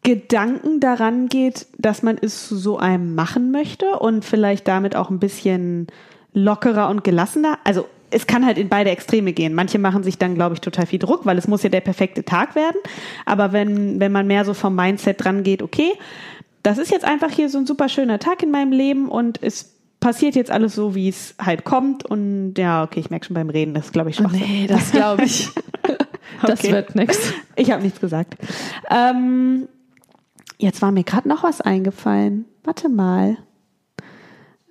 Gedanken 0.03 0.79
daran 0.79 1.27
geht, 1.27 1.67
dass 1.77 2.03
man 2.03 2.17
es 2.21 2.47
zu 2.47 2.57
so 2.57 2.77
einem 2.77 3.15
machen 3.15 3.51
möchte 3.51 3.99
und 3.99 4.25
vielleicht 4.25 4.67
damit 4.67 4.95
auch 4.95 5.09
ein 5.09 5.19
bisschen 5.19 5.87
lockerer 6.33 6.89
und 6.89 7.03
gelassener, 7.03 7.57
also 7.63 7.87
es 8.09 8.27
kann 8.27 8.45
halt 8.45 8.57
in 8.57 8.69
beide 8.69 8.91
Extreme 8.91 9.33
gehen. 9.33 9.53
Manche 9.53 9.79
machen 9.79 10.03
sich 10.03 10.17
dann, 10.17 10.35
glaube 10.35 10.55
ich, 10.55 10.61
total 10.61 10.85
viel 10.85 10.99
Druck, 10.99 11.25
weil 11.25 11.37
es 11.37 11.47
muss 11.47 11.63
ja 11.63 11.69
der 11.69 11.81
perfekte 11.81 12.23
Tag 12.23 12.55
werden. 12.55 12.77
Aber 13.25 13.53
wenn, 13.53 13.99
wenn 13.99 14.11
man 14.11 14.27
mehr 14.27 14.45
so 14.45 14.53
vom 14.53 14.75
Mindset 14.75 15.23
dran 15.23 15.43
geht, 15.43 15.63
okay, 15.63 15.93
das 16.61 16.77
ist 16.77 16.91
jetzt 16.91 17.05
einfach 17.05 17.31
hier 17.31 17.49
so 17.49 17.57
ein 17.57 17.65
super 17.65 17.89
schöner 17.89 18.19
Tag 18.19 18.43
in 18.43 18.51
meinem 18.51 18.71
Leben 18.71 19.09
und 19.09 19.41
es 19.41 19.72
passiert 20.03 20.35
jetzt 20.35 20.51
alles 20.51 20.75
so, 20.75 20.95
wie 20.95 21.07
es 21.07 21.33
halt 21.39 21.63
kommt. 21.63 22.05
Und 22.05 22.55
ja, 22.57 22.83
okay, 22.83 22.99
ich 22.99 23.09
merke 23.09 23.25
schon 23.25 23.35
beim 23.35 23.49
Reden, 23.49 23.73
das 23.73 23.93
glaube 23.93 24.09
ich, 24.09 24.17
Schwachsinn. 24.17 24.41
Nee, 24.41 24.67
das 24.67 24.91
glaube 24.91 25.23
ich. 25.23 25.49
Das 26.41 26.59
Okay. 26.59 26.73
wird 26.73 26.95
nix. 26.95 27.17
Ich 27.55 27.71
habe 27.71 27.81
nichts 27.83 28.01
gesagt. 28.01 28.35
Ähm, 28.89 29.69
jetzt 30.57 30.81
war 30.81 30.91
mir 30.91 31.03
gerade 31.05 31.29
noch 31.29 31.43
was 31.43 31.61
eingefallen. 31.61 32.45
Warte 32.65 32.89
mal. 32.89 33.37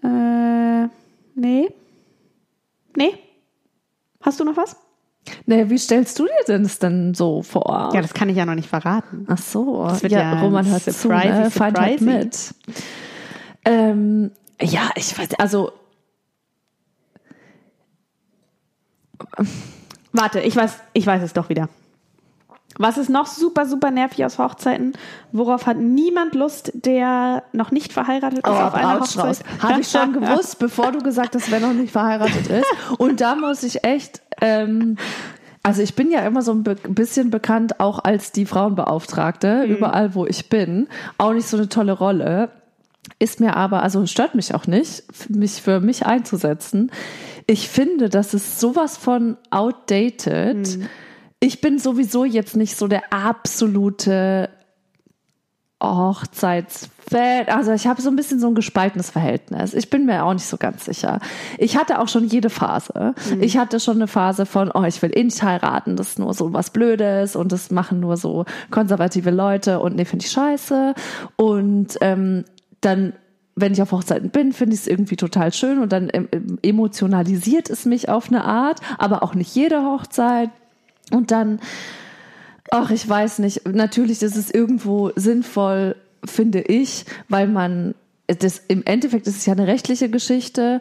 Äh, 0.03 0.89
nee. 1.35 1.69
Nee. 2.95 3.15
Hast 4.21 4.39
du 4.41 4.45
noch 4.45 4.57
was? 4.57 4.77
Nee, 5.47 5.71
wie 5.71 5.79
stellst 5.79 6.19
du 6.19 6.25
dir 6.25 6.45
denn 6.49 6.65
das 6.65 6.79
denn 6.79 7.15
so 7.15 7.43
vor? 7.43 7.91
Ja, 7.95 8.03
das 8.03 8.13
kann 8.13 8.29
ich 8.29 8.37
ja 8.37 8.45
noch 8.45 8.57
nicht 8.57 8.69
verraten. 8.69 9.25
Ach 9.29 9.39
so. 9.39 9.85
Das 9.87 10.03
wird 10.03 10.13
ja, 10.13 10.35
ja 10.35 10.41
Roman 10.41 10.67
hört 10.67 10.83
zu, 10.83 11.09
ne? 11.09 11.49
Feind 11.51 11.79
halt 11.79 12.01
mit. 12.03 12.55
Ähm, 13.65 14.33
ja, 14.61 14.91
ich 14.95 15.17
weiß, 15.19 15.35
also 15.39 15.73
Warte, 20.13 20.41
ich 20.41 20.55
weiß, 20.57 20.79
ich 20.93 21.07
weiß 21.07 21.23
es 21.23 21.33
doch 21.33 21.49
wieder. 21.49 21.69
Was 22.79 22.97
ist 22.97 23.11
noch 23.11 23.27
super, 23.27 23.67
super 23.67 23.91
nervig 23.91 24.25
aus 24.25 24.39
Hochzeiten? 24.39 24.95
Worauf 25.31 25.67
hat 25.67 25.77
niemand 25.77 26.35
Lust, 26.35 26.73
der 26.75 27.43
noch 27.53 27.71
nicht 27.71 27.93
verheiratet 27.93 28.39
ist 28.39 28.49
Oh, 28.49 28.53
auf 28.53 28.75
einer. 28.75 29.01
Hochzeit? 29.01 29.45
Habe 29.61 29.81
ich 29.81 29.89
schon 29.89 30.13
gewusst, 30.21 30.59
bevor 30.59 30.91
du 30.91 31.01
gesagt 31.01 31.35
hast, 31.35 31.51
wer 31.51 31.61
noch 31.61 31.75
nicht 31.75 31.93
verheiratet 31.93 32.47
ist. 32.49 32.67
Und 32.99 33.21
da 33.21 33.35
muss 33.35 33.63
ich 33.63 33.85
echt, 33.85 34.23
ähm, 34.41 34.97
also 35.63 35.83
ich 35.83 35.95
bin 35.95 36.11
ja 36.11 36.21
immer 36.21 36.41
so 36.41 36.53
ein 36.53 36.63
bisschen 36.63 37.31
bekannt, 37.31 37.79
auch 37.79 37.99
als 38.05 38.33
die 38.33 38.47
Frauenbeauftragte, 38.47 39.65
überall 39.65 40.15
wo 40.15 40.25
ich 40.27 40.49
bin. 40.49 40.89
Auch 41.19 41.35
nicht 41.35 41.49
so 41.49 41.59
eine 41.59 41.69
tolle 41.69 41.93
Rolle. 41.93 42.51
Ist 43.23 43.39
mir 43.39 43.57
aber, 43.57 43.85
also 43.85 44.05
stört 44.07 44.35
mich 44.35 44.53
auch 44.53 44.67
nicht, 44.67 45.05
mich 45.29 45.63
für 45.63 45.79
mich 45.79 46.05
einzusetzen. 46.05 46.91
Ich 47.47 47.69
finde, 47.69 48.09
das 48.09 48.35
ist 48.35 48.59
sowas 48.59 48.97
von 48.97 49.37
outdated. 49.49 50.81
Ich 51.39 51.61
bin 51.61 51.79
sowieso 51.79 52.25
jetzt 52.25 52.57
nicht 52.57 52.77
so 52.77 52.89
der 52.89 53.13
absolute 53.13 54.49
Hochzeitsfan. 55.81 57.47
Also 57.47 57.71
ich 57.71 57.87
habe 57.87 58.03
so 58.03 58.09
ein 58.09 58.17
bisschen 58.17 58.41
so 58.41 58.49
ein 58.49 58.57
gespaltenes 58.57 59.11
Verhältnis. 59.11 59.73
Ich 59.73 59.89
bin 59.89 60.05
mir 60.05 60.25
auch 60.25 60.33
nicht 60.33 60.47
so 60.47 60.57
ganz 60.57 60.85
sicher. 60.85 61.21
Ich 61.59 61.77
hatte 61.77 62.01
auch 62.01 62.09
schon 62.09 62.27
jede 62.27 62.51
Phase. 62.51 63.15
Ich 63.41 63.57
hatte 63.57 63.79
schon 63.79 63.99
eine 63.99 64.09
Phase 64.09 64.47
von, 64.47 64.73
oh, 64.75 64.83
ich 64.83 65.01
will 65.01 65.13
eh 65.15 65.23
nicht 65.23 65.45
heiraten, 65.45 65.95
das 65.95 66.09
ist 66.09 66.19
nur 66.19 66.35
so 66.35 66.53
was 66.53 66.71
Blödes 66.71 67.37
und 67.37 67.53
das 67.53 67.71
machen 67.71 68.01
nur 68.01 68.17
so 68.17 68.47
konservative 68.73 69.31
Leute 69.31 69.79
und 69.79 69.95
nee, 69.95 70.07
finde 70.07 70.25
ich 70.25 70.33
scheiße. 70.33 70.95
Und 71.37 71.99
ähm, 72.01 72.45
dann 72.83 73.15
wenn 73.55 73.73
ich 73.73 73.83
auf 73.83 73.93
Hochzeiten 73.93 74.31
bin, 74.31 74.53
finde 74.53 74.75
ich 74.75 74.83
es 74.83 74.87
irgendwie 74.87 75.17
total 75.17 75.53
schön 75.53 75.79
und 75.79 75.93
dann 75.93 76.09
ähm, 76.13 76.59
emotionalisiert 76.63 77.69
es 77.69 77.85
mich 77.85 78.09
auf 78.09 78.29
eine 78.29 78.45
Art, 78.45 78.81
aber 78.99 79.23
auch 79.23 79.35
nicht 79.35 79.55
jede 79.55 79.85
Hochzeit. 79.85 80.51
Und 81.11 81.31
dann, 81.31 81.61
ach, 82.71 82.91
ich 82.91 83.07
weiß 83.07 83.41
nicht, 83.41 83.69
natürlich 83.69 84.23
ist 84.23 84.37
es 84.37 84.51
irgendwo 84.51 85.11
sinnvoll, 85.17 85.97
finde 86.25 86.63
ich, 86.63 87.05
weil 87.29 87.47
man, 87.47 87.95
das, 88.27 88.63
im 88.69 88.85
Endeffekt 88.85 89.27
ist 89.27 89.39
es 89.39 89.47
ja 89.47 89.53
eine 89.53 89.67
rechtliche 89.67 90.09
Geschichte 90.09 90.81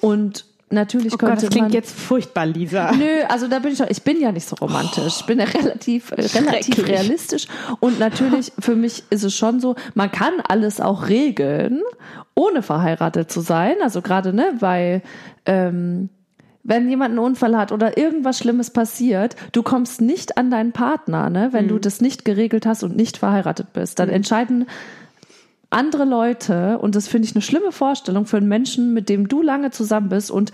und 0.00 0.44
natürlich 0.72 1.14
Oh 1.14 1.16
Gott, 1.16 1.28
könnte 1.30 1.46
das 1.46 1.50
klingt 1.50 1.68
man, 1.68 1.72
jetzt 1.72 1.98
furchtbar, 1.98 2.46
Lisa. 2.46 2.92
Nö, 2.92 3.22
also 3.28 3.48
da 3.48 3.58
bin 3.58 3.72
ich 3.72 3.78
schon, 3.78 3.86
ich 3.88 4.02
bin 4.02 4.20
ja 4.20 4.32
nicht 4.32 4.48
so 4.48 4.56
romantisch. 4.56 5.20
Ich 5.20 5.26
bin 5.26 5.38
ja 5.38 5.44
relativ, 5.44 6.10
äh, 6.12 6.22
relativ 6.38 6.86
realistisch. 6.86 7.46
Und 7.80 7.98
natürlich, 7.98 8.52
für 8.58 8.74
mich 8.74 9.04
ist 9.10 9.24
es 9.24 9.34
schon 9.34 9.60
so, 9.60 9.76
man 9.94 10.10
kann 10.10 10.34
alles 10.48 10.80
auch 10.80 11.08
regeln, 11.08 11.82
ohne 12.34 12.62
verheiratet 12.62 13.30
zu 13.30 13.40
sein. 13.40 13.76
Also 13.82 14.02
gerade, 14.02 14.32
ne, 14.32 14.54
weil, 14.60 15.02
ähm, 15.46 16.08
wenn 16.64 16.88
jemand 16.88 17.10
einen 17.10 17.18
Unfall 17.18 17.56
hat 17.56 17.72
oder 17.72 17.98
irgendwas 17.98 18.38
Schlimmes 18.38 18.70
passiert, 18.70 19.34
du 19.50 19.62
kommst 19.62 20.00
nicht 20.00 20.38
an 20.38 20.50
deinen 20.50 20.72
Partner, 20.72 21.28
ne, 21.28 21.48
wenn 21.52 21.68
du 21.68 21.78
das 21.78 22.00
nicht 22.00 22.24
geregelt 22.24 22.66
hast 22.66 22.84
und 22.84 22.96
nicht 22.96 23.18
verheiratet 23.18 23.72
bist. 23.72 23.98
Dann 23.98 24.08
entscheiden 24.08 24.66
andere 25.72 26.04
Leute, 26.04 26.78
und 26.78 26.94
das 26.94 27.08
finde 27.08 27.26
ich 27.26 27.34
eine 27.34 27.42
schlimme 27.42 27.72
Vorstellung 27.72 28.26
für 28.26 28.36
einen 28.36 28.48
Menschen, 28.48 28.92
mit 28.92 29.08
dem 29.08 29.28
du 29.28 29.42
lange 29.42 29.70
zusammen 29.70 30.08
bist 30.08 30.30
und 30.30 30.52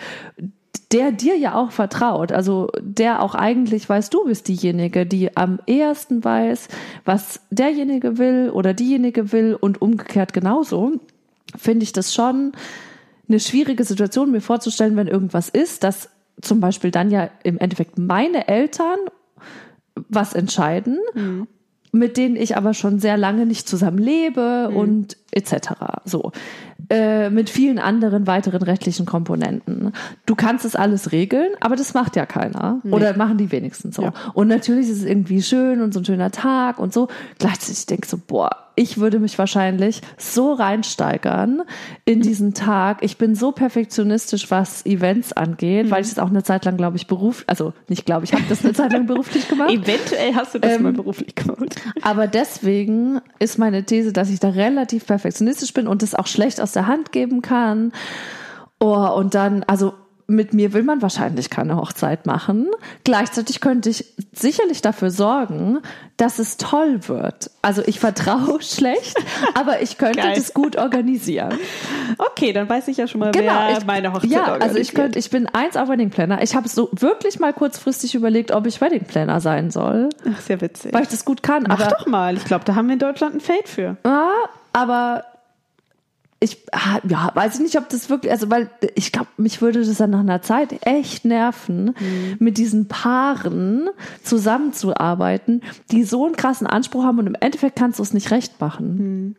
der 0.92 1.12
dir 1.12 1.36
ja 1.36 1.54
auch 1.54 1.70
vertraut, 1.70 2.32
also 2.32 2.70
der 2.80 3.22
auch 3.22 3.34
eigentlich 3.34 3.88
weiß, 3.88 4.08
du 4.10 4.24
bist 4.24 4.48
diejenige, 4.48 5.04
die 5.04 5.36
am 5.36 5.60
ehesten 5.66 6.24
weiß, 6.24 6.68
was 7.04 7.40
derjenige 7.50 8.16
will 8.16 8.50
oder 8.50 8.72
diejenige 8.72 9.32
will 9.32 9.56
und 9.58 9.82
umgekehrt 9.82 10.32
genauso, 10.32 10.92
finde 11.56 11.84
ich 11.84 11.92
das 11.92 12.14
schon 12.14 12.52
eine 13.28 13.40
schwierige 13.40 13.84
Situation, 13.84 14.30
mir 14.30 14.40
vorzustellen, 14.40 14.96
wenn 14.96 15.08
irgendwas 15.08 15.50
ist, 15.50 15.84
dass 15.84 16.08
zum 16.40 16.60
Beispiel 16.60 16.90
dann 16.90 17.10
ja 17.10 17.28
im 17.42 17.58
Endeffekt 17.58 17.98
meine 17.98 18.48
Eltern 18.48 18.98
was 20.08 20.32
entscheiden, 20.32 20.98
mit 21.92 22.16
denen 22.16 22.36
ich 22.36 22.56
aber 22.56 22.74
schon 22.74 22.98
sehr 22.98 23.16
lange 23.16 23.46
nicht 23.46 23.68
zusammen 23.68 23.98
lebe 23.98 24.68
und 24.68 25.16
etc. 25.38 25.70
So. 26.04 26.32
Äh, 26.90 27.30
mit 27.30 27.50
vielen 27.50 27.78
anderen 27.78 28.26
weiteren 28.26 28.62
rechtlichen 28.62 29.04
Komponenten. 29.04 29.92
Du 30.26 30.34
kannst 30.34 30.64
es 30.64 30.76
alles 30.76 31.12
regeln, 31.12 31.50
aber 31.60 31.76
das 31.76 31.94
macht 31.94 32.16
ja 32.16 32.26
keiner. 32.26 32.80
Oder 32.90 33.16
machen 33.16 33.38
die 33.38 33.52
wenigsten 33.52 33.92
so. 33.92 34.02
Ja. 34.02 34.12
Und 34.34 34.48
natürlich 34.48 34.88
ist 34.88 34.98
es 34.98 35.04
irgendwie 35.04 35.42
schön 35.42 35.80
und 35.80 35.92
so 35.92 36.00
ein 36.00 36.04
schöner 36.04 36.30
Tag 36.30 36.78
und 36.78 36.92
so. 36.92 37.08
Gleichzeitig 37.38 37.86
denke 37.86 38.04
ich 38.04 38.10
so, 38.10 38.18
boah, 38.18 38.68
ich 38.78 38.98
würde 38.98 39.18
mich 39.18 39.36
wahrscheinlich 39.38 40.02
so 40.18 40.52
reinsteigern 40.52 41.62
in 42.04 42.20
diesen 42.20 42.54
Tag. 42.54 42.98
Ich 43.02 43.18
bin 43.18 43.34
so 43.34 43.50
perfektionistisch, 43.50 44.52
was 44.52 44.86
Events 44.86 45.32
angeht, 45.32 45.90
weil 45.90 46.02
ich 46.02 46.10
das 46.10 46.20
auch 46.20 46.28
eine 46.28 46.44
Zeit 46.44 46.64
lang, 46.64 46.76
glaube 46.76 46.96
ich, 46.96 47.08
beruf, 47.08 47.42
also 47.48 47.72
nicht 47.88 48.06
glaube 48.06 48.24
ich, 48.24 48.34
habe 48.34 48.44
das 48.48 48.64
eine 48.64 48.74
Zeit 48.74 48.92
lang 48.92 49.06
beruflich 49.08 49.48
gemacht. 49.48 49.70
Eventuell 49.70 50.32
hast 50.36 50.54
du 50.54 50.60
das 50.60 50.76
Ähm, 50.76 50.84
mal 50.84 50.92
beruflich 50.92 51.34
gemacht. 51.34 51.74
Aber 52.02 52.28
deswegen 52.28 53.20
ist 53.40 53.58
meine 53.58 53.82
These, 53.82 54.12
dass 54.12 54.30
ich 54.30 54.38
da 54.38 54.50
relativ 54.50 55.04
perfektionistisch 55.28 55.74
bin 55.74 55.86
und 55.86 56.02
es 56.02 56.14
auch 56.14 56.26
schlecht 56.26 56.60
aus 56.60 56.72
der 56.72 56.86
Hand 56.86 57.12
geben 57.12 57.42
kann. 57.42 57.92
Oh, 58.80 59.08
und 59.14 59.34
dann, 59.34 59.64
also 59.64 59.94
mit 60.30 60.52
mir 60.52 60.74
will 60.74 60.82
man 60.82 61.00
wahrscheinlich 61.00 61.48
keine 61.48 61.76
Hochzeit 61.76 62.26
machen. 62.26 62.66
Gleichzeitig 63.02 63.62
könnte 63.62 63.88
ich 63.88 64.04
sicherlich 64.30 64.82
dafür 64.82 65.10
sorgen, 65.10 65.78
dass 66.18 66.38
es 66.38 66.58
toll 66.58 67.00
wird. 67.08 67.50
Also 67.62 67.82
ich 67.86 67.98
vertraue 67.98 68.60
schlecht, 68.60 69.16
aber 69.54 69.80
ich 69.80 69.96
könnte 69.96 70.20
Geil. 70.20 70.34
das 70.36 70.52
gut 70.52 70.76
organisieren. 70.76 71.58
Okay, 72.18 72.52
dann 72.52 72.68
weiß 72.68 72.88
ich 72.88 72.98
ja 72.98 73.06
schon 73.06 73.20
mal, 73.20 73.30
Genau, 73.30 73.52
wer 73.68 73.78
ich, 73.78 73.86
meine 73.86 74.12
Hochzeit 74.12 74.30
Ja, 74.30 74.52
also 74.56 74.76
ich 74.76 74.92
könnte, 74.92 75.18
ich 75.18 75.30
bin 75.30 75.46
eins 75.46 75.78
auf 75.78 75.88
Wedding 75.88 76.10
Planner. 76.10 76.42
Ich 76.42 76.54
habe 76.54 76.68
so 76.68 76.90
wirklich 76.92 77.40
mal 77.40 77.54
kurzfristig 77.54 78.14
überlegt, 78.14 78.50
ob 78.52 78.66
ich 78.66 78.82
Wedding 78.82 79.04
Planner 79.04 79.40
sein 79.40 79.70
soll, 79.70 80.10
Ach, 80.30 80.40
sehr 80.42 80.60
witzig. 80.60 80.92
weil 80.92 81.04
ich 81.04 81.08
das 81.08 81.24
gut 81.24 81.42
kann. 81.42 81.64
Mach 81.66 81.80
aber 81.80 81.88
doch 81.96 82.06
mal. 82.06 82.36
Ich 82.36 82.44
glaube, 82.44 82.66
da 82.66 82.74
haben 82.74 82.88
wir 82.88 82.92
in 82.94 82.98
Deutschland 82.98 83.36
ein 83.36 83.40
Feld 83.40 83.66
für. 83.66 83.96
Ja, 84.04 84.30
aber 84.72 85.24
ich 86.40 86.64
ja, 87.08 87.32
weiß 87.34 87.56
ich 87.56 87.60
nicht, 87.60 87.76
ob 87.78 87.88
das 87.88 88.10
wirklich, 88.10 88.30
also 88.30 88.48
weil 88.48 88.70
ich 88.94 89.10
glaube, 89.10 89.28
mich 89.38 89.60
würde 89.60 89.84
das 89.84 89.96
dann 89.96 90.10
nach 90.10 90.20
einer 90.20 90.40
Zeit 90.40 90.86
echt 90.86 91.24
nerven, 91.24 91.94
mit 92.38 92.58
diesen 92.58 92.86
Paaren 92.86 93.88
zusammenzuarbeiten, 94.22 95.62
die 95.90 96.04
so 96.04 96.24
einen 96.26 96.36
krassen 96.36 96.68
Anspruch 96.68 97.04
haben 97.04 97.18
und 97.18 97.26
im 97.26 97.36
Endeffekt 97.40 97.76
kannst 97.76 97.98
du 97.98 98.04
es 98.04 98.14
nicht 98.14 98.30
recht 98.30 98.60
machen. 98.60 99.36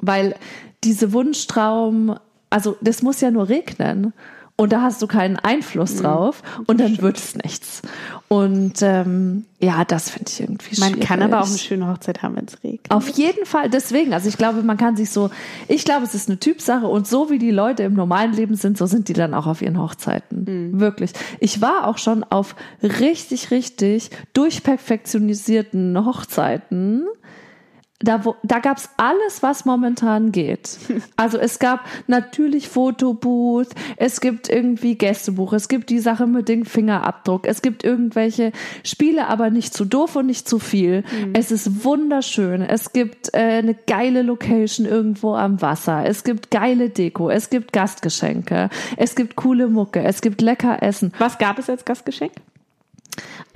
Weil 0.00 0.36
diese 0.84 1.12
Wunschtraum, 1.12 2.18
also 2.48 2.76
das 2.80 3.02
muss 3.02 3.20
ja 3.20 3.30
nur 3.30 3.48
regnen. 3.48 4.14
Und 4.56 4.72
da 4.72 4.82
hast 4.82 5.00
du 5.02 5.06
keinen 5.06 5.36
Einfluss 5.36 5.96
drauf 5.96 6.42
und 6.66 6.80
dann 6.80 7.00
wird 7.00 7.16
es 7.16 7.36
nichts. 7.36 7.80
Und 8.28 8.82
ähm, 8.82 9.46
ja, 9.58 9.86
das 9.86 10.10
finde 10.10 10.30
ich 10.30 10.40
irgendwie 10.40 10.78
Man 10.78 10.90
schwierig. 10.90 11.08
kann 11.08 11.22
aber 11.22 11.40
auch 11.40 11.48
eine 11.48 11.56
schöne 11.56 11.88
Hochzeit 11.88 12.22
haben, 12.22 12.36
wenn 12.36 12.44
es 12.44 12.62
regnet. 12.62 12.90
Auf 12.90 13.08
jeden 13.08 13.46
Fall, 13.46 13.70
deswegen. 13.70 14.12
Also 14.12 14.28
ich 14.28 14.36
glaube, 14.36 14.62
man 14.62 14.76
kann 14.76 14.96
sich 14.96 15.10
so, 15.10 15.30
ich 15.66 15.86
glaube, 15.86 16.04
es 16.04 16.14
ist 16.14 16.28
eine 16.28 16.38
Typsache 16.38 16.86
und 16.86 17.06
so 17.06 17.30
wie 17.30 17.38
die 17.38 17.50
Leute 17.50 17.84
im 17.84 17.94
normalen 17.94 18.34
Leben 18.34 18.54
sind, 18.54 18.76
so 18.76 18.84
sind 18.84 19.08
die 19.08 19.14
dann 19.14 19.32
auch 19.32 19.46
auf 19.46 19.62
ihren 19.62 19.80
Hochzeiten. 19.80 20.78
Wirklich. 20.78 21.12
Ich 21.40 21.62
war 21.62 21.86
auch 21.86 21.96
schon 21.96 22.22
auf 22.22 22.54
richtig, 22.82 23.50
richtig 23.50 24.10
durchperfektionisierten 24.34 26.04
Hochzeiten. 26.04 27.06
Da, 28.00 28.24
wo, 28.24 28.36
da 28.44 28.60
gab's 28.60 28.90
alles, 28.96 29.42
was 29.42 29.64
momentan 29.64 30.30
geht. 30.30 30.78
Also 31.16 31.36
es 31.36 31.58
gab 31.58 31.84
natürlich 32.06 32.68
Fotobooth, 32.68 33.68
es 33.96 34.20
gibt 34.20 34.48
irgendwie 34.48 34.94
Gästebuch, 34.94 35.52
es 35.52 35.66
gibt 35.68 35.90
die 35.90 35.98
Sache 35.98 36.28
mit 36.28 36.48
dem 36.48 36.64
Fingerabdruck, 36.64 37.44
es 37.46 37.60
gibt 37.60 37.82
irgendwelche 37.82 38.52
Spiele, 38.84 39.26
aber 39.26 39.50
nicht 39.50 39.74
zu 39.74 39.84
doof 39.84 40.14
und 40.14 40.26
nicht 40.26 40.48
zu 40.48 40.60
viel. 40.60 41.02
Es 41.32 41.50
ist 41.50 41.84
wunderschön. 41.84 42.62
Es 42.62 42.92
gibt 42.92 43.34
äh, 43.34 43.58
eine 43.58 43.74
geile 43.74 44.22
Location 44.22 44.86
irgendwo 44.86 45.34
am 45.34 45.60
Wasser. 45.60 46.04
Es 46.06 46.22
gibt 46.22 46.52
geile 46.52 46.90
Deko, 46.90 47.30
es 47.30 47.50
gibt 47.50 47.72
Gastgeschenke, 47.72 48.70
es 48.96 49.16
gibt 49.16 49.34
coole 49.34 49.66
Mucke, 49.66 50.04
es 50.04 50.20
gibt 50.20 50.40
lecker 50.40 50.82
Essen. 50.82 51.12
Was 51.18 51.38
gab 51.38 51.58
es 51.58 51.68
als 51.68 51.84
Gastgeschenk? 51.84 52.32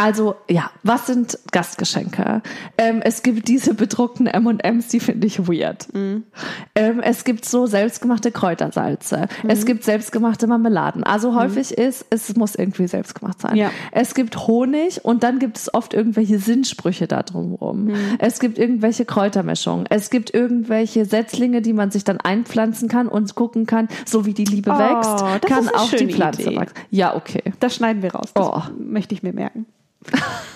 Also 0.02 0.34
ja, 0.48 0.70
was 0.82 1.06
sind 1.06 1.38
Gastgeschenke? 1.52 2.42
Ähm, 2.76 3.00
es 3.02 3.22
gibt 3.22 3.46
diese 3.48 3.74
bedruckten 3.74 4.26
M&Ms, 4.26 4.88
die 4.88 5.00
finde 5.00 5.26
ich 5.26 5.46
weird. 5.48 5.86
Ähm, 5.94 7.00
es 7.02 7.24
gibt 7.24 7.44
so 7.44 7.66
selbstgemachte 7.66 8.32
Kräutersalze. 8.32 9.28
Es 9.46 9.64
gibt 9.64 9.84
selbstgemachte 9.84 10.46
Marmeladen. 10.46 11.04
Also 11.04 11.34
häufig 11.34 11.72
ist, 11.72 12.04
es 12.10 12.34
muss 12.36 12.54
irgendwie 12.54 12.86
selbstgemacht 12.88 13.40
sein. 13.40 13.56
Ja. 13.56 13.70
Es 13.92 14.14
gibt 14.14 14.36
Honig 14.46 15.04
und 15.04 15.22
dann 15.22 15.38
gibt 15.38 15.56
es 15.58 15.72
oft 15.72 15.94
irgendwelche 15.94 16.38
Sinnsprüche 16.38 17.06
da 17.06 17.22
drumherum. 17.22 17.90
Es 18.18 18.40
gibt 18.40 18.58
irgendwelche 18.58 19.04
Kräutermischungen. 19.04 19.86
Es 19.88 20.10
gibt 20.10 20.34
irgendwelche 20.34 21.04
Setzlinge, 21.04 21.62
die 21.62 21.72
man 21.72 21.90
sich 21.90 22.04
dann 22.04 22.18
einpflanzen 22.20 22.88
kann 22.88 23.08
und 23.08 23.34
gucken 23.34 23.66
kann, 23.66 23.88
so 24.04 24.26
wie 24.26 24.34
die 24.34 24.44
Liebe 24.44 24.70
Oh, 24.70 24.78
wächst, 24.78 25.46
kann 25.46 25.68
auch 25.68 25.90
die 25.90 26.06
Pflanze 26.12 26.42
Idee. 26.42 26.56
wachsen. 26.56 26.74
Ja, 26.90 27.14
okay. 27.14 27.52
Das 27.60 27.76
schneiden 27.76 28.02
wir 28.02 28.12
raus. 28.14 28.30
Das 28.34 28.46
Oh. 28.46 28.60
möchte 28.78 29.14
ich 29.14 29.22
mir 29.22 29.32
merken. 29.32 29.66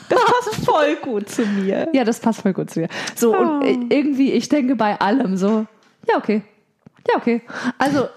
Das 0.08 0.20
passt 0.24 0.64
voll 0.64 0.96
gut 1.02 1.28
zu 1.28 1.42
mir. 1.46 1.88
Ja, 1.92 2.04
das 2.04 2.20
passt 2.20 2.42
voll 2.42 2.52
gut 2.52 2.70
zu 2.70 2.80
mir. 2.80 2.88
So, 3.14 3.36
und 3.36 3.62
Oh. 3.62 3.64
äh, 3.64 3.76
irgendwie, 3.90 4.32
ich 4.32 4.48
denke 4.48 4.76
bei 4.76 4.98
allem 5.00 5.36
so, 5.36 5.66
ja, 6.08 6.16
okay. 6.16 6.42
Ja, 7.08 7.18
okay. 7.18 7.40
Also, 7.78 8.08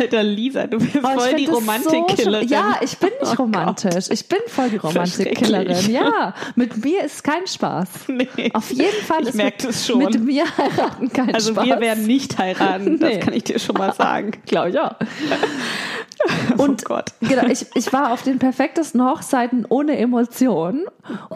Alter 0.00 0.24
Lisa, 0.24 0.66
du 0.66 0.78
bist 0.78 0.96
Oh, 1.04 1.08
voll 1.20 1.34
die 1.34 1.46
Romantikkillerin. 1.46 2.48
So, 2.48 2.54
ja, 2.54 2.74
ich 2.80 2.98
bin 2.98 3.10
nicht 3.20 3.32
Oh 3.38 3.42
romantisch. 3.42 4.06
Ich 4.10 4.26
bin 4.28 4.40
voll 4.48 4.70
die 4.70 4.76
Romantikkillerin. 4.78 5.88
Ja, 5.92 6.34
mit 6.56 6.84
mir 6.84 7.04
ist 7.04 7.22
kein 7.22 7.46
Spaß. 7.46 7.88
Nee. 8.08 8.50
Auf 8.54 8.70
jeden 8.72 9.04
Fall 9.06 9.22
Ich 9.22 9.28
ist 9.28 9.34
merk 9.36 9.54
mit, 9.60 9.68
das 9.68 9.86
schon. 9.86 9.98
mit 9.98 10.20
mir 10.20 10.44
heiraten 10.56 11.12
kein 11.12 11.32
Also 11.32 11.52
Spaß. 11.52 11.64
wir 11.64 11.80
werden 11.80 12.04
nicht 12.06 12.36
heiraten, 12.38 12.98
das 12.98 13.10
Nee. 13.10 13.18
kann 13.20 13.34
ich 13.34 13.44
dir 13.44 13.60
schon 13.60 13.76
mal 13.76 13.92
sagen. 13.94 14.32
glaube 14.46 14.70
ich 14.70 14.78
auch. 14.80 14.94
Und 16.56 16.82
oh 16.84 16.88
Gott. 16.88 17.12
Genau, 17.20 17.46
ich, 17.46 17.66
ich 17.74 17.92
war 17.92 18.12
auf 18.12 18.22
den 18.22 18.38
perfektesten 18.38 19.02
Hochzeiten 19.02 19.66
ohne 19.68 19.96
Emotionen 19.96 20.84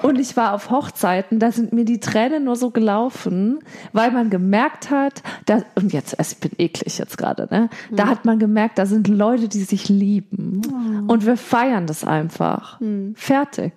und 0.02 0.18
ich 0.20 0.36
war 0.36 0.52
auf 0.52 0.70
Hochzeiten, 0.70 1.38
da 1.38 1.50
sind 1.50 1.72
mir 1.72 1.84
die 1.84 1.98
Tränen 1.98 2.44
nur 2.44 2.56
so 2.56 2.70
gelaufen, 2.70 3.60
weil 3.92 4.12
man 4.12 4.30
gemerkt 4.30 4.90
hat, 4.90 5.22
da, 5.46 5.62
und 5.74 5.92
jetzt, 5.92 6.18
also 6.18 6.34
ich 6.34 6.40
bin 6.40 6.52
eklig 6.58 6.98
jetzt 6.98 7.18
gerade, 7.18 7.48
ne? 7.50 7.68
Da 7.90 8.06
hat 8.06 8.24
man 8.24 8.38
gemerkt, 8.38 8.78
da 8.78 8.86
sind 8.86 9.08
Leute, 9.08 9.48
die 9.48 9.62
sich 9.62 9.88
lieben 9.88 10.62
und 11.08 11.26
wir 11.26 11.36
feiern 11.36 11.86
das 11.86 12.04
einfach. 12.04 12.80
Fertig. 13.14 13.72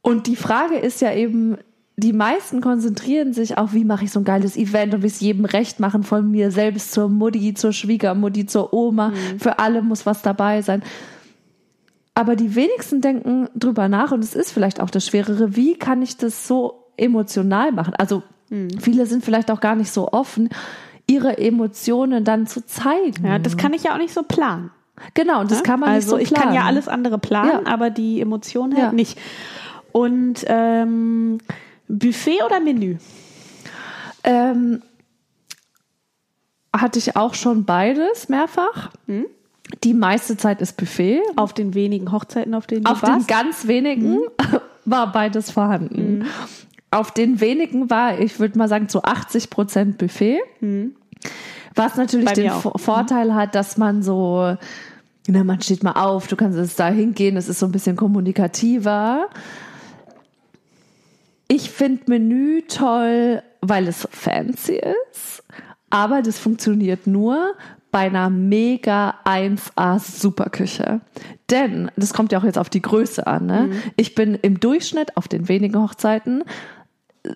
Und 0.00 0.26
die 0.26 0.36
Frage 0.36 0.76
ist 0.76 1.00
ja 1.00 1.12
eben, 1.12 1.58
die 2.00 2.12
meisten 2.12 2.60
konzentrieren 2.60 3.32
sich 3.32 3.58
auf, 3.58 3.74
wie 3.74 3.84
mache 3.84 4.04
ich 4.04 4.12
so 4.12 4.20
ein 4.20 4.24
geiles 4.24 4.56
Event 4.56 4.94
und 4.94 5.02
wie 5.02 5.08
es 5.08 5.18
jedem 5.18 5.44
recht 5.44 5.80
machen, 5.80 6.04
von 6.04 6.30
mir 6.30 6.52
selbst 6.52 6.92
zur 6.92 7.08
Mutti, 7.08 7.54
zur 7.54 7.72
Schwiegermutti, 7.72 8.46
zur 8.46 8.72
Oma. 8.72 9.12
Für 9.38 9.58
alle 9.58 9.82
muss 9.82 10.06
was 10.06 10.22
dabei 10.22 10.62
sein. 10.62 10.82
Aber 12.14 12.36
die 12.36 12.54
wenigsten 12.54 13.00
denken 13.00 13.48
drüber 13.56 13.88
nach 13.88 14.12
und 14.12 14.22
es 14.22 14.36
ist 14.36 14.52
vielleicht 14.52 14.80
auch 14.80 14.90
das 14.90 15.06
Schwerere, 15.06 15.56
wie 15.56 15.74
kann 15.74 16.00
ich 16.00 16.16
das 16.16 16.46
so 16.46 16.84
emotional 16.96 17.72
machen? 17.72 17.94
Also 17.98 18.22
viele 18.80 19.06
sind 19.06 19.24
vielleicht 19.24 19.50
auch 19.50 19.60
gar 19.60 19.74
nicht 19.74 19.90
so 19.90 20.08
offen, 20.12 20.50
ihre 21.08 21.36
Emotionen 21.38 22.22
dann 22.24 22.46
zu 22.46 22.64
zeigen. 22.64 23.26
Ja, 23.26 23.40
das 23.40 23.56
kann 23.56 23.72
ich 23.72 23.82
ja 23.82 23.94
auch 23.94 23.98
nicht 23.98 24.14
so 24.14 24.22
planen. 24.22 24.70
Genau, 25.14 25.40
und 25.40 25.50
das 25.50 25.58
ne? 25.58 25.62
kann 25.64 25.80
man 25.80 25.90
also 25.90 26.16
nicht 26.16 26.28
so 26.28 26.34
ich 26.34 26.40
kann 26.40 26.54
ja 26.54 26.60
planen. 26.60 26.68
alles 26.76 26.86
andere 26.88 27.18
planen, 27.18 27.64
Ja. 27.66 27.72
aber 27.72 27.90
die 27.90 28.20
Emotionen 28.20 28.74
halt 28.74 28.84
Ja. 28.86 28.92
nicht. 28.92 29.18
Und 29.92 30.44
ähm, 30.46 31.38
Buffet 31.88 32.42
oder 32.44 32.60
Menü? 32.60 32.96
Ähm, 34.24 34.82
hatte 36.76 36.98
ich 36.98 37.16
auch 37.16 37.34
schon 37.34 37.64
beides 37.64 38.28
mehrfach. 38.28 38.90
Die 39.84 39.94
meiste 39.94 40.36
Zeit 40.36 40.60
ist 40.60 40.76
Buffet. 40.76 41.20
Auf 41.36 41.52
den 41.52 41.74
wenigen 41.74 42.12
Hochzeiten, 42.12 42.54
auf 42.54 42.66
denen 42.66 42.84
du 42.84 42.90
Auf 42.90 43.00
den 43.00 43.08
warst? 43.08 43.28
ganz 43.28 43.66
wenigen 43.66 44.18
war 44.84 45.10
beides 45.12 45.50
vorhanden. 45.50 46.26
Auf 46.90 47.10
den 47.12 47.40
wenigen 47.40 47.90
war, 47.90 48.18
ich 48.18 48.38
würde 48.40 48.58
mal 48.58 48.68
sagen, 48.68 48.88
zu 48.88 49.02
80 49.04 49.50
Prozent 49.50 49.98
Buffet. 49.98 50.40
Was 51.74 51.96
natürlich 51.96 52.32
den 52.32 52.50
auch. 52.50 52.62
Vo- 52.64 52.78
Vorteil 52.78 53.34
hat, 53.34 53.54
dass 53.54 53.76
man 53.76 54.02
so, 54.02 54.56
na, 55.26 55.44
man 55.44 55.60
steht 55.60 55.82
mal 55.82 55.92
auf, 55.92 56.28
du 56.28 56.36
kannst 56.36 56.58
jetzt 56.58 56.80
da 56.80 56.88
hingehen, 56.88 57.36
es 57.36 57.48
ist 57.48 57.58
so 57.58 57.66
ein 57.66 57.72
bisschen 57.72 57.96
kommunikativer. 57.96 59.28
Ich 61.48 61.70
finde 61.70 62.02
Menü 62.06 62.62
toll, 62.68 63.42
weil 63.62 63.88
es 63.88 64.06
fancy 64.10 64.80
ist, 65.12 65.42
aber 65.90 66.22
das 66.22 66.38
funktioniert 66.38 67.06
nur 67.06 67.54
bei 67.90 68.00
einer 68.00 68.28
mega 68.28 69.14
1A 69.24 69.98
Superküche. 69.98 71.00
Denn, 71.50 71.90
das 71.96 72.12
kommt 72.12 72.32
ja 72.32 72.38
auch 72.38 72.44
jetzt 72.44 72.58
auf 72.58 72.68
die 72.68 72.82
Größe 72.82 73.26
an, 73.26 73.46
ne? 73.46 73.70
Ich 73.96 74.14
bin 74.14 74.34
im 74.34 74.60
Durchschnitt 74.60 75.16
auf 75.16 75.26
den 75.28 75.48
wenigen 75.48 75.80
Hochzeiten 75.80 76.44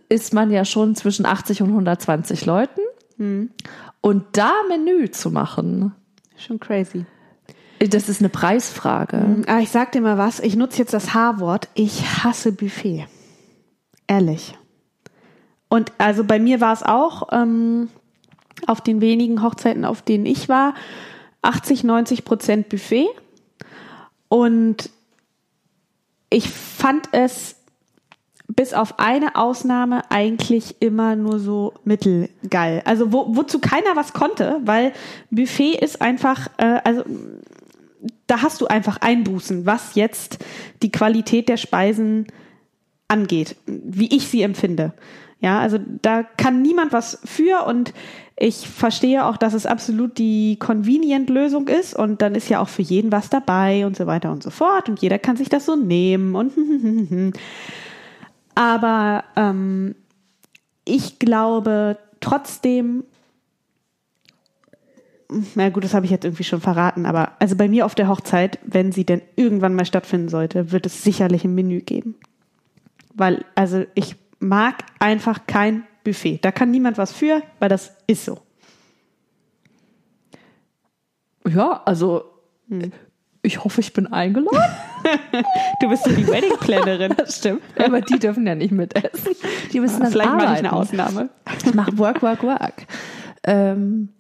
ist 0.08 0.32
man 0.32 0.50
ja 0.50 0.64
schon 0.64 0.94
zwischen 0.94 1.26
80 1.26 1.62
und 1.62 1.68
120 1.70 2.46
Leuten. 2.46 2.80
Und 4.00 4.24
da 4.32 4.52
Menü 4.68 5.10
zu 5.10 5.30
machen, 5.30 5.92
Schon 6.36 6.58
crazy. 6.58 7.06
das 7.78 8.08
ist 8.08 8.20
eine 8.20 8.28
Preisfrage. 8.30 9.42
Ah, 9.46 9.60
ich 9.60 9.70
sag 9.70 9.92
dir 9.92 10.00
mal 10.00 10.18
was, 10.18 10.40
ich 10.40 10.56
nutze 10.56 10.78
jetzt 10.78 10.92
das 10.92 11.14
H-Wort. 11.14 11.68
Ich 11.74 12.02
hasse 12.24 12.52
Buffet. 12.52 13.06
Ehrlich. 14.06 14.56
Und 15.68 15.92
also 15.98 16.24
bei 16.24 16.38
mir 16.38 16.60
war 16.60 16.72
es 16.72 16.82
auch 16.82 17.28
ähm, 17.32 17.88
auf 18.66 18.80
den 18.80 19.00
wenigen 19.00 19.42
Hochzeiten, 19.42 19.84
auf 19.84 20.02
denen 20.02 20.26
ich 20.26 20.48
war, 20.48 20.74
80, 21.42 21.84
90 21.84 22.24
Prozent 22.24 22.68
Buffet. 22.68 23.08
Und 24.28 24.90
ich 26.30 26.48
fand 26.48 27.08
es 27.12 27.56
bis 28.48 28.74
auf 28.74 28.98
eine 28.98 29.36
Ausnahme 29.36 30.10
eigentlich 30.10 30.76
immer 30.80 31.16
nur 31.16 31.38
so 31.38 31.74
mittelgeil. 31.84 32.82
Also 32.84 33.12
wo, 33.12 33.36
wozu 33.36 33.58
keiner 33.58 33.96
was 33.96 34.12
konnte, 34.12 34.60
weil 34.64 34.92
Buffet 35.30 35.74
ist 35.80 36.02
einfach, 36.02 36.48
äh, 36.58 36.80
also 36.84 37.04
da 38.26 38.42
hast 38.42 38.60
du 38.60 38.66
einfach 38.66 38.98
Einbußen, 38.98 39.66
was 39.66 39.94
jetzt 39.94 40.38
die 40.82 40.92
Qualität 40.92 41.48
der 41.48 41.56
Speisen 41.56 42.26
angeht, 43.12 43.56
wie 43.66 44.14
ich 44.14 44.26
sie 44.26 44.42
empfinde. 44.42 44.94
Ja, 45.40 45.58
also 45.60 45.78
da 46.02 46.22
kann 46.22 46.62
niemand 46.62 46.92
was 46.92 47.18
für 47.24 47.66
und 47.66 47.92
ich 48.36 48.66
verstehe 48.68 49.26
auch, 49.26 49.36
dass 49.36 49.54
es 49.54 49.66
absolut 49.66 50.16
die 50.16 50.56
Convenient-Lösung 50.58 51.68
ist 51.68 51.94
und 51.94 52.22
dann 52.22 52.34
ist 52.34 52.48
ja 52.48 52.60
auch 52.60 52.68
für 52.68 52.82
jeden 52.82 53.12
was 53.12 53.28
dabei 53.28 53.84
und 53.84 53.96
so 53.96 54.06
weiter 54.06 54.32
und 54.32 54.42
so 54.42 54.50
fort 54.50 54.88
und 54.88 55.02
jeder 55.02 55.18
kann 55.18 55.36
sich 55.36 55.48
das 55.48 55.66
so 55.66 55.76
nehmen 55.76 56.34
und 56.34 56.52
aber 58.54 59.24
ähm, 59.36 59.94
ich 60.84 61.18
glaube 61.18 61.98
trotzdem, 62.20 63.04
na 65.54 65.68
gut, 65.70 65.84
das 65.84 65.94
habe 65.94 66.06
ich 66.06 66.12
jetzt 66.12 66.24
irgendwie 66.24 66.44
schon 66.44 66.60
verraten, 66.60 67.04
aber 67.04 67.32
also 67.40 67.56
bei 67.56 67.68
mir 67.68 67.84
auf 67.84 67.94
der 67.94 68.08
Hochzeit, 68.08 68.58
wenn 68.64 68.92
sie 68.92 69.04
denn 69.04 69.22
irgendwann 69.36 69.74
mal 69.74 69.86
stattfinden 69.86 70.28
sollte, 70.28 70.72
wird 70.72 70.86
es 70.86 71.02
sicherlich 71.02 71.44
ein 71.44 71.54
Menü 71.54 71.80
geben. 71.80 72.14
Weil, 73.14 73.44
also 73.54 73.84
ich 73.94 74.16
mag 74.38 74.84
einfach 74.98 75.46
kein 75.46 75.84
Buffet. 76.04 76.38
Da 76.42 76.52
kann 76.52 76.70
niemand 76.70 76.98
was 76.98 77.12
für, 77.12 77.42
weil 77.58 77.68
das 77.68 77.94
ist 78.06 78.24
so. 78.24 78.38
Ja, 81.48 81.82
also 81.84 82.24
ich 83.42 83.64
hoffe, 83.64 83.80
ich 83.80 83.92
bin 83.92 84.06
eingeladen. 84.12 84.58
Du 85.80 85.88
bist 85.88 86.04
so 86.04 86.10
die 86.12 86.28
Wedding 86.28 86.56
Plannerin. 86.60 87.12
Das 87.16 87.38
stimmt. 87.38 87.62
Aber 87.76 88.00
die 88.00 88.20
dürfen 88.20 88.46
ja 88.46 88.54
nicht 88.54 88.70
mitessen. 88.70 89.34
Die 89.72 89.80
müssen 89.80 90.00
dann 90.00 90.12
Vielleicht 90.12 90.30
mache 90.30 90.42
ich 90.42 90.48
arbeiten. 90.48 90.66
eine 90.66 90.72
Ausnahme. 90.76 91.28
Ich 91.66 91.74
mache 91.74 91.98
Work, 91.98 92.22
Work, 92.22 92.44
Work. 92.44 92.86
Ähm, 93.42 94.10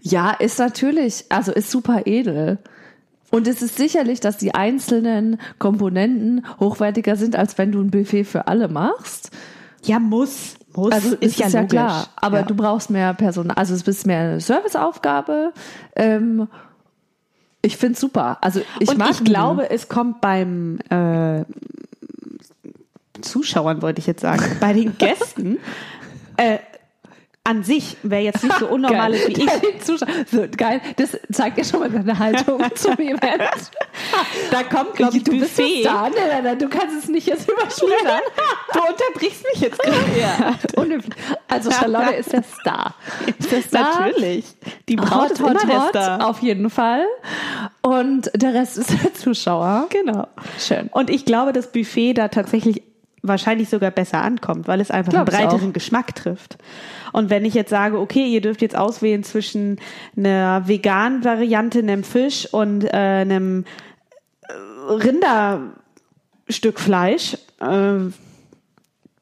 ja, 0.00 0.30
ist 0.30 0.58
natürlich, 0.58 1.26
also 1.28 1.52
ist 1.52 1.70
super 1.70 2.06
edel. 2.06 2.58
Und 3.30 3.46
es 3.46 3.62
ist 3.62 3.76
sicherlich, 3.76 4.20
dass 4.20 4.36
die 4.36 4.54
einzelnen 4.54 5.40
Komponenten 5.58 6.44
hochwertiger 6.58 7.16
sind, 7.16 7.36
als 7.36 7.58
wenn 7.58 7.72
du 7.72 7.80
ein 7.80 7.90
Buffet 7.90 8.24
für 8.24 8.48
alle 8.48 8.68
machst. 8.68 9.30
Ja, 9.84 9.98
muss. 9.98 10.56
Muss. 10.74 10.92
Also 10.92 11.16
ist, 11.16 11.38
ja, 11.38 11.46
logisch. 11.46 11.70
klar. 11.70 12.08
Aber 12.16 12.40
ja. 12.40 12.46
du 12.46 12.54
brauchst 12.54 12.90
mehr 12.90 13.14
Personal. 13.14 13.56
Also 13.56 13.74
es 13.74 13.82
ist 13.82 14.06
mehr 14.06 14.20
eine 14.20 14.40
Serviceaufgabe. 14.40 15.52
Ähm, 15.96 16.48
ich 17.62 17.76
finde 17.76 17.94
es 17.94 18.00
super. 18.00 18.38
Also 18.40 18.60
ich 18.78 18.88
Und 18.88 18.98
mag 18.98 19.10
ich 19.10 19.24
glaube, 19.24 19.70
es 19.70 19.88
kommt 19.88 20.20
beim 20.20 20.78
äh, 20.90 21.44
Zuschauern, 23.20 23.82
wollte 23.82 24.00
ich 24.00 24.06
jetzt 24.06 24.22
sagen, 24.22 24.44
bei 24.60 24.72
den 24.72 24.96
Gästen 24.98 25.58
äh, 26.36 26.58
an 27.44 27.62
sich, 27.64 27.96
wer 28.02 28.22
jetzt 28.22 28.44
nicht 28.44 28.58
so 28.58 28.68
unnormal 28.68 29.14
ist 29.14 29.28
wie 29.28 29.44
ich. 29.44 29.50
So, 29.84 29.96
geil. 30.56 30.82
Das 30.96 31.18
zeigt 31.32 31.56
ja 31.56 31.64
schon 31.64 31.80
mal 31.80 31.88
deine 31.90 32.18
Haltung 32.18 32.62
zum 32.74 32.92
Event. 32.98 33.42
da 34.50 34.62
kommt, 34.62 34.94
glaube 34.94 35.16
ich, 35.16 35.24
du 35.24 35.32
bist 35.32 35.56
Buffet. 35.56 35.76
jetzt 35.76 35.86
da. 35.86 36.10
Nein, 36.10 36.44
nein, 36.44 36.58
du 36.58 36.68
kannst 36.68 36.96
es 37.02 37.08
nicht 37.08 37.26
jetzt 37.26 37.48
überschlittern. 37.50 38.20
Du 38.72 38.78
unterbrichst 38.78 39.44
mich 39.52 39.62
jetzt 39.62 39.80
gerade. 39.80 39.96
ja. 40.18 40.54
Also 41.48 41.72
Charlotte 41.72 42.14
ist 42.14 42.32
der 42.32 42.44
Star. 42.44 42.94
Ist 43.38 43.50
der 43.50 43.62
Star. 43.62 44.00
Natürlich. 44.00 44.44
Die 44.88 44.94
Braut 44.94 45.30
Hot, 45.30 45.40
hot, 45.40 45.66
hot, 45.66 45.88
Star. 45.88 46.24
auf 46.28 46.40
jeden 46.40 46.70
Fall. 46.70 47.04
Und 47.82 48.30
der 48.34 48.54
Rest 48.54 48.78
ist 48.78 48.90
der 48.90 49.12
Zuschauer. 49.14 49.86
Genau. 49.90 50.28
Schön. 50.58 50.88
Und 50.92 51.10
ich 51.10 51.24
glaube, 51.24 51.52
das 51.52 51.72
Buffet 51.72 52.14
da 52.14 52.28
tatsächlich 52.28 52.82
wahrscheinlich 53.22 53.68
sogar 53.68 53.90
besser 53.90 54.22
ankommt, 54.22 54.68
weil 54.68 54.80
es 54.80 54.90
einfach 54.90 55.12
Glaub 55.12 55.28
einen 55.28 55.48
breiteren. 55.48 55.72
Geschmack 55.72 56.14
trifft. 56.14 56.58
Und 57.12 57.30
wenn 57.30 57.44
ich 57.44 57.54
jetzt 57.54 57.70
sage, 57.70 57.98
okay, 57.98 58.26
ihr 58.26 58.40
dürft 58.40 58.62
jetzt 58.62 58.76
auswählen 58.76 59.24
zwischen 59.24 59.78
einer 60.16 60.66
veganen 60.66 61.24
Variante, 61.24 61.80
einem 61.80 62.04
Fisch 62.04 62.46
und 62.52 62.84
äh, 62.84 62.96
einem 62.96 63.64
äh, 64.48 64.92
Rinderstück 64.92 66.80
Fleisch, 66.80 67.34
äh, 67.60 68.10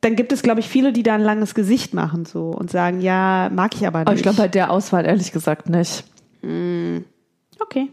dann 0.00 0.14
gibt 0.14 0.30
es, 0.32 0.42
glaube 0.42 0.60
ich, 0.60 0.68
viele, 0.68 0.92
die 0.92 1.02
da 1.02 1.14
ein 1.14 1.22
langes 1.22 1.54
Gesicht 1.56 1.92
machen 1.92 2.24
so 2.24 2.50
und 2.50 2.70
sagen, 2.70 3.00
ja, 3.00 3.50
mag 3.52 3.74
ich 3.74 3.84
aber 3.86 4.00
nicht. 4.00 4.08
Aber 4.08 4.16
ich 4.16 4.22
glaube 4.22 4.38
bei 4.38 4.48
der 4.48 4.70
Auswahl 4.70 5.04
ehrlich 5.04 5.32
gesagt 5.32 5.68
nicht. 5.68 6.04
okay, 7.58 7.88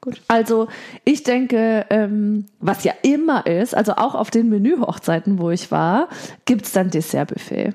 gut. 0.00 0.20
Also 0.28 0.68
ich 1.04 1.22
denke, 1.22 1.86
ähm, 1.90 2.46
was 2.60 2.84
ja 2.84 2.92
immer 3.02 3.46
ist, 3.46 3.74
also 3.74 3.92
auch 3.92 4.14
auf 4.14 4.30
den 4.30 4.48
Menühochzeiten, 4.48 5.38
wo 5.38 5.50
ich 5.50 5.70
war, 5.70 6.08
gibt's 6.44 6.72
dann 6.72 6.90
Dessertbuffet. 6.90 7.74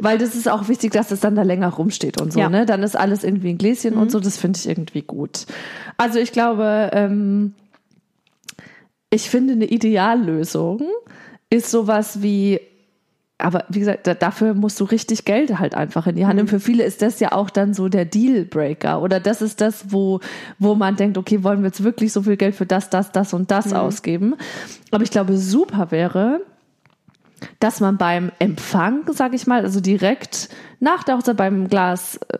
Weil 0.00 0.16
das 0.16 0.34
ist 0.34 0.48
auch 0.48 0.68
wichtig, 0.68 0.92
dass 0.92 1.10
es 1.10 1.20
dann 1.20 1.34
da 1.34 1.42
länger 1.42 1.68
rumsteht 1.68 2.18
und 2.18 2.32
so, 2.32 2.40
Ja. 2.40 2.48
ne? 2.48 2.64
Dann 2.64 2.82
ist 2.82 2.96
alles 2.96 3.24
irgendwie 3.24 3.50
ein 3.50 3.58
Gläschen 3.58 3.94
und 3.94 4.10
so, 4.10 4.20
das 4.20 4.38
finde 4.38 4.58
ich 4.58 4.66
irgendwie 4.66 5.02
gut. 5.02 5.44
Also 5.98 6.18
ich 6.18 6.32
glaube, 6.32 6.90
ähm, 6.94 7.52
ich 9.10 9.28
finde 9.28 9.52
eine 9.52 9.66
Ideallösung 9.66 10.82
ist 11.50 11.70
sowas 11.70 12.22
wie, 12.22 12.58
aber 13.38 13.64
wie 13.68 13.80
gesagt, 13.80 14.06
da, 14.06 14.14
dafür 14.14 14.54
musst 14.54 14.80
du 14.80 14.84
richtig 14.84 15.24
Geld 15.24 15.58
halt 15.58 15.74
einfach 15.74 16.06
in 16.06 16.16
die 16.16 16.24
Hand 16.24 16.36
nehmen. 16.36 16.48
Für 16.48 16.60
viele 16.60 16.84
ist 16.84 17.02
das 17.02 17.20
ja 17.20 17.32
auch 17.32 17.50
dann 17.50 17.74
so 17.74 17.88
der 17.88 18.06
Dealbreaker. 18.06 19.02
Oder 19.02 19.20
das 19.20 19.42
ist 19.42 19.60
das, 19.60 19.92
wo, 19.92 20.20
wo 20.58 20.74
man 20.74 20.96
denkt, 20.96 21.18
okay, 21.18 21.44
wollen 21.44 21.60
wir 21.60 21.66
jetzt 21.66 21.84
wirklich 21.84 22.12
so 22.12 22.22
viel 22.22 22.36
Geld 22.36 22.54
für 22.54 22.66
das, 22.66 22.88
das, 22.88 23.12
das 23.12 23.34
und 23.34 23.50
das 23.50 23.72
ausgeben? 23.74 24.36
Aber 24.90 25.04
ich 25.04 25.10
glaube, 25.10 25.36
super 25.36 25.90
wäre, 25.90 26.40
dass 27.60 27.80
man 27.80 27.98
beim 27.98 28.32
Empfang, 28.38 29.02
sag 29.12 29.34
ich 29.34 29.46
mal, 29.46 29.62
also 29.62 29.80
direkt 29.80 30.48
nach 30.80 31.04
der 31.04 31.18
Hochzeit 31.18 31.36
beim 31.36 31.68
Glas 31.68 32.16
äh, 32.28 32.38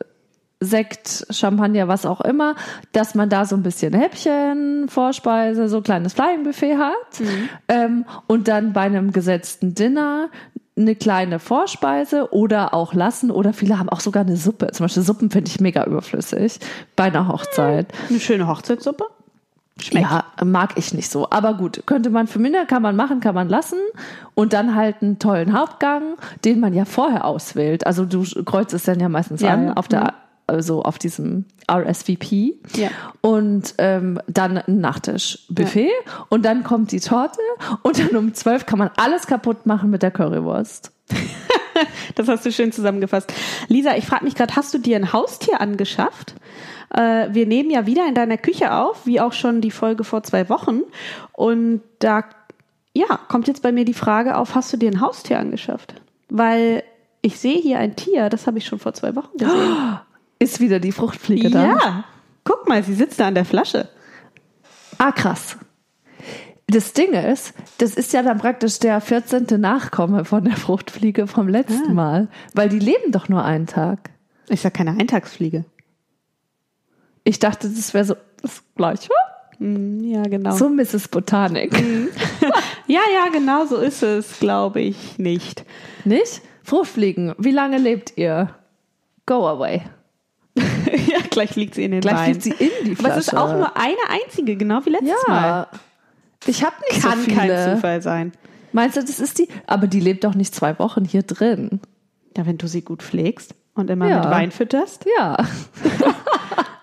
Sekt, 0.59 1.27
Champagner, 1.29 1.87
was 1.87 2.07
auch 2.07 2.23
immer, 2.23 2.55
dass 2.93 3.15
man 3.15 3.29
da 3.29 3.45
so 3.45 3.55
ein 3.57 3.63
bisschen 3.63 3.93
Häppchen, 3.93 4.89
Vorspeise, 4.89 5.69
so 5.69 5.79
ein 5.79 5.83
kleines 5.83 6.15
Flying-Buffet 6.15 6.79
hat. 6.79 7.21
Ähm, 7.69 8.07
und 8.27 8.49
dann 8.49 8.73
bei 8.73 8.81
einem 8.81 9.13
gesetzten 9.13 9.75
Dinner 9.75 10.31
eine 10.79 10.95
kleine 10.95 11.39
Vorspeise 11.39 12.33
oder 12.33 12.75
auch 12.75 12.93
lassen 12.93 13.31
oder 13.31 13.53
viele 13.53 13.79
haben 13.79 13.89
auch 13.89 14.01
sogar 14.01 14.25
eine 14.25 14.37
Suppe. 14.37 14.69
Zum 14.73 14.85
Beispiel 14.85 15.03
Suppen 15.03 15.31
finde 15.31 15.49
ich 15.51 15.61
mega 15.61 15.85
überflüssig 15.85 16.59
bei 16.97 17.05
einer 17.05 17.29
Hochzeit. 17.29 17.87
Eine 18.11 18.21
schöne 18.21 18.47
Hochzeitssuppe? 18.47 19.05
Schmeckt. 19.81 20.07
Ja, 20.11 20.25
mag 20.45 20.73
ich 20.77 20.95
nicht 20.95 21.11
so. 21.11 21.29
Aber 21.31 21.55
gut, 21.55 21.83
könnte 21.87 22.09
man 22.11 22.27
für 22.27 22.39
Minder, 22.39 22.65
kann 22.65 22.81
man 22.83 22.97
machen, 22.97 23.21
kann 23.21 23.35
man 23.35 23.49
lassen. 23.49 23.79
Und 24.35 24.53
dann 24.55 24.75
halt 24.75 24.97
einen 25.03 25.19
tollen 25.19 25.53
Hauptgang, 25.59 26.17
den 26.45 26.61
man 26.61 26.73
ja 26.73 26.85
vorher 26.87 27.25
auswählt. 27.27 27.87
Also 27.87 28.07
du 28.07 28.25
kreuzt 28.45 28.73
es 28.73 28.85
dann 28.85 29.01
ja 29.01 29.09
meistens 29.11 29.43
Ja. 29.43 29.51
an 29.53 29.73
auf 29.75 29.87
der, 29.89 30.15
also 30.47 30.83
auf 30.83 30.99
diesem 30.99 31.45
RSVP. 31.71 32.55
Ja. 32.75 32.91
Und 33.21 33.75
ähm, 33.79 34.21
dann 34.29 34.59
ein 34.59 34.81
Nachtisch-Buffet. 34.81 35.91
Und 36.29 36.45
dann 36.45 36.63
kommt 36.63 36.93
die 36.93 37.01
Torte. 37.01 37.41
Und 37.83 37.99
dann 37.99 38.17
um 38.17 38.35
zwölf 38.35 38.67
kann 38.67 38.79
man 38.79 38.91
alles 38.97 39.27
kaputt 39.27 39.67
machen 39.67 39.91
mit 39.91 40.03
der 40.03 40.11
Currywurst. 40.11 40.93
Das 42.15 42.27
hast 42.29 42.47
du 42.47 42.51
schön 42.51 42.73
zusammengefasst. 42.73 43.31
Lisa, 43.69 43.95
ich 43.97 44.07
frage 44.07 44.25
mich 44.25 44.35
gerade, 44.35 44.57
hast 44.57 44.73
du 44.73 44.79
dir 44.79 44.97
ein 44.97 45.13
Haustier 45.13 45.61
angeschafft? 45.61 46.35
Äh, 46.89 47.29
wir 47.33 47.45
nehmen 47.45 47.71
ja 47.71 47.85
wieder 47.85 48.09
in 48.09 48.15
deiner 48.15 48.39
Küche 48.39 48.73
auf, 48.73 49.05
wie 49.05 49.21
auch 49.21 49.35
schon 49.35 49.61
die 49.61 49.71
Folge 49.71 50.03
vor 50.03 50.23
zwei 50.23 50.49
Wochen. 50.49 50.81
Und 51.33 51.83
da 51.99 52.25
ja, 52.97 53.19
kommt 53.29 53.47
jetzt 53.47 53.63
bei 53.63 53.73
mir 53.73 53.85
die 53.85 53.95
Frage 53.95 54.37
auf, 54.39 54.55
hast 54.55 54.73
du 54.73 54.79
dir 54.79 54.91
ein 54.91 55.03
Haustier 55.03 55.39
angeschafft? 55.39 55.95
Weil 56.31 56.83
ich 57.21 57.39
sehe 57.39 57.61
hier 57.61 57.79
ein 57.79 57.95
Tier, 57.95 58.31
das 58.31 58.47
habe 58.47 58.57
ich 58.59 58.65
schon 58.65 58.79
vor 58.79 58.95
zwei 58.95 59.15
Wochen 59.15 59.37
gesehen. 59.37 59.99
Ist 60.39 60.61
wieder 60.61 60.81
die 60.81 60.93
Fruchtfliege 60.93 61.51
da. 61.51 61.65
ja, 61.67 62.05
guck 62.45 62.69
mal, 62.69 62.83
sie 62.83 62.95
sitzt 62.95 63.19
da 63.21 63.29
an 63.29 63.35
der 63.35 63.45
Flasche. 63.45 63.89
Ah, 64.99 65.13
krass. 65.13 65.57
Das 66.69 66.93
Ding 66.93 67.13
ist, 67.13 67.55
das 67.79 67.95
ist 67.95 68.13
ja 68.13 68.23
dann 68.23 68.39
praktisch 68.39 68.79
der 68.81 69.01
14. 69.01 69.47
Nachkomme 69.61 70.25
von 70.25 70.45
der 70.45 70.57
Fruchtfliege 70.57 71.27
vom 71.27 71.49
letzten 71.49 71.91
Ah. 71.91 71.95
Mal, 71.95 72.29
weil 72.55 72.69
die 72.69 72.81
leben 72.81 73.13
doch 73.13 73.29
nur 73.29 73.45
einen 73.45 73.67
Tag. 73.67 74.11
Ist 74.49 74.65
ja 74.65 74.71
keine 74.71 74.91
Eintagsfliege. 74.93 75.65
Ich 77.25 77.39
dachte, 77.39 77.69
das 77.69 77.95
wäre 77.95 78.05
so 78.05 78.17
das 78.43 78.63
Gleiche. 78.77 79.09
Hm, 79.59 80.03
Ja, 80.05 80.23
genau. 80.23 80.55
So 80.57 80.69
Mrs. 80.69 81.09
Botanik. 81.09 81.73
Ja, 82.89 83.01
ja, 83.13 83.33
genau 83.33 83.67
so 83.67 83.79
ist 83.79 84.05
es, 84.05 84.39
glaube 84.39 84.81
ich 84.81 85.19
nicht. 85.19 85.65
Nicht? 86.05 86.41
Fruchtfliegen, 86.63 87.35
wie 87.37 87.51
lange 87.51 87.79
lebt 87.79 88.17
ihr? 88.17 88.55
Go 89.27 89.45
away. 89.49 89.83
ja, 91.07 91.19
gleich 91.31 91.55
liegt 91.57 91.75
sie 91.75 91.85
in 91.85 91.93
den 91.93 92.01
Gleich 92.01 92.15
Wein. 92.17 92.41
fliegt 92.41 92.43
sie 92.59 92.65
in 92.65 92.71
die 92.87 92.97
Flasche. 92.97 93.13
Aber 93.13 93.21
es 93.21 93.29
ist 93.29 93.35
auch 93.35 93.53
nur 93.53 93.77
eine 93.77 93.97
einzige, 94.09 94.57
genau 94.57 94.81
wie 94.85 94.91
letztes 94.91 95.27
Mal. 95.29 95.43
Ja. 95.43 95.69
Ich 96.47 96.65
habe 96.65 96.77
nicht 96.91 97.03
Kann 97.03 97.21
so 97.23 97.31
kein 97.31 97.41
viele. 97.43 97.75
Zufall 97.75 98.03
sein. 98.03 98.33
Meinst 98.73 98.97
du, 98.97 99.01
das 99.03 99.21
ist 99.21 99.39
die? 99.39 99.49
Aber 99.67 99.87
die 99.87 100.01
lebt 100.01 100.25
doch 100.25 100.35
nicht 100.35 100.55
zwei 100.55 100.79
Wochen 100.79 101.05
hier 101.05 101.23
drin. 101.23 101.81
Ja, 102.37 102.47
wenn 102.47 102.59
du 102.59 102.67
sie 102.69 102.83
gut 102.83 103.03
pflegst 103.03 103.55
und 103.75 103.91
immer 103.91 104.09
Ja. 104.09 104.21
mit 104.21 104.31
Wein 104.31 104.51
fütterst. 104.51 105.05
Ja, 105.19 105.37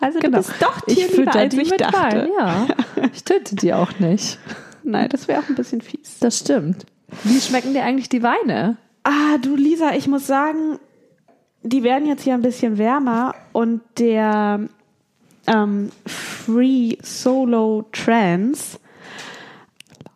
Also 0.02 0.20
genau. 0.20 0.40
du 0.42 0.48
bist 0.48 0.62
doch 0.62 0.82
ich 0.88 0.96
tierlieber, 0.96 1.16
fütter 1.16 1.40
als 1.40 1.56
die 1.56 1.62
ich 1.62 1.70
mit 1.72 1.82
dachte. 1.82 1.98
Wein, 1.98 2.30
ja. 2.38 2.68
Ich 3.14 3.24
töte 3.24 3.56
die 3.56 3.74
auch 3.74 4.00
nicht. 4.00 4.38
Nein, 4.84 5.08
das 5.10 5.28
wäre 5.28 5.40
auch 5.42 5.48
ein 5.48 5.56
bisschen 5.56 5.82
fies. 5.82 6.20
Das 6.20 6.40
stimmt. 6.40 6.86
Wie 7.24 7.40
schmecken 7.40 7.74
dir 7.74 7.84
eigentlich 7.84 8.10
die 8.10 8.22
Weine? 8.24 8.76
Ah, 9.04 9.38
du 9.42 9.56
Lisa, 9.56 9.94
ich 9.94 10.08
muss 10.08 10.28
sagen, 10.28 10.78
die 11.64 11.84
werden 11.84 12.08
jetzt 12.08 12.24
hier 12.24 12.34
ein 12.34 12.42
bisschen 12.42 12.78
wärmer 12.78 13.34
und 13.54 13.82
der 13.98 14.68
ähm, 15.48 15.92
Free 16.06 16.98
Solo 17.02 17.86
Trance, 17.92 18.80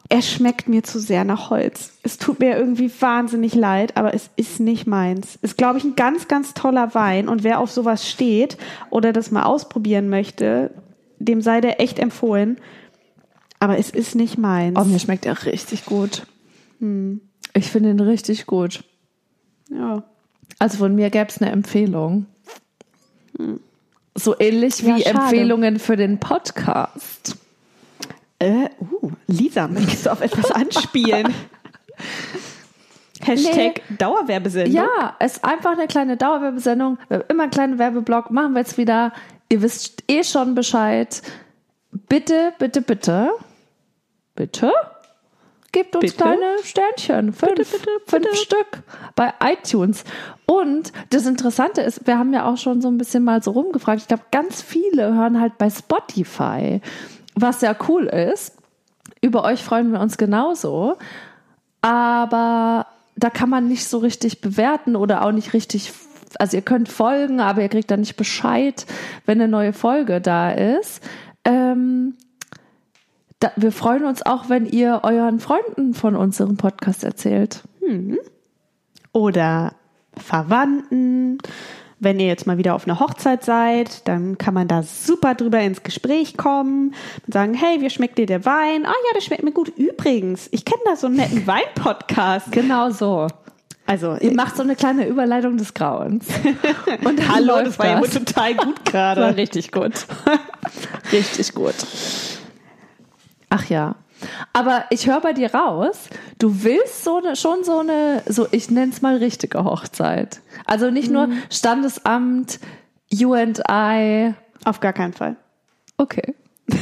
er 0.10 0.22
schmeckt 0.22 0.70
mir 0.70 0.84
zu 0.84 1.00
sehr 1.00 1.26
nach 1.26 1.50
Holz. 1.50 1.98
Es 2.04 2.18
tut 2.18 2.40
mir 2.40 2.58
irgendwie 2.58 2.92
wahnsinnig 3.00 3.56
leid, 3.56 3.98
aber 3.98 4.14
es 4.14 4.30
ist 4.38 4.60
nicht 4.60 4.88
meins. 4.88 5.38
Ist, 5.42 5.58
glaube 5.58 5.80
ich, 5.80 5.84
ein 5.84 5.96
ganz, 5.96 6.28
ganz 6.28 6.54
toller 6.54 6.94
Wein 6.96 7.28
und 7.28 7.44
wer 7.44 7.60
auf 7.60 7.72
sowas 7.72 8.10
steht 8.10 8.58
oder 8.90 9.12
das 9.12 9.32
mal 9.32 9.44
ausprobieren 9.44 10.08
möchte, 10.10 10.72
dem 11.20 11.42
sei 11.42 11.60
der 11.60 11.82
echt 11.82 12.00
empfohlen. 12.00 12.58
Aber 13.60 13.78
es 13.80 13.90
ist 13.90 14.16
nicht 14.16 14.38
meins. 14.38 14.80
Oh, 14.80 14.86
mir 14.86 15.00
schmeckt 15.00 15.26
er 15.26 15.46
richtig 15.46 15.86
gut. 15.86 16.26
Ich 17.54 17.72
finde 17.72 17.90
ihn 17.90 18.00
richtig 18.00 18.46
gut. 18.46 18.84
ja. 19.70 20.04
Also 20.60 20.78
von 20.78 20.96
mir 20.96 21.10
gäbe 21.10 21.28
es 21.30 21.42
eine 21.42 21.52
Empfehlung. 21.52 22.26
So 24.16 24.36
ähnlich 24.40 24.80
Ja, 24.80 24.96
wie 24.96 25.04
schade. 25.04 25.18
Empfehlungen 25.20 25.80
für 25.80 25.96
den 25.96 26.20
Podcast. 26.20 27.38
Äh, 28.40 28.70
uh, 28.80 29.12
Lisa, 29.28 29.68
möchtest 29.68 30.06
du 30.06 30.12
auf 30.12 30.22
etwas 30.22 30.52
anspielen? 30.52 31.34
Hashtag 33.22 33.82
Dauerwerbesendung. 33.98 34.74
Ja, 34.74 35.16
es 35.20 35.34
ist 35.34 35.44
einfach 35.44 35.72
eine 35.74 35.88
kleine 35.88 36.18
Dauerwerbesendung. 36.18 36.98
Wir 37.08 37.20
haben 37.20 37.26
immer 37.30 37.44
einen 37.44 37.52
kleinen 37.52 37.80
Werbeblock. 37.80 38.32
Machen 38.32 38.54
wir 38.54 38.60
jetzt 38.60 38.78
wieder. 38.78 39.12
Ihr 39.50 39.62
wisst 39.62 40.04
eh 40.08 40.24
schon 40.24 40.56
Bescheid. 40.56 41.22
Bitte, 41.92 42.54
bitte, 42.60 42.82
bitte. 42.82 43.32
Bitte? 44.36 44.72
Gebt 45.72 45.96
uns 45.96 46.04
Bitte? 46.12 46.24
kleine 46.24 46.58
Sternchen. 46.64 47.34
Fünf, 47.34 47.56
Bitte, 47.56 47.66
bitte, 47.72 47.90
fünf. 48.06 48.36
Stück 48.36 48.84
bei 49.16 49.34
iTunes. 49.44 50.04
Und 50.46 50.94
das 51.10 51.26
Interessante 51.26 51.82
ist, 51.82 52.08
wir 52.08 52.18
haben 52.18 52.34
ja 52.34 52.46
auch 52.46 52.58
schon 52.58 52.82
so 52.82 52.88
ein 52.88 52.98
bisschen 52.98 53.24
mal 53.24 53.44
so 53.44 53.52
rumgefragt. 53.52 54.02
Ich 54.02 54.08
glaube, 54.08 54.24
ganz 54.32 54.62
viele 54.62 55.14
hören 55.14 55.40
halt 55.42 55.58
bei 55.58 55.70
Spotify, 55.70 56.82
was 57.36 57.62
ja 57.62 57.76
cool 57.90 58.06
ist. 58.06 58.54
Über 59.22 59.44
euch 59.44 59.62
freuen 59.64 59.92
wir 59.92 60.00
uns 60.00 60.18
genauso. 60.18 60.96
Aber 61.82 62.88
da 63.16 63.30
kann 63.30 63.50
man 63.50 63.68
nicht 63.68 63.88
so 63.88 63.98
richtig 63.98 64.42
bewerten 64.42 64.96
oder 64.96 65.26
auch 65.26 65.32
nicht 65.32 65.54
richtig. 65.54 65.92
Also 66.40 66.58
ihr 66.58 66.64
könnt 66.64 66.90
folgen, 66.90 67.40
aber 67.40 67.62
ihr 67.62 67.70
kriegt 67.70 67.92
dann 67.92 68.02
nicht 68.02 68.16
Bescheid, 68.16 68.86
wenn 69.26 69.42
eine 69.42 69.50
neue 69.50 69.74
Folge 69.74 70.22
da 70.22 70.52
ist. 70.52 71.02
Ähm, 71.46 72.16
da, 73.40 73.52
wir 73.56 73.72
freuen 73.72 74.06
uns 74.06 74.26
auch, 74.26 74.50
wenn 74.50 74.66
ihr 74.66 75.02
euren 75.04 75.40
Freunden 75.40 75.94
von 75.94 76.16
unserem 76.16 76.58
Podcast 76.58 77.04
erzählt. 77.04 77.62
Oder 79.14 79.74
Verwandten. 80.16 81.38
Wenn 82.00 82.20
ihr 82.20 82.28
jetzt 82.28 82.46
mal 82.46 82.60
wieder 82.60 82.76
auf 82.76 82.86
einer 82.86 83.00
Hochzeit 83.00 83.44
seid, 83.44 84.08
dann 84.08 84.38
kann 84.38 84.54
man 84.54 84.68
da 84.68 84.84
super 84.84 85.34
drüber 85.34 85.60
ins 85.62 85.82
Gespräch 85.82 86.38
kommen 86.38 86.94
und 87.26 87.34
sagen, 87.34 87.56
hey, 87.56 87.82
wie 87.82 87.90
schmeckt 87.90 88.20
dir 88.20 88.28
der 88.28 88.46
Wein? 88.46 88.86
Ah 88.86 88.90
ja, 88.90 89.14
der 89.16 89.22
schmeckt 89.22 89.42
mir 89.44 89.52
gut. 89.52 89.70
Übrigens, 89.78 90.48
ich 90.52 90.64
kenne 90.64 90.82
da 90.86 90.96
so 90.96 91.08
einen 91.08 91.16
netten 91.16 91.48
Wein-Podcast. 91.48 92.52
Genau 92.52 92.92
so. 92.92 93.28
Also, 93.88 94.16
Ihr 94.18 94.34
macht 94.34 94.58
so 94.58 94.64
eine 94.64 94.76
kleine 94.76 95.08
Überleitung 95.08 95.58
des 95.58 95.74
Grauens. 95.74 96.28
Und 97.04 97.28
hallo, 97.34 97.64
das 97.64 97.80
war 97.80 97.88
ja 97.88 98.02
das. 98.02 98.12
total 98.12 98.54
gut 98.56 98.76
Das 98.84 98.94
war 98.94 99.16
gerade. 99.16 99.38
richtig 99.38 99.72
gut. 99.72 99.94
richtig 101.12 101.54
gut. 101.56 101.74
Ach 103.50 103.66
ja. 103.66 103.96
Aber 104.54 104.86
ich 104.90 105.08
höre 105.08 105.22
bei 105.22 105.34
dir 105.34 105.54
raus, 105.54 106.10
du 106.40 106.64
willst 106.64 107.04
so 107.04 107.18
eine, 107.18 107.36
schon 107.36 107.64
so 107.64 107.80
eine, 107.80 108.24
so 108.28 108.48
ich 108.52 108.70
nenne 108.72 108.92
es 108.92 109.02
mal 109.02 109.18
richtige 109.18 109.64
Hochzeit. 109.64 110.42
Also 110.66 110.90
nicht 110.90 111.12
nur 111.12 111.30
Standesamt, 111.52 112.60
you 113.10 113.34
and 113.34 113.62
I. 113.70 114.34
Auf 114.66 114.80
gar 114.80 114.94
keinen 114.94 115.14
Fall. 115.14 115.36
Okay. 115.98 116.34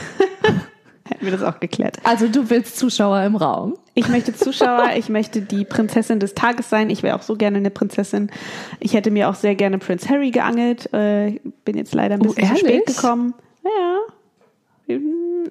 Hätten 1.08 1.24
wir 1.26 1.32
das 1.32 1.44
auch 1.44 1.60
geklärt. 1.60 1.98
Also 2.04 2.28
du 2.28 2.50
willst 2.50 2.78
Zuschauer 2.78 3.22
im 3.24 3.36
Raum. 3.36 3.78
Ich 3.94 4.08
möchte 4.10 4.34
Zuschauer, 4.34 4.92
ich 4.98 5.08
möchte 5.10 5.42
die 5.42 5.64
Prinzessin 5.64 6.20
des 6.20 6.34
Tages 6.34 6.70
sein. 6.70 6.90
Ich 6.90 7.04
wäre 7.04 7.16
auch 7.16 7.22
so 7.22 7.36
gerne 7.36 7.58
eine 7.58 7.70
Prinzessin. 7.70 8.32
Ich 8.80 8.94
hätte 8.94 9.12
mir 9.12 9.30
auch 9.30 9.36
sehr 9.36 9.54
gerne 9.56 9.78
Prince 9.78 10.10
Harry 10.10 10.32
geangelt. 10.32 10.92
Äh, 10.94 11.40
bin 11.64 11.78
jetzt 11.78 11.94
leider 11.94 12.16
ein 12.16 12.22
Oh, 12.22 12.34
bisschen 12.34 12.56
zu 12.56 12.58
spät 12.58 12.86
gekommen. 12.88 13.36
Ja. 13.64 14.96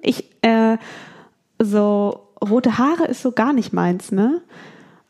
Ich, 0.01 0.29
äh, 0.41 0.77
so 1.61 2.27
rote 2.43 2.77
Haare 2.77 3.05
ist 3.05 3.21
so 3.21 3.31
gar 3.31 3.53
nicht 3.53 3.73
meins, 3.73 4.11
ne? 4.11 4.41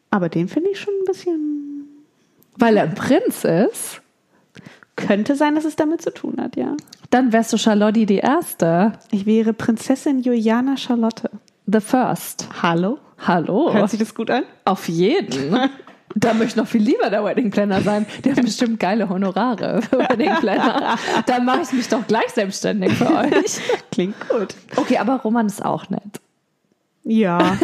Aber 0.10 0.30
den 0.30 0.48
finde 0.48 0.70
ich 0.70 0.80
schon 0.80 0.94
ein 0.94 1.06
bisschen 1.06 1.88
Weil 2.58 2.78
er 2.78 2.84
ein 2.84 2.96
Prinz 2.96 3.44
ist? 3.44 4.02
Könnte 4.96 5.36
sein, 5.36 5.56
dass 5.56 5.66
es 5.66 5.76
damit 5.76 6.02
zu 6.02 6.14
tun 6.14 6.36
hat, 6.40 6.56
ja. 6.56 6.76
Dann 7.10 7.34
wärst 7.34 7.52
du 7.52 7.58
Charlotte 7.58 8.06
die 8.06 8.18
Erste. 8.18 8.94
Ich 9.12 9.26
wäre 9.26 9.54
Prinzessin 9.54 10.22
Juliana 10.22 10.78
Charlotte. 10.78 11.30
The 11.68 11.82
First. 11.82 12.48
Hallo? 12.62 13.00
Hallo. 13.20 13.74
Hört 13.74 13.90
sich 13.90 14.00
das 14.00 14.16
gut 14.16 14.30
an? 14.30 14.44
Auf 14.64 14.88
jeden. 14.88 15.58
Da 16.16 16.34
möchte 16.34 16.52
ich 16.52 16.56
noch 16.56 16.68
viel 16.68 16.82
lieber 16.82 17.10
der 17.10 17.24
Wedding 17.26 17.52
Planner 17.52 17.82
sein. 17.82 18.06
Die 18.24 18.32
haben 18.32 18.44
bestimmt 18.44 18.80
geile 18.80 19.10
Honorare 19.10 19.82
für 19.82 20.00
Wedding 20.00 20.34
Planner. 20.40 20.98
Da 21.26 21.40
mache 21.40 21.62
ich 21.64 21.74
mich 21.74 21.90
doch 21.90 22.08
gleich 22.08 22.30
selbstständig 22.30 22.94
für 22.94 23.14
euch. 23.14 23.60
Klingt 23.92 24.16
gut. 24.30 24.56
Okay, 24.78 24.98
aber 24.98 25.18
Roman 25.18 25.48
ist 25.48 25.64
auch 25.64 25.90
nett. 25.90 26.22
Ja, 27.04 27.58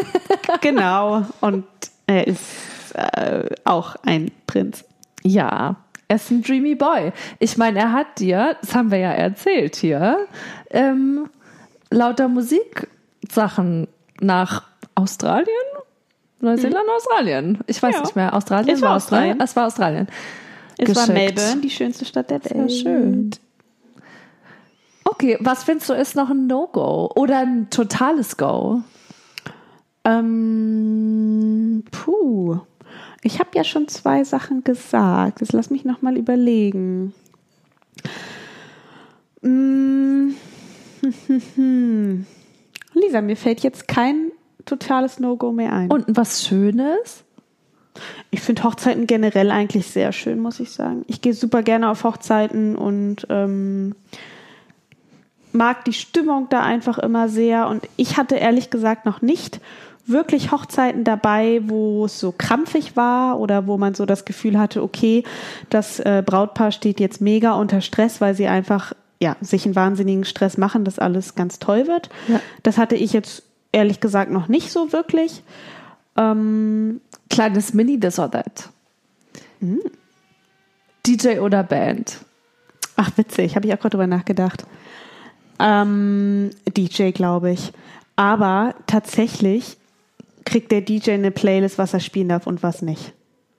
genau. 0.62 1.26
Und 1.40 1.66
er 2.08 2.28
ist 2.28 2.94
äh, 2.94 3.46
auch 3.64 3.96
ein 4.04 4.32
Prinz. 4.48 4.84
Ja, 5.24 5.78
er 6.08 6.16
ist 6.16 6.30
ein 6.30 6.44
dreamy 6.44 6.76
Boy. 6.76 7.14
Ich 7.40 7.58
meine, 7.58 7.80
er 7.80 7.92
hat 7.94 8.20
dir, 8.20 8.58
das 8.60 8.76
haben 8.76 8.92
wir 8.92 8.98
ja 8.98 9.12
erzählt 9.12 9.78
hier, 9.78 10.28
ähm, 10.70 11.30
lauter 11.90 12.28
Musiksachen 12.28 13.88
nach 14.20 14.64
Australien? 14.96 15.48
Neuseeland, 16.42 16.86
Australien. 16.96 17.60
Ich 17.68 17.82
weiß 17.82 17.96
Ja. 17.96 18.02
nicht 18.02 18.16
mehr. 18.16 18.34
Australien 18.34 18.76
Es 18.76 18.82
war 18.82 18.96
Australien. 18.96 19.40
Es 19.40 19.56
war 19.56 19.68
Australien. 19.68 20.08
Es 20.78 20.88
war 20.96 21.08
Geschickt. 21.08 21.14
Melbourne, 21.14 21.62
die 21.62 21.70
schönste 21.70 22.06
Stadt 22.06 22.30
der 22.30 22.44
Welt. 22.44 22.70
Sehr 22.72 22.82
schön. 22.82 23.30
Okay, 25.04 25.38
was 25.40 25.64
findest 25.64 25.90
du 25.90 25.94
ist 25.94 26.16
noch 26.16 26.30
ein 26.30 26.48
No-Go 26.48 27.12
oder 27.16 27.40
ein 27.40 27.70
totales 27.70 28.38
Go? 28.38 28.82
Ähm, 30.04 31.84
puh. 31.92 32.60
Ich 33.24 33.40
habe 33.40 33.50
ja 33.54 33.64
schon 33.64 33.88
zwei 33.88 34.24
Sachen 34.24 34.64
gesagt. 34.64 35.42
Jetzt 35.42 35.54
lass 35.54 35.70
mich 35.70 35.86
noch 35.86 36.02
mal 36.02 36.18
überlegen. 36.18 37.14
Mm, 39.42 40.32
Lisa, 42.94 43.22
mir 43.22 43.38
fällt 43.38 43.62
jetzt 43.62 43.88
kein 43.88 44.32
totales 44.66 45.20
No-Go 45.20 45.52
mehr 45.52 45.74
ein. 45.74 45.92
Und 45.92 46.06
was 46.08 46.46
Schönes? 46.46 47.24
Ich 48.30 48.42
finde 48.42 48.64
Hochzeiten 48.64 49.08
generell 49.08 49.52
eigentlich 49.52 49.88
sehr 49.88 50.12
schön, 50.12 50.40
muss 50.40 50.60
ich 50.60 50.72
sagen. 50.72 51.04
Ich 51.08 51.22
gehe 51.22 51.34
super 51.34 51.62
gerne 51.62 51.90
auf 51.90 52.04
Hochzeiten 52.04 52.76
und 52.76 53.28
ähm, 53.30 53.96
mag 55.52 55.84
die 55.86 55.94
Stimmung 55.94 56.48
da 56.50 56.62
einfach 56.62 56.98
immer 56.98 57.28
sehr. 57.28 57.68
Und 57.68 57.88
ich 57.98 58.18
hatte 58.18 58.36
ehrlich 58.36 58.70
gesagt 58.70 59.06
noch 59.06 59.22
nicht 59.22 59.60
wirklich 60.06 60.52
Hochzeiten 60.52 61.04
dabei, 61.04 61.62
wo 61.66 62.06
es 62.06 62.20
so 62.20 62.34
krampfig 62.36 62.96
war 62.96 63.40
oder 63.40 63.68
wo 63.68 63.78
man 63.78 63.94
so 63.94 64.06
das 64.06 64.26
Gefühl 64.26 64.58
hatte, 64.58 64.82
okay, 64.82 65.24
das 65.70 66.00
äh, 66.00 66.24
Brautpaar 66.26 66.72
steht 66.72 67.00
jetzt 67.00 67.22
mega 67.22 67.54
unter 67.54 67.82
Stress, 67.82 68.22
weil 68.22 68.34
sie 68.34 68.48
einfach 68.48 68.94
ja, 69.22 69.36
sich 69.42 69.66
einen 69.66 69.76
wahnsinnigen 69.76 70.26
Stress 70.26 70.58
machen, 70.58 70.84
dass 70.84 70.98
alles 70.98 71.36
ganz 71.36 71.60
toll 71.60 71.88
wird. 71.88 72.10
Ja. 72.28 72.40
Das 72.64 72.78
hatte 72.80 72.96
ich 72.96 73.14
jetzt 73.14 73.44
ehrlich 73.72 74.00
gesagt 74.00 74.32
noch 74.32 74.48
nicht 74.48 74.72
so 74.72 74.92
wirklich. 74.92 75.44
Ähm, 76.18 77.02
Kleines 77.30 77.74
Mini 77.74 78.00
This 78.00 78.20
or 78.20 78.30
That. 78.32 78.70
DJ 81.06 81.40
oder 81.40 81.64
Band? 81.64 82.18
Ach, 82.96 83.12
witzig, 83.18 83.56
habe 83.56 83.68
ich 83.68 83.74
auch 83.74 83.80
gerade 83.80 83.92
drüber 83.92 84.08
nachgedacht. 84.08 84.66
Ähm, 85.60 86.50
DJ, 86.76 87.12
glaube 87.12 87.52
ich. 87.52 87.72
Aber 88.16 88.76
tatsächlich 88.88 89.78
kriegt 90.46 90.72
der 90.72 90.82
DJ 90.82 91.12
eine 91.12 91.32
Playlist, 91.32 91.78
was 91.78 91.94
er 91.94 92.00
spielen 92.00 92.30
darf 92.30 92.48
und 92.48 92.64
was 92.64 92.82
nicht. 92.82 93.14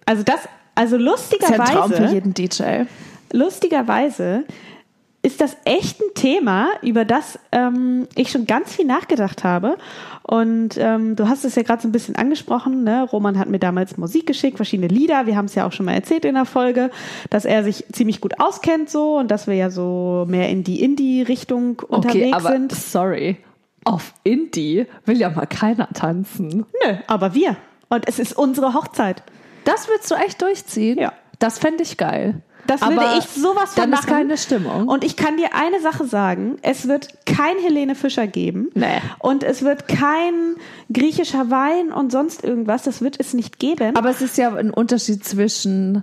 Also 0.04 0.22
das, 0.22 0.40
also 0.74 0.98
Das 0.98 1.30
ist 1.30 1.42
ein 1.42 1.64
Traum 1.64 1.90
für 1.92 2.02
lustigerweise, 2.02 2.14
jeden 2.14 2.34
DJ. 2.34 2.62
lustigerweise 3.32 4.44
ist 5.24 5.40
das 5.40 5.56
echt 5.64 6.00
ein 6.00 6.14
Thema, 6.14 6.68
über 6.82 7.04
das 7.04 7.38
ähm, 7.52 8.08
ich 8.16 8.30
schon 8.30 8.44
ganz 8.46 8.74
viel 8.74 8.84
nachgedacht 8.84 9.44
habe. 9.44 9.76
Und 10.24 10.76
ähm, 10.78 11.14
du 11.14 11.28
hast 11.28 11.44
es 11.44 11.54
ja 11.54 11.62
gerade 11.62 11.80
so 11.80 11.88
ein 11.88 11.92
bisschen 11.92 12.16
angesprochen. 12.16 12.82
Ne? 12.82 13.04
Roman 13.04 13.38
hat 13.38 13.48
mir 13.48 13.60
damals 13.60 13.96
Musik 13.96 14.26
geschickt, 14.26 14.56
verschiedene 14.56 14.88
Lieder. 14.88 15.26
Wir 15.26 15.36
haben 15.36 15.44
es 15.44 15.54
ja 15.54 15.66
auch 15.66 15.72
schon 15.72 15.86
mal 15.86 15.94
erzählt 15.94 16.24
in 16.24 16.34
der 16.34 16.44
Folge, 16.44 16.90
dass 17.30 17.44
er 17.44 17.62
sich 17.62 17.84
ziemlich 17.92 18.20
gut 18.20 18.40
auskennt 18.40 18.90
so 18.90 19.18
und 19.18 19.30
dass 19.30 19.46
wir 19.46 19.54
ja 19.54 19.70
so 19.70 20.26
mehr 20.28 20.48
in 20.48 20.64
die 20.64 20.82
Indie-Richtung 20.82 21.80
Okay, 21.82 21.94
unterwegs 21.94 22.36
aber 22.36 22.48
sind. 22.50 22.72
sorry. 22.72 23.36
Auf 23.84 24.14
Indie 24.24 24.86
will 25.06 25.18
ja 25.18 25.30
mal 25.30 25.46
keiner 25.46 25.88
tanzen. 25.92 26.66
Nö, 26.84 26.94
aber 27.06 27.34
wir. 27.34 27.56
Und 27.88 28.08
es 28.08 28.18
ist 28.18 28.36
unsere 28.36 28.74
Hochzeit. 28.74 29.22
Das 29.64 29.88
willst 29.88 30.10
du 30.10 30.14
echt 30.16 30.42
durchziehen? 30.42 30.98
Ja. 30.98 31.12
Das 31.38 31.58
fände 31.58 31.82
ich 31.82 31.96
geil. 31.96 32.42
Das 32.72 32.80
Aber 32.80 32.96
würde 32.96 33.18
ich 33.18 33.26
sowas 33.26 33.74
von 33.74 33.82
Dann 33.82 33.92
ist 33.92 34.06
machen. 34.06 34.14
keine 34.14 34.38
Stimmung. 34.38 34.88
Und 34.88 35.04
ich 35.04 35.16
kann 35.16 35.36
dir 35.36 35.50
eine 35.54 35.80
Sache 35.82 36.06
sagen, 36.06 36.56
es 36.62 36.88
wird 36.88 37.08
kein 37.26 37.58
Helene 37.58 37.94
Fischer 37.94 38.26
geben. 38.26 38.70
Nee. 38.74 38.86
Und 39.18 39.44
es 39.44 39.62
wird 39.62 39.88
kein 39.88 40.56
griechischer 40.90 41.50
Wein 41.50 41.92
und 41.92 42.10
sonst 42.10 42.42
irgendwas. 42.42 42.84
Das 42.84 43.02
wird 43.02 43.20
es 43.20 43.34
nicht 43.34 43.58
geben. 43.58 43.94
Aber 43.94 44.08
es 44.08 44.22
ist 44.22 44.38
ja 44.38 44.54
ein 44.54 44.70
Unterschied 44.70 45.22
zwischen, 45.22 46.02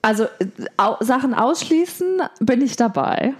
also 0.00 0.24
au, 0.78 0.96
Sachen 1.00 1.34
ausschließen, 1.34 2.22
bin 2.40 2.62
ich 2.62 2.76
dabei. 2.76 3.34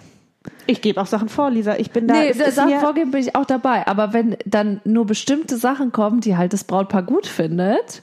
ich 0.67 0.83
gebe 0.83 1.01
auch 1.01 1.07
Sachen 1.07 1.31
vor, 1.31 1.51
Lisa. 1.51 1.77
Ich 1.77 1.93
bin 1.93 2.07
da. 2.07 2.15
nee, 2.15 2.29
ist 2.29 2.57
Sachen 2.57 2.79
vorgeben 2.79 3.11
bin 3.11 3.23
ich 3.23 3.35
auch 3.37 3.47
dabei. 3.47 3.87
Aber 3.87 4.13
wenn 4.13 4.37
dann 4.45 4.83
nur 4.85 5.07
bestimmte 5.07 5.57
Sachen 5.57 5.93
kommen, 5.93 6.21
die 6.21 6.37
halt 6.37 6.53
das 6.53 6.65
Brautpaar 6.65 7.05
gut 7.05 7.27
findet, 7.27 8.03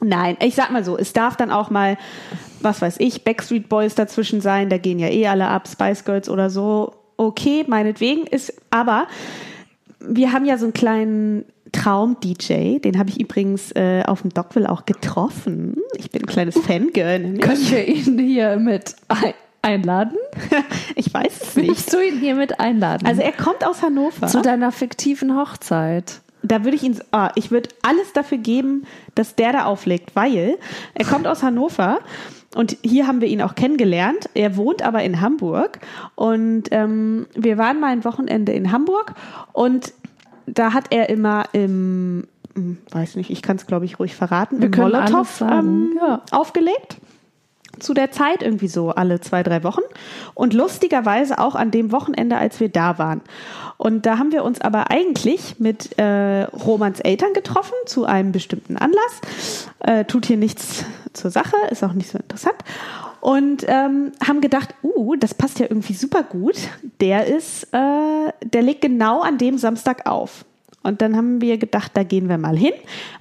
Nein, 0.00 0.36
ich 0.40 0.54
sag 0.54 0.70
mal 0.70 0.84
so, 0.84 0.96
es 0.96 1.12
darf 1.12 1.36
dann 1.36 1.50
auch 1.50 1.70
mal, 1.70 1.98
was 2.60 2.82
weiß 2.82 2.96
ich, 2.98 3.24
Backstreet 3.24 3.68
Boys 3.68 3.94
dazwischen 3.94 4.40
sein, 4.40 4.68
da 4.68 4.78
gehen 4.78 4.98
ja 4.98 5.08
eh 5.08 5.26
alle 5.26 5.48
ab, 5.48 5.68
Spice 5.68 6.04
Girls 6.04 6.28
oder 6.28 6.50
so. 6.50 6.94
Okay, 7.16 7.64
meinetwegen 7.66 8.26
ist, 8.26 8.54
aber 8.70 9.06
wir 10.00 10.32
haben 10.32 10.44
ja 10.44 10.56
so 10.58 10.66
einen 10.66 10.72
kleinen 10.72 11.44
Traum-DJ, 11.72 12.78
den 12.78 12.98
habe 12.98 13.10
ich 13.10 13.20
übrigens 13.20 13.72
äh, 13.72 14.02
auf 14.06 14.22
dem 14.22 14.30
Dockville 14.32 14.70
auch 14.70 14.86
getroffen. 14.86 15.76
Ich 15.96 16.10
bin 16.10 16.22
ein 16.22 16.26
kleines 16.26 16.58
Fangirl. 16.58 17.18
nämlich. 17.18 17.42
können 17.42 17.70
wir 17.70 17.86
ihn 17.86 18.18
hier 18.18 18.56
mit 18.56 18.94
ein 19.08 19.34
einladen? 19.62 20.16
Ich 20.94 21.12
weiß 21.14 21.42
es 21.42 21.56
nicht. 21.56 21.68
Willst 21.68 21.92
du 21.92 22.00
ihn 22.00 22.18
hier 22.18 22.34
mit 22.34 22.58
einladen? 22.58 23.06
Also 23.06 23.22
er 23.22 23.32
kommt 23.32 23.64
aus 23.64 23.82
Hannover. 23.82 24.26
zu 24.26 24.42
deiner 24.42 24.72
fiktiven 24.72 25.36
Hochzeit. 25.36 26.20
da 26.42 26.64
würde 26.64 26.76
ich 26.76 26.82
ihn, 26.82 26.98
ah, 27.12 27.30
ich 27.36 27.50
würde 27.50 27.68
alles 27.82 28.12
dafür 28.12 28.38
geben, 28.38 28.84
dass 29.14 29.36
der 29.36 29.52
da 29.52 29.64
auflegt, 29.64 30.16
weil 30.16 30.58
er 30.94 31.04
kommt 31.04 31.26
aus 31.26 31.42
Hannover 31.42 32.00
und 32.54 32.76
hier 32.82 33.06
haben 33.06 33.20
wir 33.20 33.28
ihn 33.28 33.42
auch 33.42 33.54
kennengelernt. 33.54 34.30
Er 34.34 34.56
wohnt 34.56 34.82
aber 34.82 35.02
in 35.02 35.20
Hamburg 35.20 35.80
und 36.14 36.64
ähm, 36.70 37.26
wir 37.34 37.58
waren 37.58 37.80
mal 37.80 37.92
ein 37.92 38.04
Wochenende 38.04 38.52
in 38.52 38.72
Hamburg 38.72 39.14
und 39.52 39.92
da 40.46 40.72
hat 40.72 40.86
er 40.90 41.10
immer 41.10 41.44
im, 41.52 42.26
hm, 42.54 42.78
weiß 42.90 43.16
nicht, 43.16 43.30
ich 43.30 43.42
kann 43.42 43.56
es 43.56 43.66
glaube 43.66 43.84
ich 43.84 43.98
ruhig 43.98 44.14
verraten, 44.14 44.62
im 44.62 44.70
können 44.70 44.94
alles 44.94 45.10
Molotow 45.10 45.40
ähm, 45.42 45.98
ja. 46.00 46.22
aufgelegt 46.30 46.98
zu 47.78 47.94
der 47.94 48.10
Zeit, 48.10 48.42
irgendwie 48.42 48.68
so 48.68 48.90
alle 48.90 49.20
zwei, 49.20 49.42
drei 49.42 49.62
Wochen. 49.64 49.82
Und 50.34 50.54
lustigerweise 50.54 51.38
auch 51.38 51.54
an 51.54 51.70
dem 51.70 51.92
Wochenende, 51.92 52.36
als 52.36 52.60
wir 52.60 52.68
da 52.68 52.98
waren. 52.98 53.20
Und 53.76 54.06
da 54.06 54.18
haben 54.18 54.32
wir 54.32 54.44
uns 54.44 54.60
aber 54.60 54.90
eigentlich 54.90 55.60
mit 55.60 55.98
äh, 55.98 56.42
Romans 56.44 57.00
Eltern 57.00 57.32
getroffen 57.32 57.74
zu 57.86 58.04
einem 58.04 58.32
bestimmten 58.32 58.76
Anlass. 58.76 59.20
Äh, 59.78 60.04
tut 60.04 60.26
hier 60.26 60.36
nichts 60.36 60.84
zur 61.12 61.30
Sache, 61.30 61.56
ist 61.70 61.84
auch 61.84 61.92
nicht 61.92 62.10
so 62.10 62.18
interessant. 62.18 62.56
Und 63.20 63.64
ähm, 63.66 64.12
haben 64.24 64.40
gedacht, 64.40 64.74
uh, 64.82 65.16
das 65.16 65.34
passt 65.34 65.58
ja 65.58 65.66
irgendwie 65.68 65.94
super 65.94 66.22
gut. 66.22 66.56
Der 67.00 67.26
ist, 67.26 67.64
äh, 67.72 68.32
der 68.44 68.62
legt 68.62 68.80
genau 68.80 69.22
an 69.22 69.38
dem 69.38 69.58
Samstag 69.58 70.08
auf. 70.08 70.44
Und 70.82 71.02
dann 71.02 71.16
haben 71.16 71.40
wir 71.40 71.58
gedacht, 71.58 71.92
da 71.94 72.02
gehen 72.02 72.28
wir 72.28 72.38
mal 72.38 72.56
hin. 72.56 72.72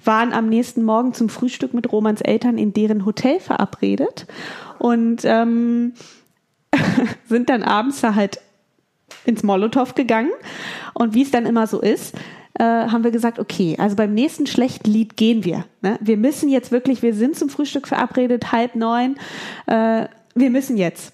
Waren 0.04 0.34
am 0.34 0.48
nächsten 0.48 0.84
Morgen 0.84 1.14
zum 1.14 1.30
Frühstück 1.30 1.74
mit 1.74 1.92
Romans 1.92 2.22
Eltern 2.22 2.58
in 2.58 2.74
deren 2.74 3.06
Hotel 3.06 3.40
verabredet 3.40 4.28
und 4.80 5.22
ähm, 5.26 5.94
sind 7.28 7.50
dann 7.50 7.64
abends 7.64 8.02
da 8.02 8.16
halt 8.16 8.40
ins 9.26 9.44
Molotow 9.44 9.96
gegangen. 9.96 10.32
Und 10.94 11.14
wie 11.14 11.24
es 11.24 11.32
dann 11.32 11.46
immer 11.46 11.68
so 11.68 11.82
ist, 11.82 12.16
äh, 12.60 12.64
haben 12.64 13.04
wir 13.04 13.12
gesagt, 13.12 13.40
okay, 13.40 13.76
also 13.78 13.96
beim 13.96 14.14
nächsten 14.14 14.48
schlechten 14.48 14.90
Lied 14.90 15.18
gehen 15.18 15.44
wir. 15.44 15.66
Ne? 15.82 15.98
Wir 16.02 16.18
müssen 16.18 16.50
jetzt 16.50 16.72
wirklich, 16.72 17.02
wir 17.02 17.14
sind 17.14 17.36
zum 17.36 17.50
Frühstück 17.50 17.88
verabredet, 17.88 18.52
halb 18.52 18.76
neun. 18.76 19.18
Äh, 19.68 20.06
wir 20.36 20.50
müssen 20.50 20.78
jetzt. 20.78 21.14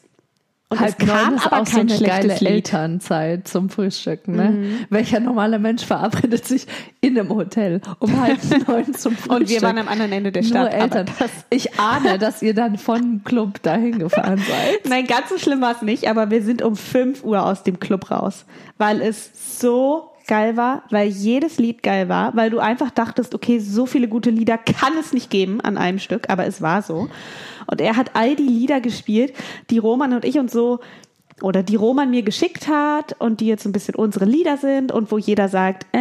Und 0.74 0.80
Halb 0.80 0.96
es 1.00 1.08
kam 1.08 1.36
ist 1.36 1.46
aber 1.46 1.62
auch 1.62 1.66
so 1.68 1.78
kein 1.78 1.92
eine 1.92 2.00
geile 2.00 2.28
Lied. 2.34 2.42
Mhm. 2.42 2.48
Elternzeit 2.48 3.48
zum 3.48 3.70
Frühstücken. 3.70 4.36
Ne? 4.36 4.86
Welcher 4.90 5.20
normale 5.20 5.60
Mensch 5.60 5.86
verabredet 5.86 6.46
sich 6.48 6.66
in 7.00 7.18
einem 7.18 7.30
Hotel 7.30 7.80
um 8.00 8.20
halb 8.20 8.40
neun 8.68 8.94
zum 8.96 9.14
Frühstück? 9.16 9.40
Und 9.40 9.50
wir 9.50 9.62
waren 9.62 9.78
am 9.78 9.88
anderen 9.88 10.12
Ende 10.12 10.32
der 10.32 10.42
Nur 10.42 10.50
Stadt. 10.50 10.74
aber 10.74 10.82
Eltern. 10.82 11.06
Ich 11.52 11.80
ahne, 11.80 12.18
dass 12.18 12.42
ihr 12.42 12.56
dann 12.56 12.78
vom 12.78 13.24
Club 13.24 13.62
dahin 13.62 14.00
gefahren 14.00 14.38
seid. 14.48 14.90
Nein, 14.90 15.06
ganz 15.06 15.30
so 15.30 15.38
schlimm 15.38 15.62
war 15.62 15.76
es 15.76 15.82
nicht, 15.84 16.10
aber 16.10 16.32
wir 16.32 16.42
sind 16.42 16.62
um 16.64 16.76
5 16.76 17.24
Uhr 17.24 17.46
aus 17.46 17.64
dem 17.64 17.80
Club 17.80 18.10
raus, 18.10 18.46
weil 18.78 19.02
es 19.02 19.60
so 19.60 20.10
geil 20.28 20.58
war, 20.58 20.84
weil 20.90 21.08
jedes 21.08 21.58
Lied 21.58 21.84
geil 21.84 22.10
war, 22.10 22.36
weil 22.36 22.50
du 22.50 22.60
einfach 22.60 22.92
dachtest, 22.92 23.36
okay, 23.36 23.60
so 23.60 23.86
viele 23.86 24.08
gute 24.08 24.30
Lieder 24.30 24.58
kann 24.58 24.94
es 25.00 25.14
nicht 25.14 25.30
geben 25.30 25.62
an 25.62 25.78
einem 25.78 26.00
Stück, 26.00 26.30
aber 26.30 26.46
es 26.46 26.62
war 26.62 26.82
so. 26.82 27.10
Und 27.68 27.82
er 27.82 27.96
hat 27.96 28.12
all 28.16 28.36
die 28.36 28.44
Lieder 28.44 28.82
gespielt, 28.82 29.34
die 29.70 29.78
Roman 29.78 30.14
und 30.14 30.26
ich 30.26 30.40
uns 30.40 30.52
so 30.52 30.80
oder 31.42 31.64
die 31.64 31.76
Roman 31.76 32.10
mir 32.10 32.24
geschickt 32.24 32.68
hat 32.68 33.16
und 33.20 33.42
die 33.42 33.48
jetzt 33.48 33.66
ein 33.66 33.72
bisschen 33.72 33.96
unsere 33.96 34.26
Lieder 34.26 34.58
sind 34.58 34.92
und 34.92 35.12
wo 35.12 35.18
jeder 35.18 35.50
sagt, 35.50 35.86
äh, 35.94 36.00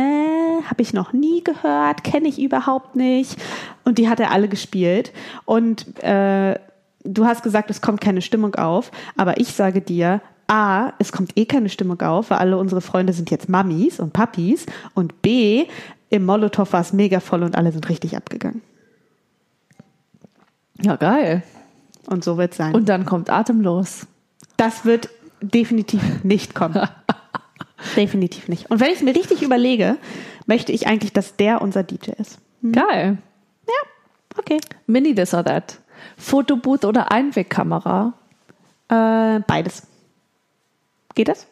habe 0.68 0.82
ich 0.82 0.92
noch 0.92 1.12
nie 1.12 1.42
gehört, 1.42 2.04
kenne 2.04 2.28
ich 2.28 2.40
überhaupt 2.40 2.96
nicht. 2.96 3.36
Und 3.84 3.98
die 3.98 4.08
hat 4.08 4.20
er 4.20 4.30
alle 4.30 4.48
gespielt. 4.48 5.12
Und 5.44 5.98
äh, 6.02 6.58
du 7.04 7.24
hast 7.24 7.42
gesagt, 7.42 7.70
es 7.70 7.80
kommt 7.80 8.00
keine 8.00 8.22
Stimmung 8.22 8.54
auf, 8.54 8.90
aber 9.16 9.40
ich 9.40 9.48
sage 9.48 9.80
dir, 9.80 10.20
A, 10.46 10.92
es 10.98 11.12
kommt 11.12 11.36
eh 11.36 11.46
keine 11.46 11.68
Stimmung 11.68 12.00
auf, 12.00 12.30
weil 12.30 12.38
alle 12.38 12.58
unsere 12.58 12.80
Freunde 12.80 13.12
sind 13.12 13.30
jetzt 13.30 13.48
Mamis 13.48 14.00
und 14.00 14.12
Papis. 14.12 14.66
Und 14.94 15.22
B, 15.22 15.66
im 16.10 16.24
Molotow 16.24 16.70
war 16.72 16.80
es 16.80 16.92
mega 16.92 17.20
voll 17.20 17.42
und 17.42 17.56
alle 17.56 17.72
sind 17.72 17.88
richtig 17.88 18.16
abgegangen. 18.16 18.62
Ja, 20.80 20.96
geil. 20.96 21.42
Und 22.06 22.24
so 22.24 22.36
wird 22.38 22.52
es 22.52 22.58
sein. 22.58 22.74
Und 22.74 22.88
dann 22.88 23.06
kommt 23.06 23.30
Atemlos. 23.30 24.06
das 24.56 24.84
wird 24.84 25.08
definitiv 25.40 26.24
nicht 26.24 26.54
kommen. 26.54 26.88
definitiv 27.96 28.48
nicht. 28.48 28.70
Und 28.70 28.80
wenn 28.80 28.88
ich 28.88 28.96
es 28.96 29.02
mir 29.02 29.14
richtig 29.14 29.42
überlege, 29.42 29.96
möchte 30.46 30.72
ich 30.72 30.86
eigentlich, 30.86 31.12
dass 31.12 31.36
der 31.36 31.62
unser 31.62 31.82
DJ 31.82 32.10
ist. 32.18 32.38
Geil. 32.62 33.18
Ja, 33.66 34.38
okay. 34.38 34.60
Mini 34.86 35.14
this 35.14 35.34
or 35.34 35.44
that. 35.44 35.78
Fotobooth 36.16 36.84
oder 36.84 37.10
Einwegkamera? 37.10 38.14
Äh, 38.88 39.40
beides. 39.46 39.86
Geht 41.14 41.28
das? 41.28 41.46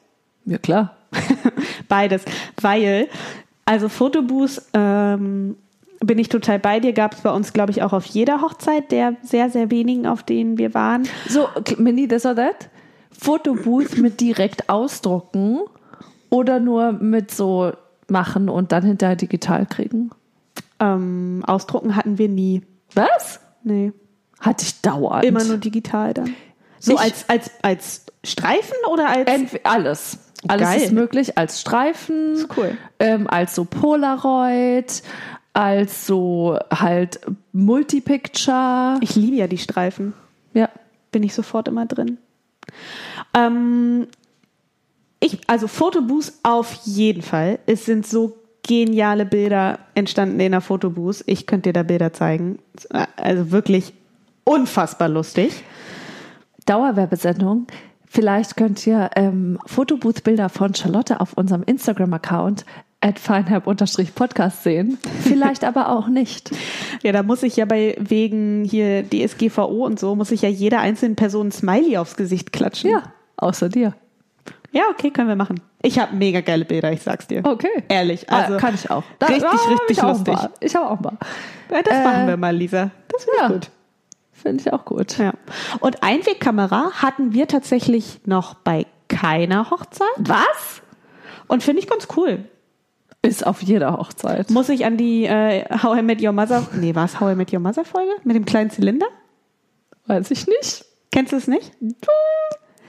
Ja, 0.45 0.59
klar. 0.59 0.97
Beides, 1.89 2.25
weil, 2.61 3.09
also 3.65 3.89
Fotobooth 3.89 4.63
ähm, 4.75 5.57
bin 6.01 6.19
ich 6.19 6.29
total 6.29 6.59
bei 6.59 6.81
dir, 6.81 6.93
gab 6.93 7.15
es 7.15 7.21
bei 7.21 7.31
uns, 7.31 7.53
glaube 7.53 7.73
ich, 7.73 7.83
auch 7.83 7.93
auf 7.93 8.07
jeder 8.07 8.41
Hochzeit 8.41 8.91
der 8.91 9.17
sehr, 9.23 9.51
sehr 9.51 9.71
wenigen, 9.71 10.07
auf 10.07 10.23
denen 10.23 10.59
wir 10.59 10.73
waren. 10.75 11.07
So, 11.29 11.49
Mini 11.79 12.09
this 12.09 12.25
or 12.25 12.35
that? 12.35 12.71
Fotobooth 13.11 13.99
mit 13.99 14.21
direkt 14.21 14.71
ausdrucken 14.71 15.61
oder 16.31 16.59
nur 16.59 16.93
mit 16.93 17.31
so 17.31 17.73
machen 18.09 18.49
und 18.49 18.73
dann 18.73 18.85
hinterher 18.85 19.17
digital 19.17 19.67
kriegen? 19.67 20.11
Ähm, 20.79 21.43
Ausdrucken 21.47 21.97
hatten 21.97 22.17
wir 22.17 22.29
nie. 22.29 22.63
Was? 22.95 23.41
Nee. 23.63 23.93
Hatte 24.41 24.65
ich 24.65 24.81
dauernd. 24.81 25.25
Immer 25.25 25.45
nur 25.45 25.59
digital 25.59 26.15
dann. 26.15 26.35
So 26.81 26.95
Ich- 26.95 27.01
als, 27.01 27.29
als, 27.29 27.51
als 27.63 28.03
Streifen 28.25 28.77
oder 28.93 29.09
als. 29.09 29.31
Alles. 29.63 30.19
Alles 30.49 30.69
Geil. 30.69 30.81
ist 30.81 30.93
möglich 30.93 31.37
als 31.37 31.61
Streifen, 31.61 32.47
cool. 32.57 32.77
ähm, 32.99 33.27
als 33.29 33.55
so 33.55 33.67
Polaroid, 33.67 35.03
als 35.53 36.07
so 36.07 36.59
halt 36.73 37.21
Multipicture. 37.53 38.97
ich 39.03 39.15
liebe 39.17 39.37
ja 39.37 39.47
die 39.47 39.59
Streifen. 39.59 40.15
Ja. 40.55 40.71
Bin 41.13 41.23
ich 41.25 41.35
sofort 41.35 41.69
immer 41.69 41.85
drin. 41.87 42.17
Ähm, 43.35 44.07
ich, 45.21 45.41
also 45.47 45.67
Fotobooth 45.69 46.33
auf 46.43 46.73
jeden 46.85 47.23
Fall. 47.23 47.59
Es 47.67 47.85
sind 47.85 48.07
so 48.07 48.39
geniale 48.63 49.27
Bilder 49.27 49.79
entstanden 49.95 50.41
in 50.41 50.53
der 50.53 50.61
Fotobooth. 50.61 51.23
Ich 51.27 51.47
könnte 51.47 51.69
dir 51.71 51.73
da 51.75 51.83
Bilder 51.83 52.13
zeigen. 52.13 52.59
Also 53.17 53.51
wirklich 53.51 53.93
unfassbar 54.45 55.09
lustig. 55.09 55.53
Dauerwerbesendung. 56.71 57.67
Vielleicht 58.07 58.57
könnt 58.57 58.87
ihr 58.87 59.11
ähm, 59.17 59.59
Fotobooth-Bilder 59.67 60.49
von 60.49 60.75
Charlotte 60.75 61.21
auf 61.21 61.33
unserem 61.35 61.63
Instagram-Account 61.65 62.65
at 63.01 63.19
feinherb-podcast 63.19 64.63
sehen. 64.63 64.99
Vielleicht 65.23 65.65
aber 65.65 65.89
auch 65.91 66.09
nicht. 66.09 66.51
Ja, 67.03 67.13
da 67.13 67.23
muss 67.23 67.43
ich 67.43 67.57
ja 67.57 67.65
bei 67.65 67.97
wegen 67.99 68.63
hier 68.63 69.03
DSGVO 69.09 69.87
und 69.87 69.99
so, 69.99 70.15
muss 70.15 70.31
ich 70.33 70.43
ja 70.43 70.51
jeder 70.51 70.81
einzelnen 70.81 71.17
Person 71.17 71.47
ein 71.49 71.51
Smiley 71.53 71.97
aufs 71.97 72.15
Gesicht 72.15 72.53
klatschen. 72.53 72.91
Ja, 72.91 73.05
außer 73.39 73.71
dir. 73.71 73.95
Ja, 74.71 74.83
okay, 74.91 75.11
können 75.11 75.29
wir 75.29 75.35
machen. 75.37 75.61
Ich 75.81 75.99
habe 75.99 76.15
mega 76.15 76.43
geile 76.43 76.67
Bilder, 76.67 76.93
ich 76.93 77.01
sag's 77.01 77.27
dir. 77.27 77.43
Okay. 77.43 77.85
Ehrlich, 77.89 78.29
Also, 78.29 78.53
also 78.53 78.59
kann 78.59 78.75
ich 78.75 78.91
auch. 78.91 79.03
richtig, 79.23 79.45
hab 79.45 79.71
richtig 79.71 79.81
ich 79.89 80.03
auch 80.03 80.09
lustig. 80.11 80.35
Mal. 80.35 80.51
Ich 80.61 80.77
habe 80.77 80.91
auch 80.91 81.01
mal. 81.01 81.17
Ja, 81.73 81.83
das 81.83 81.95
Äh, 81.95 82.05
machen 82.05 82.27
wir 82.29 82.37
mal, 82.37 82.55
Lisa. 82.55 82.91
Das 83.09 83.25
finde 83.25 83.39
ja. 83.41 83.49
gut. 83.49 83.71
Finde 84.43 84.63
ich 84.63 84.73
auch 84.73 84.85
gut. 84.85 85.19
Ja. 85.19 85.33
Und 85.81 86.03
Einwegkamera 86.03 86.93
hatten 87.03 87.33
wir 87.33 87.47
tatsächlich 87.49 88.21
noch 88.25 88.55
bei 88.55 88.87
keiner 89.09 89.71
Hochzeit. 89.71 90.09
Was? 90.19 90.83
Und 91.47 91.63
finde 91.63 91.83
ich 91.83 91.89
ganz 91.89 92.09
cool. 92.17 92.45
Ist 93.23 93.47
auf 93.47 93.61
jeder 93.61 93.99
Hochzeit. 93.99 94.49
Muss 94.51 94.71
ich 94.71 94.87
an 94.87 94.97
die 94.97 95.25
äh, 95.27 95.65
How 95.83 95.99
I 95.99 96.03
Met 96.03 96.23
Your 96.23 96.33
Mother, 96.33 96.67
nee, 96.75 96.95
war 96.95 97.05
es 97.05 97.21
How 97.21 97.33
I 97.33 97.35
Met 97.35 97.53
Your 97.53 97.61
Mother 97.61 97.85
Folge? 97.85 98.13
Mit 98.25 98.35
dem 98.35 98.47
kleinen 98.47 98.71
Zylinder? 98.71 99.07
Weiß 100.07 100.31
ich 100.31 100.47
nicht. 100.47 100.87
Kennst 101.13 101.33
du 101.33 101.37
es 101.37 101.47
nicht? 101.47 101.73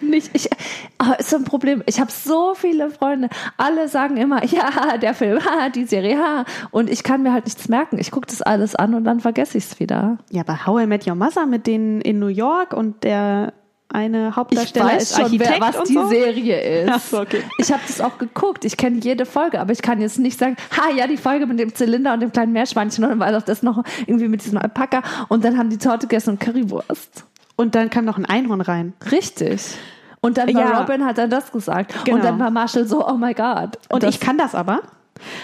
Nicht. 0.02 0.32
Ich, 0.34 0.49
ah, 0.97 1.14
ist 1.14 1.30
so 1.30 1.38
ein 1.38 1.43
Problem. 1.43 1.84
Ich 1.86 1.99
habe 1.99 2.12
so 2.12 2.54
viele 2.56 2.89
Freunde. 2.89 3.30
Alle 3.58 3.88
sagen 3.88 4.18
immer, 4.18 4.43
ja, 4.45 4.97
der 4.97 5.14
Film, 5.14 5.39
ha, 5.45 5.70
die 5.70 5.86
Serie, 5.86 6.18
ha. 6.18 6.45
Und 6.72 6.89
ich 6.89 7.04
kann 7.04 7.24
mir 7.24 7.34
halt 7.34 7.45
nichts 7.45 7.70
merken. 7.70 7.97
Ich 7.99 8.12
gucke 8.12 8.28
das 8.28 8.41
alles 8.41 8.76
an 8.76 8.93
und 8.93 9.04
dann 9.04 9.20
vergesse 9.20 9.58
ich 9.58 9.66
es 9.66 9.80
wieder. 9.80 10.18
Ja, 10.30 10.43
bei 10.43 10.56
How 10.66 10.84
I 10.84 10.88
Met 10.88 11.08
Your 11.08 11.16
Mother 11.16 11.45
mit 11.45 11.68
denen 11.68 12.02
in 12.02 12.20
New 12.20 12.28
York 12.28 12.74
und 12.74 13.04
der 13.04 13.54
eine 13.93 14.30
Ich 14.30 14.36
Hauptdarsteller 14.36 14.86
weiß 14.86 15.04
ist 15.04 15.16
schon, 15.16 15.26
Architekt 15.26 15.52
wer, 15.52 15.62
was 15.62 15.76
und 15.78 15.89
die 15.89 15.93
so. 15.93 16.08
Serie 16.08 16.62
ist. 16.84 16.89
Ach 16.89 16.99
so, 16.99 17.20
okay. 17.22 17.43
Ich 17.58 17.72
habe 17.72 17.82
das 17.86 17.99
auch 18.02 18.18
geguckt. 18.18 18.66
Ich 18.66 18.78
kenne 18.78 18.99
jede 18.99 19.26
Folge, 19.26 19.60
aber 19.60 19.74
ich 19.74 19.82
kann 19.82 19.99
jetzt 19.99 20.18
nicht 20.18 20.39
sagen, 20.39 20.56
ha, 20.78 20.89
ja, 20.95 21.08
die 21.08 21.18
Folge 21.18 21.45
mit 21.45 21.60
dem 21.60 21.76
Zylinder 21.76 22.14
und 22.14 22.22
dem 22.22 22.32
kleinen 22.32 22.54
Meerschweinchen 22.54 23.04
und 23.04 23.10
dann 23.10 23.20
war 23.20 23.32
doch 23.32 23.41
das 23.41 23.64
noch 23.64 23.84
irgendwie 24.06 24.28
mit 24.28 24.43
diesem 24.43 24.58
Alpaka 24.58 25.02
und 25.28 25.43
dann 25.43 25.58
haben 25.58 25.70
die 25.70 25.78
Torte 25.78 26.08
gegessen 26.08 26.32
und 26.32 26.39
Currywurst. 26.39 27.26
Und 27.62 27.76
dann 27.76 27.91
kam 27.91 28.05
noch 28.05 28.18
ein 28.18 28.26
Einhorn 28.26 28.62
rein. 28.62 28.93
Richtig. 29.12 29.76
Und 30.20 30.38
dann 30.38 30.51
war 30.53 30.62
Ja. 30.62 30.82
Robin, 30.82 31.05
hat 31.05 31.20
dann 31.20 31.30
das 31.30 31.51
gesagt. 31.51 31.93
Genau. 32.05 32.18
Und 32.18 32.24
dann 32.26 32.39
war 32.39 32.49
Marshall 32.49 32.88
so, 32.88 33.07
oh 33.07 33.14
my 33.18 33.34
God. 33.36 33.78
Und 33.89 34.01
das, 34.01 34.16
ich 34.16 34.20
kann 34.20 34.38
das 34.38 34.55
aber. 34.55 34.82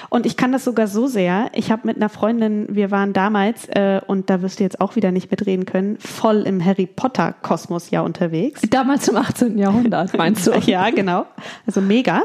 Und 0.09 0.25
ich 0.25 0.35
kann 0.35 0.51
das 0.51 0.63
sogar 0.63 0.87
so 0.87 1.05
sehr. 1.05 1.51
Ich 1.53 1.71
habe 1.71 1.83
mit 1.85 1.97
einer 1.97 2.09
Freundin, 2.09 2.65
wir 2.69 2.89
waren 2.89 3.13
damals, 3.13 3.67
äh, 3.69 4.01
und 4.07 4.31
da 4.31 4.41
wirst 4.41 4.59
du 4.59 4.63
jetzt 4.63 4.81
auch 4.81 4.95
wieder 4.95 5.11
nicht 5.11 5.29
mitreden 5.29 5.65
können, 5.67 5.97
voll 5.99 6.41
im 6.47 6.65
Harry 6.65 6.87
Potter-Kosmos 6.87 7.91
ja 7.91 8.01
unterwegs. 8.01 8.61
damals 8.71 9.07
im 9.07 9.17
18. 9.17 9.55
Jahrhundert, 9.59 10.17
meinst 10.17 10.47
du? 10.47 10.51
Ja, 10.65 10.89
genau. 10.89 11.27
Also 11.67 11.81
mega. 11.81 12.23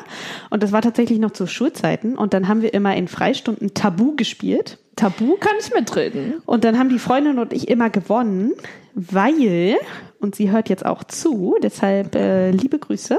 Und 0.48 0.62
das 0.62 0.72
war 0.72 0.80
tatsächlich 0.80 1.18
noch 1.18 1.32
zu 1.32 1.46
Schulzeiten. 1.46 2.16
Und 2.16 2.32
dann 2.32 2.48
haben 2.48 2.62
wir 2.62 2.72
immer 2.72 2.96
in 2.96 3.08
Freistunden 3.08 3.74
Tabu 3.74 4.16
gespielt. 4.16 4.78
Tabu 4.96 5.36
kann 5.36 5.52
ich 5.60 5.72
mitreden. 5.74 6.42
Und 6.46 6.64
dann 6.64 6.78
haben 6.78 6.88
die 6.88 6.98
Freundin 6.98 7.38
und 7.38 7.52
ich 7.52 7.68
immer 7.68 7.90
gewonnen, 7.90 8.52
weil, 8.94 9.76
und 10.20 10.34
sie 10.34 10.50
hört 10.50 10.68
jetzt 10.68 10.84
auch 10.84 11.04
zu, 11.04 11.56
deshalb 11.62 12.14
äh, 12.14 12.50
liebe 12.50 12.78
Grüße, 12.78 13.18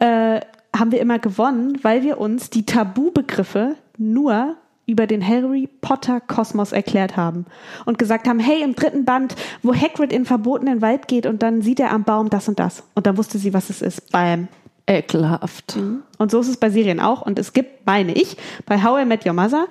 äh, 0.00 0.40
haben 0.76 0.92
wir 0.92 1.00
immer 1.00 1.18
gewonnen, 1.18 1.78
weil 1.82 2.02
wir 2.02 2.18
uns 2.18 2.50
die 2.50 2.66
Tabubegriffe 2.66 3.76
nur 3.96 4.56
über 4.86 5.06
den 5.06 5.26
Harry 5.26 5.68
Potter 5.82 6.20
Kosmos 6.20 6.72
erklärt 6.72 7.16
haben 7.16 7.44
und 7.84 7.98
gesagt 7.98 8.26
haben, 8.26 8.40
hey, 8.40 8.62
im 8.62 8.74
dritten 8.74 9.04
Band, 9.04 9.36
wo 9.62 9.74
Hagrid 9.74 10.12
in 10.12 10.24
verbotenen 10.24 10.80
Wald 10.80 11.08
geht 11.08 11.26
und 11.26 11.42
dann 11.42 11.60
sieht 11.60 11.78
er 11.78 11.92
am 11.92 12.04
Baum 12.04 12.30
das 12.30 12.48
und 12.48 12.58
das. 12.58 12.84
Und 12.94 13.06
dann 13.06 13.18
wusste 13.18 13.38
sie, 13.38 13.52
was 13.52 13.70
es 13.70 13.82
ist. 13.82 14.10
Bam. 14.12 14.48
Ekelhaft. 14.86 15.76
Und 16.16 16.30
so 16.30 16.40
ist 16.40 16.48
es 16.48 16.56
bei 16.56 16.70
Serien 16.70 16.98
auch. 16.98 17.20
Und 17.20 17.38
es 17.38 17.52
gibt, 17.52 17.84
meine 17.86 18.12
ich, 18.12 18.38
bei 18.64 18.82
How 18.82 19.02
I 19.02 19.04
Met 19.04 19.26
Your 19.26 19.34
Mother 19.34 19.66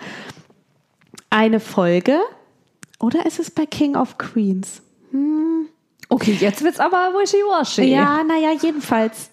eine 1.30 1.60
Folge, 1.60 2.20
oder 3.00 3.26
ist 3.26 3.40
es 3.40 3.52
bei 3.52 3.66
King 3.66 3.96
of 3.96 4.18
Queens? 4.18 4.82
Okay, 6.10 6.38
jetzt 6.40 6.64
wird's 6.64 6.80
aber 6.80 7.14
wishy-washy. 7.14 7.84
Ja, 7.84 8.24
naja, 8.24 8.52
jedenfalls. 8.62 9.30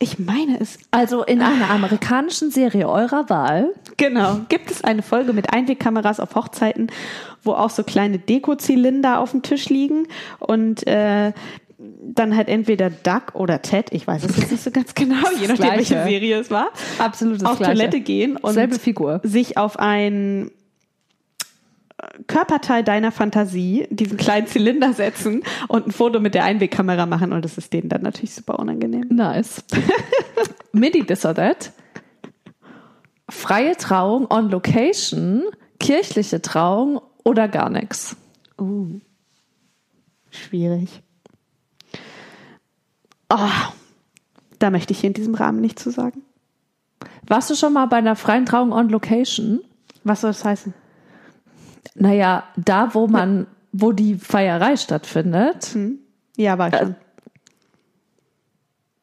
Ich 0.00 0.18
meine 0.18 0.60
es. 0.60 0.78
Also 0.90 1.24
in 1.24 1.42
einer 1.42 1.70
amerikanischen 1.70 2.50
Serie 2.50 2.88
eurer 2.88 3.28
Wahl. 3.28 3.74
Genau. 3.96 4.40
Gibt 4.48 4.70
es 4.70 4.84
eine 4.84 5.02
Folge 5.02 5.32
mit 5.32 5.52
Einwegkameras 5.52 6.20
auf 6.20 6.36
Hochzeiten, 6.36 6.90
wo 7.42 7.52
auch 7.52 7.70
so 7.70 7.82
kleine 7.82 8.18
Dekozylinder 8.18 9.18
auf 9.18 9.32
dem 9.32 9.42
Tisch 9.42 9.68
liegen 9.68 10.06
und 10.38 10.86
äh, 10.86 11.32
dann 12.14 12.36
halt 12.36 12.48
entweder 12.48 12.90
Duck 12.90 13.34
oder 13.34 13.62
Ted, 13.62 13.92
ich 13.92 14.06
weiß 14.06 14.24
es 14.24 14.36
jetzt 14.36 14.50
nicht 14.50 14.62
so 14.62 14.70
ganz 14.70 14.94
genau, 14.94 15.16
je 15.40 15.46
nachdem, 15.46 15.70
welche 15.70 15.94
Gleiche. 15.94 16.08
Serie 16.08 16.38
es 16.38 16.50
war, 16.50 16.68
Absolut 16.98 17.44
auf 17.44 17.58
Toilette 17.58 18.00
gehen 18.00 18.36
und 18.36 18.54
Selbe 18.54 18.78
Figur. 18.78 19.20
sich 19.22 19.56
auf 19.56 19.78
ein 19.78 20.50
Körperteil 22.26 22.84
deiner 22.84 23.10
Fantasie 23.10 23.86
diesen 23.90 24.16
kleinen 24.16 24.46
Zylinder 24.46 24.92
setzen 24.92 25.42
und 25.66 25.88
ein 25.88 25.92
Foto 25.92 26.20
mit 26.20 26.34
der 26.34 26.44
Einwegkamera 26.44 27.06
machen 27.06 27.32
und 27.32 27.44
das 27.44 27.58
ist 27.58 27.72
denen 27.72 27.88
dann 27.88 28.02
natürlich 28.02 28.34
super 28.34 28.58
unangenehm. 28.58 29.06
Nice. 29.10 29.64
Midi 30.72 31.04
this 31.04 31.24
or 31.26 31.34
that. 31.34 31.72
Freie 33.28 33.76
Trauung 33.76 34.30
on 34.30 34.48
Location, 34.48 35.42
kirchliche 35.80 36.40
Trauung 36.40 37.00
oder 37.24 37.48
gar 37.48 37.68
nichts. 37.68 38.16
Uh, 38.58 39.00
schwierig. 40.30 41.02
Oh, 43.30 43.48
da 44.58 44.70
möchte 44.70 44.92
ich 44.92 45.00
hier 45.00 45.08
in 45.08 45.14
diesem 45.14 45.34
Rahmen 45.34 45.60
nicht 45.60 45.78
zu 45.78 45.90
sagen. 45.90 46.22
Warst 47.26 47.50
du 47.50 47.54
schon 47.54 47.72
mal 47.72 47.86
bei 47.86 47.96
einer 47.96 48.16
freien 48.16 48.46
Trauung 48.46 48.72
on 48.72 48.88
Location? 48.88 49.60
Was 50.04 50.22
soll 50.22 50.30
das 50.30 50.44
heißen? 50.44 50.72
Naja, 51.94 52.44
da, 52.56 52.94
wo 52.94 53.06
man, 53.06 53.46
wo 53.72 53.92
die 53.92 54.14
Feierei 54.14 54.76
stattfindet. 54.76 55.76
Ja, 56.36 56.58
war 56.58 56.68
ich 56.68 56.78
schon. 56.78 56.96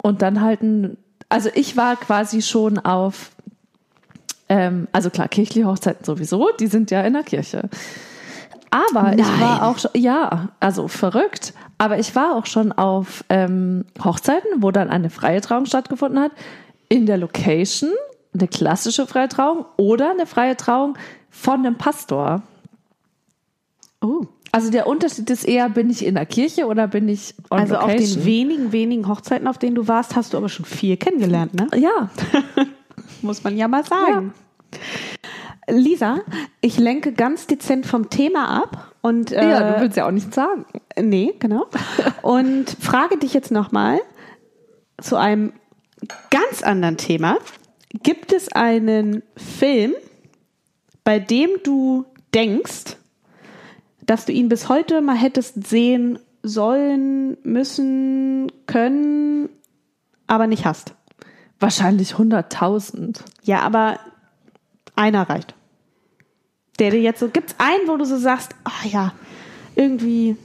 Und 0.02 0.22
dann 0.22 0.42
halt 0.42 0.62
ein, 0.62 0.98
also 1.30 1.50
ich 1.54 1.78
war 1.78 1.96
quasi 1.96 2.42
schon 2.42 2.80
auf, 2.80 3.32
ähm, 4.50 4.88
also 4.92 5.10
klar, 5.10 5.28
kirchliche 5.28 5.68
Hochzeiten 5.68 6.06
sowieso, 6.06 6.50
die 6.60 6.68
sind 6.68 6.92
ja 6.92 7.02
in 7.02 7.14
der 7.14 7.24
Kirche. 7.24 7.70
Aber 8.72 9.14
ich 9.14 9.20
Nein. 9.26 9.42
war 9.42 9.68
auch 9.68 9.80
schon, 9.80 9.92
ja, 9.94 10.50
also 10.60 10.88
verrückt, 10.88 11.54
aber 11.78 12.00
ich 12.00 12.16
war 12.16 12.36
auch 12.36 12.46
schon 12.46 12.72
auf 12.72 13.24
ähm, 13.30 13.86
Hochzeiten, 14.04 14.62
wo 14.62 14.72
dann 14.72 14.90
eine 14.90 15.10
freie 15.10 15.42
Trauung 15.42 15.66
stattgefunden 15.66 16.20
hat, 16.20 16.32
in 16.90 17.06
der 17.06 17.18
Location, 17.18 17.90
eine 18.34 18.48
klassische 18.48 19.08
freie 19.08 19.30
Trauung 19.30 19.66
oder 19.78 20.12
eine 20.12 20.26
freie 20.26 20.58
Trauung 20.58 20.98
von 21.30 21.60
einem 21.66 21.76
Pastor. 21.76 22.44
Oh. 24.02 24.26
Also 24.52 24.72
der 24.72 24.88
Unterschied 24.88 25.30
ist 25.30 25.46
eher, 25.46 25.68
bin 25.68 25.90
ich 25.90 26.06
in 26.06 26.16
der 26.16 26.26
Kirche 26.26 26.66
oder 26.68 26.88
bin 26.88 27.10
ich 27.10 27.36
on 27.50 27.60
Also 27.60 27.76
auf 27.76 27.92
location? 27.92 28.20
den 28.20 28.26
wenigen, 28.26 28.72
wenigen 28.72 29.08
Hochzeiten, 29.08 29.48
auf 29.48 29.58
denen 29.58 29.76
du 29.76 29.88
warst, 29.88 30.16
hast 30.16 30.34
du 30.34 30.38
aber 30.38 30.48
schon 30.48 30.66
viel 30.66 30.96
kennengelernt, 30.96 31.54
ne? 31.54 31.68
ja, 31.76 32.10
Muss 33.22 33.44
man 33.44 33.58
ja 33.58 33.68
mal 33.68 33.84
sagen. 33.84 34.34
Lisa, 35.68 36.20
ich 36.62 36.78
lenke 36.78 37.14
ganz 37.14 37.48
dezent 37.48 37.86
vom 37.86 38.10
Thema 38.10 38.62
ab 38.62 38.94
und 39.02 39.32
äh, 39.32 39.50
ja, 39.50 39.74
du 39.74 39.82
willst 39.82 39.98
ja 39.98 40.08
auch 40.08 40.12
nichts 40.12 40.36
sagen. 40.36 40.66
nee, 41.00 41.34
genau. 41.40 41.66
Und 42.22 42.70
frage 42.80 43.18
dich 43.18 43.34
jetzt 43.34 43.52
nochmal 43.52 44.00
zu 45.02 45.16
einem 45.16 45.54
ganz 46.30 46.64
anderen 46.64 46.98
Thema. 46.98 47.38
Gibt 48.04 48.34
es 48.34 48.52
einen 48.52 49.24
Film, 49.36 49.94
bei 51.04 51.20
dem 51.20 51.50
du 51.64 52.06
denkst, 52.34 52.98
dass 54.02 54.26
du 54.26 54.32
ihn 54.32 54.50
bis 54.50 54.70
heute 54.70 55.02
mal 55.02 55.16
hättest 55.16 55.68
sehen 55.68 56.20
sollen, 56.44 57.38
müssen, 57.44 58.52
können, 58.68 59.50
aber 60.28 60.48
nicht 60.48 60.66
hast? 60.66 60.94
Wahrscheinlich 61.60 62.14
100.000. 62.16 63.22
Ja, 63.44 63.62
aber 63.62 64.00
einer 64.96 65.30
reicht. 65.30 65.56
Der 66.80 66.92
dir 66.92 67.02
jetzt 67.02 67.20
so, 67.20 67.30
gibt's 67.30 67.56
einen, 67.58 67.88
wo 67.88 67.98
du 67.98 68.06
so 68.06 68.18
sagst, 68.18 68.54
ah 68.66 68.88
ja, 68.88 69.14
irgendwie, 69.76 70.38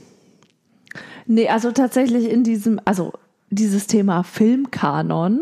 Nee, 1.31 1.47
also 1.47 1.71
tatsächlich 1.71 2.29
in 2.29 2.43
diesem, 2.43 2.79
also 2.85 3.13
dieses 3.49 3.87
Thema 3.87 4.23
Filmkanon. 4.23 5.41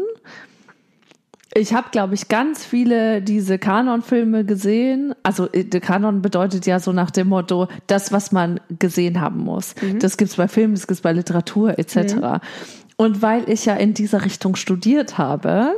Ich 1.56 1.74
habe, 1.74 1.88
glaube 1.92 2.14
ich, 2.14 2.28
ganz 2.28 2.64
viele 2.64 3.24
diese 3.24 3.58
Kanon-Filme 3.58 4.46
gesehen. 4.46 5.16
Also 5.24 5.50
äh, 5.52 5.64
der 5.64 5.82
Kanon 5.82 6.22
bedeutet 6.22 6.68
ja 6.68 6.80
so 6.80 6.92
nach 6.92 7.10
dem 7.10 7.30
Motto, 7.30 7.68
das, 7.88 8.12
was 8.12 8.32
man 8.32 8.60
gesehen 8.78 9.20
haben 9.20 9.40
muss. 9.40 9.74
Das 10.00 10.18
gibt's 10.18 10.36
bei 10.36 10.48
Filmen, 10.48 10.76
das 10.76 10.86
gibt's 10.86 11.02
bei 11.02 11.12
Literatur 11.12 11.80
etc. 11.80 12.44
Und 12.98 13.24
weil 13.24 13.50
ich 13.50 13.66
ja 13.66 13.76
in 13.76 13.96
dieser 13.96 14.26
Richtung 14.26 14.56
studiert 14.56 15.18
habe, 15.18 15.74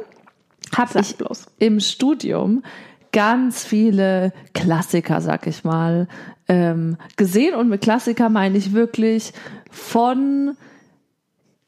habe 0.76 1.00
ich 1.00 1.16
bloß. 1.16 1.46
im 1.58 1.80
Studium 1.80 2.64
ganz 3.12 3.64
viele 3.64 4.34
Klassiker, 4.54 5.22
sag 5.22 5.48
ich 5.48 5.64
mal, 5.64 6.08
ähm, 6.48 6.98
gesehen. 7.18 7.56
Und 7.56 7.70
mit 7.70 7.82
Klassiker 7.82 8.30
meine 8.30 8.58
ich 8.58 8.74
wirklich 8.74 9.34
von 9.70 10.56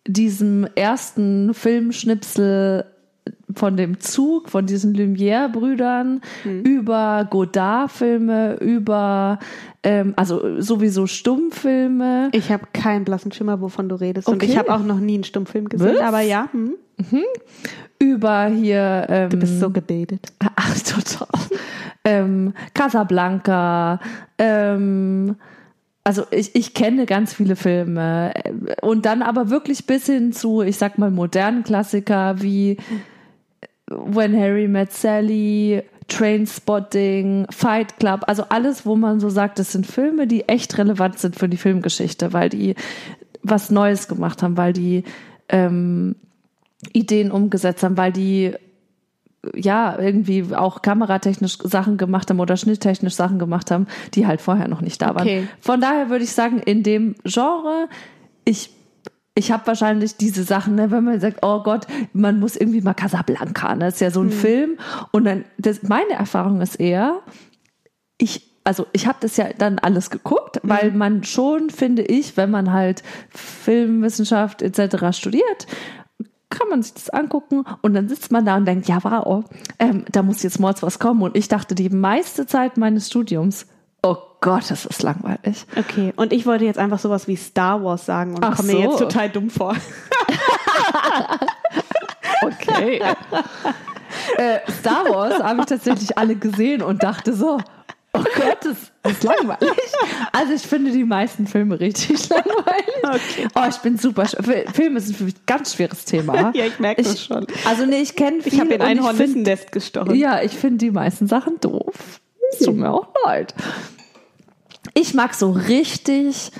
diesem 0.05 0.67
ersten 0.75 1.53
Filmschnipsel 1.53 2.85
von 3.55 3.77
dem 3.77 3.99
Zug, 3.99 4.49
von 4.49 4.65
diesen 4.65 4.93
Lumière-Brüdern, 4.95 6.21
über 6.63 7.27
Godard-Filme, 7.29 8.55
über 8.61 9.39
ähm, 9.83 10.13
also 10.15 10.61
sowieso 10.61 11.07
Stummfilme. 11.07 12.29
ich 12.31 12.51
habe 12.51 12.63
keinen 12.73 13.03
blassen 13.05 13.31
Schimmer, 13.31 13.59
wovon 13.61 13.89
du 13.89 13.95
redest. 13.95 14.27
Und 14.27 14.35
Okay. 14.35 14.45
ich 14.45 14.57
habe 14.57 14.73
auch 14.73 14.83
noch 14.83 14.99
nie 14.99 15.15
einen 15.15 15.23
Stummfilm 15.23 15.67
gesehen, 15.69 15.95
Was? 15.97 16.01
aber 16.01 16.21
ja, 16.21 16.47
hm, 16.51 16.73
über 17.99 18.45
hier 18.47 19.05
ähm, 19.09 19.29
du 19.29 19.37
bist 19.37 19.59
so 19.59 19.69
gebildet. 19.69 20.31
Ach, 20.55 20.77
total. 20.83 21.27
ähm, 22.05 22.53
Casablanca. 22.73 23.99
Ähm, 24.37 25.35
also 26.05 26.23
ich, 26.31 26.53
ich 26.55 26.73
kenne 26.73 27.05
ganz 27.05 27.33
viele 27.33 27.55
Filme. 27.55 28.33
Und 28.81 29.05
dann 29.05 29.21
aber 29.21 29.49
wirklich 29.49 29.85
bis 29.87 30.05
hin 30.07 30.33
zu, 30.33 30.61
ich 30.61 30.77
sag 30.77 30.97
mal, 30.97 31.11
modernen 31.11 31.63
Klassiker 31.63 32.41
wie 32.41 32.75
When 34.05 34.37
Harry 34.39 34.67
Met 34.67 34.93
Sally, 34.93 35.83
Trainspotting, 36.07 37.47
Fight 37.49 37.97
Club. 37.97 38.23
Also 38.27 38.45
alles, 38.49 38.85
wo 38.85 38.95
man 38.95 39.19
so 39.19 39.29
sagt, 39.29 39.59
das 39.59 39.71
sind 39.71 39.87
Filme, 39.87 40.27
die 40.27 40.47
echt 40.47 40.77
relevant 40.77 41.19
sind 41.19 41.37
für 41.37 41.49
die 41.49 41.57
Filmgeschichte, 41.57 42.33
weil 42.33 42.49
die 42.49 42.75
was 43.41 43.69
Neues 43.69 44.07
gemacht 44.07 44.41
haben, 44.41 44.57
weil 44.57 44.73
die 44.73 45.03
ähm, 45.49 46.15
Ideen 46.93 47.31
umgesetzt 47.31 47.83
haben, 47.83 47.97
weil 47.97 48.11
die 48.11 48.53
ja, 49.55 49.99
irgendwie 49.99 50.55
auch 50.55 50.81
kameratechnisch 50.81 51.57
Sachen 51.63 51.97
gemacht 51.97 52.29
haben 52.29 52.39
oder 52.39 52.55
schnitttechnisch 52.55 53.13
Sachen 53.13 53.39
gemacht 53.39 53.71
haben, 53.71 53.87
die 54.13 54.25
halt 54.25 54.41
vorher 54.41 54.67
noch 54.67 54.81
nicht 54.81 55.01
da 55.01 55.07
waren. 55.07 55.23
Okay. 55.23 55.47
Von 55.59 55.81
daher 55.81 56.09
würde 56.09 56.23
ich 56.23 56.31
sagen, 56.31 56.59
in 56.59 56.81
dem 56.83 57.15
Genre, 57.25 57.89
ich, 58.45 58.69
ich 59.35 59.51
habe 59.51 59.65
wahrscheinlich 59.65 60.17
diese 60.17 60.43
Sachen, 60.43 60.75
ne, 60.75 60.91
wenn 60.91 61.03
man 61.03 61.19
sagt, 61.19 61.39
oh 61.41 61.63
Gott, 61.63 61.87
man 62.13 62.39
muss 62.39 62.55
irgendwie 62.55 62.81
mal 62.81 62.93
Casablanca, 62.93 63.75
ne, 63.75 63.87
ist 63.87 64.01
ja 64.01 64.11
so 64.11 64.21
ein 64.21 64.29
Film. 64.29 64.77
Und 65.11 65.25
dann, 65.25 65.45
das, 65.57 65.83
meine 65.83 66.13
Erfahrung 66.13 66.61
ist 66.61 66.79
eher, 66.79 67.21
ich, 68.19 68.51
also 68.63 68.85
ich 68.93 69.07
habe 69.07 69.17
das 69.21 69.37
ja 69.37 69.47
dann 69.57 69.79
alles 69.79 70.11
geguckt, 70.11 70.59
weil 70.63 70.91
man 70.91 71.23
schon, 71.23 71.71
finde 71.71 72.03
ich, 72.03 72.37
wenn 72.37 72.51
man 72.51 72.71
halt 72.71 73.01
Filmwissenschaft 73.29 74.61
etc. 74.61 75.17
studiert, 75.17 75.67
kann 76.49 76.69
man 76.69 76.83
sich 76.83 76.93
das 76.93 77.09
angucken 77.09 77.63
und 77.81 77.95
dann 77.95 78.07
sitzt 78.07 78.31
man 78.31 78.45
da 78.45 78.55
und 78.55 78.65
denkt, 78.65 78.87
ja, 78.87 79.03
wow, 79.03 79.43
ähm, 79.79 80.05
da 80.11 80.21
muss 80.21 80.43
jetzt 80.43 80.59
mords 80.59 80.83
was 80.83 80.99
kommen. 80.99 81.23
Und 81.23 81.35
ich 81.35 81.47
dachte 81.47 81.73
die 81.73 81.89
meiste 81.89 82.45
Zeit 82.45 82.77
meines 82.77 83.07
Studiums, 83.07 83.65
Gott, 84.43 84.69
das 84.69 84.85
ist 84.85 85.01
langweilig. 85.03 85.65
Okay, 85.77 86.13
und 86.15 86.33
ich 86.33 86.45
wollte 86.45 86.65
jetzt 86.65 86.77
einfach 86.77 86.99
sowas 86.99 87.27
wie 87.27 87.35
Star 87.35 87.83
Wars 87.83 88.05
sagen 88.05 88.35
und 88.35 88.43
Ach 88.43 88.55
komme 88.57 88.71
so. 88.71 88.77
mir 88.77 88.83
jetzt 88.89 88.99
total 88.99 89.29
dumm 89.29 89.49
vor. 89.49 89.75
Okay. 92.45 93.01
äh, 94.37 94.59
Star 94.79 95.05
Wars 95.09 95.41
habe 95.41 95.61
ich 95.61 95.65
tatsächlich 95.67 96.17
alle 96.17 96.35
gesehen 96.35 96.81
und 96.81 97.01
dachte 97.03 97.33
so, 97.33 97.57
oh 98.13 98.23
Gott, 98.35 98.57
das 98.61 99.11
ist 99.13 99.23
langweilig. 99.23 99.69
Also 100.33 100.53
ich 100.53 100.61
finde 100.63 100.91
die 100.91 101.05
meisten 101.05 101.47
Filme 101.47 101.79
richtig 101.79 102.27
langweilig. 102.29 102.95
Okay. 103.03 103.47
Oh, 103.55 103.61
ich 103.69 103.77
bin 103.77 103.97
super. 103.97 104.25
Filme 104.73 104.99
sind 104.99 105.15
für 105.15 105.23
mich 105.23 105.35
ein 105.35 105.41
ganz 105.45 105.73
schweres 105.75 106.03
Thema. 106.05 106.51
Ja, 106.53 106.65
ich 106.65 106.79
merke 106.79 107.01
das 107.03 107.23
schon. 107.23 107.47
Also 107.65 107.85
nee, 107.85 108.01
ich 108.01 108.15
kenne 108.15 108.41
viele 108.41 108.55
Ich 108.55 108.59
habe 108.61 108.73
in 108.73 108.81
und 108.81 108.87
ein 108.87 108.97
ich 108.97 109.03
find- 109.05 109.19
Hornissennest 109.19 109.71
gestochen. 109.71 110.15
Ja, 110.15 110.41
ich 110.41 110.51
finde 110.51 110.77
die 110.79 110.91
meisten 110.91 111.27
Sachen 111.27 111.59
doof. 111.61 112.19
Es 112.51 112.59
tut 112.59 112.75
mir 112.75 112.91
auch 112.91 113.07
leid. 113.25 113.53
Ich 114.93 115.13
mag 115.13 115.33
so 115.33 115.51
richtig, 115.51 116.51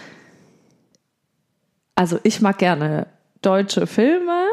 also 1.96 2.20
ich 2.24 2.42
mag 2.42 2.58
gerne 2.58 3.08
deutsche 3.42 3.88
Filme, 3.88 4.46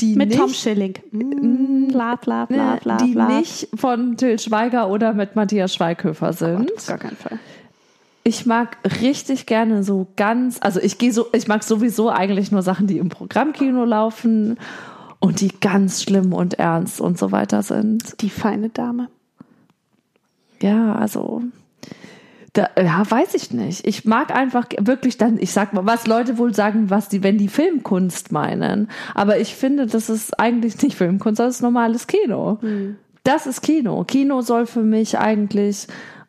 die 0.00 0.16
Mit 0.16 0.30
nicht, 0.30 0.40
Tom 0.40 0.50
Schilling. 0.50 0.94
Mm, 1.12 1.88
bla 1.88 2.16
bla 2.16 2.46
bla 2.46 2.74
ne, 2.74 2.80
bla 2.82 2.96
die 2.96 3.12
bla. 3.12 3.28
nicht 3.38 3.68
von 3.74 4.16
Till 4.16 4.38
Schweiger 4.38 4.88
oder 4.90 5.12
mit 5.12 5.36
Matthias 5.36 5.74
Schweighöfer 5.74 6.32
sind. 6.32 6.72
Auf 6.76 6.86
gar 6.86 6.98
keinen 6.98 7.16
Fall. 7.16 7.38
Ich 8.24 8.46
mag 8.46 8.76
richtig 9.00 9.46
gerne 9.46 9.82
so 9.82 10.08
ganz, 10.16 10.58
also 10.60 10.80
ich 10.80 10.98
gehe 10.98 11.12
so, 11.12 11.26
ich 11.32 11.48
mag 11.48 11.62
sowieso 11.64 12.08
eigentlich 12.08 12.52
nur 12.52 12.62
Sachen, 12.62 12.86
die 12.86 12.98
im 12.98 13.08
Programmkino 13.08 13.84
laufen 13.84 14.58
und 15.18 15.40
die 15.40 15.48
ganz 15.48 16.02
schlimm 16.02 16.32
und 16.32 16.54
ernst 16.54 17.00
und 17.00 17.18
so 17.18 17.32
weiter 17.32 17.62
sind. 17.62 18.20
Die 18.20 18.30
feine 18.30 18.68
Dame. 18.68 19.08
Ja, 20.62 20.94
also 20.94 21.42
da, 22.52 22.68
ja, 22.76 23.10
weiß 23.10 23.34
ich 23.34 23.50
nicht. 23.50 23.86
Ich 23.86 24.04
mag 24.04 24.34
einfach 24.34 24.66
wirklich 24.78 25.16
dann, 25.16 25.38
ich 25.38 25.52
sag 25.52 25.72
mal, 25.72 25.86
was 25.86 26.06
Leute 26.06 26.36
wohl 26.36 26.54
sagen, 26.54 26.90
was 26.90 27.08
die, 27.08 27.22
wenn 27.22 27.38
die 27.38 27.48
Filmkunst 27.48 28.30
meinen. 28.30 28.88
Aber 29.14 29.38
ich 29.38 29.54
finde, 29.54 29.86
das 29.86 30.10
ist 30.10 30.38
eigentlich 30.38 30.80
nicht 30.82 30.96
Filmkunst, 30.96 31.40
das 31.40 31.56
ist 31.56 31.62
normales 31.62 32.06
Kino. 32.06 32.58
Das 33.24 33.46
ist 33.46 33.62
Kino. 33.62 34.04
Kino 34.04 34.42
soll 34.42 34.66
für 34.66 34.82
mich 34.82 35.18
eigentlich 35.18 35.86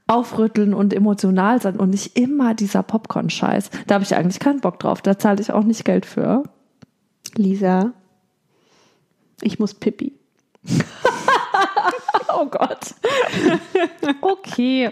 aufrütteln 0.07 0.73
und 0.73 0.93
emotional 0.93 1.61
sein 1.61 1.75
und 1.75 1.89
nicht 1.89 2.17
immer 2.17 2.53
dieser 2.53 2.83
Popcorn-Scheiß. 2.83 3.69
Da 3.87 3.95
habe 3.95 4.03
ich 4.03 4.15
eigentlich 4.15 4.39
keinen 4.39 4.61
Bock 4.61 4.79
drauf. 4.79 5.01
Da 5.01 5.17
zahle 5.17 5.41
ich 5.41 5.51
auch 5.51 5.63
nicht 5.63 5.83
Geld 5.85 6.05
für. 6.05 6.43
Lisa, 7.35 7.93
ich 9.41 9.59
muss 9.59 9.73
pipi. 9.73 10.13
Oh 12.35 12.45
Gott. 12.45 12.79
Okay. 14.21 14.91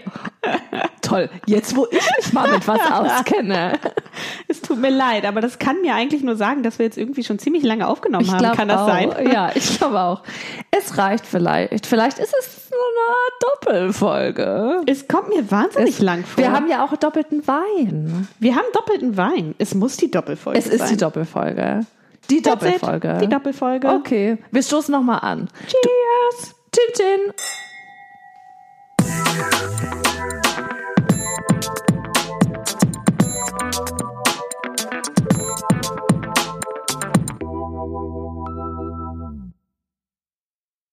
Toll. 1.00 1.28
Jetzt, 1.46 1.76
wo 1.76 1.86
ich 1.90 2.00
mich 2.18 2.32
mal 2.32 2.50
mit 2.50 2.66
was 2.66 2.80
auskenne. 2.90 3.78
Es 4.48 4.60
tut 4.60 4.78
mir 4.78 4.90
leid, 4.90 5.24
aber 5.24 5.40
das 5.40 5.58
kann 5.58 5.80
mir 5.82 5.94
eigentlich 5.94 6.22
nur 6.22 6.36
sagen, 6.36 6.62
dass 6.62 6.78
wir 6.78 6.86
jetzt 6.86 6.98
irgendwie 6.98 7.24
schon 7.24 7.38
ziemlich 7.38 7.62
lange 7.62 7.86
aufgenommen 7.86 8.24
Ich 8.24 8.32
haben. 8.32 8.56
Kann 8.56 8.68
das 8.68 8.80
auch. 8.82 8.86
sein? 8.86 9.12
Ja, 9.30 9.50
ich 9.54 9.78
glaube 9.78 10.00
auch. 10.00 10.22
Es 10.70 10.96
reicht 10.98 11.26
vielleicht. 11.26 11.86
Vielleicht 11.86 12.18
ist 12.18 12.34
es 12.38 12.68
so 12.68 12.74
eine 12.76 13.76
Doppelfolge. 13.82 14.82
Es 14.86 15.08
kommt 15.08 15.28
mir 15.28 15.50
wahnsinnig 15.50 15.98
lang 16.00 16.24
vor. 16.24 16.42
Wir 16.42 16.52
haben 16.52 16.68
ja 16.68 16.84
auch 16.84 16.96
doppelten 16.96 17.46
Wein. 17.46 18.28
wir 18.38 18.54
haben 18.56 18.66
doppelten 18.72 19.16
Wein. 19.16 19.54
Es 19.58 19.74
muss 19.74 19.96
die 19.96 20.10
Doppelfolge 20.10 20.58
Es 20.58 20.66
ist 20.66 20.80
sein. 20.80 20.88
die 20.90 20.96
Doppelfolge. 20.96 21.86
Die 22.30 22.40
That's 22.42 22.62
it. 22.64 22.74
Doppelfolge. 22.82 23.18
Die 23.20 23.28
Doppelfolge. 23.28 23.88
Okay, 23.88 24.38
wir 24.50 24.62
stoßen 24.62 24.92
nochmal 24.92 25.20
an. 25.20 25.48
Cheers. 25.66 26.54
Tschüss. 26.74 26.92
tschin. 26.96 27.32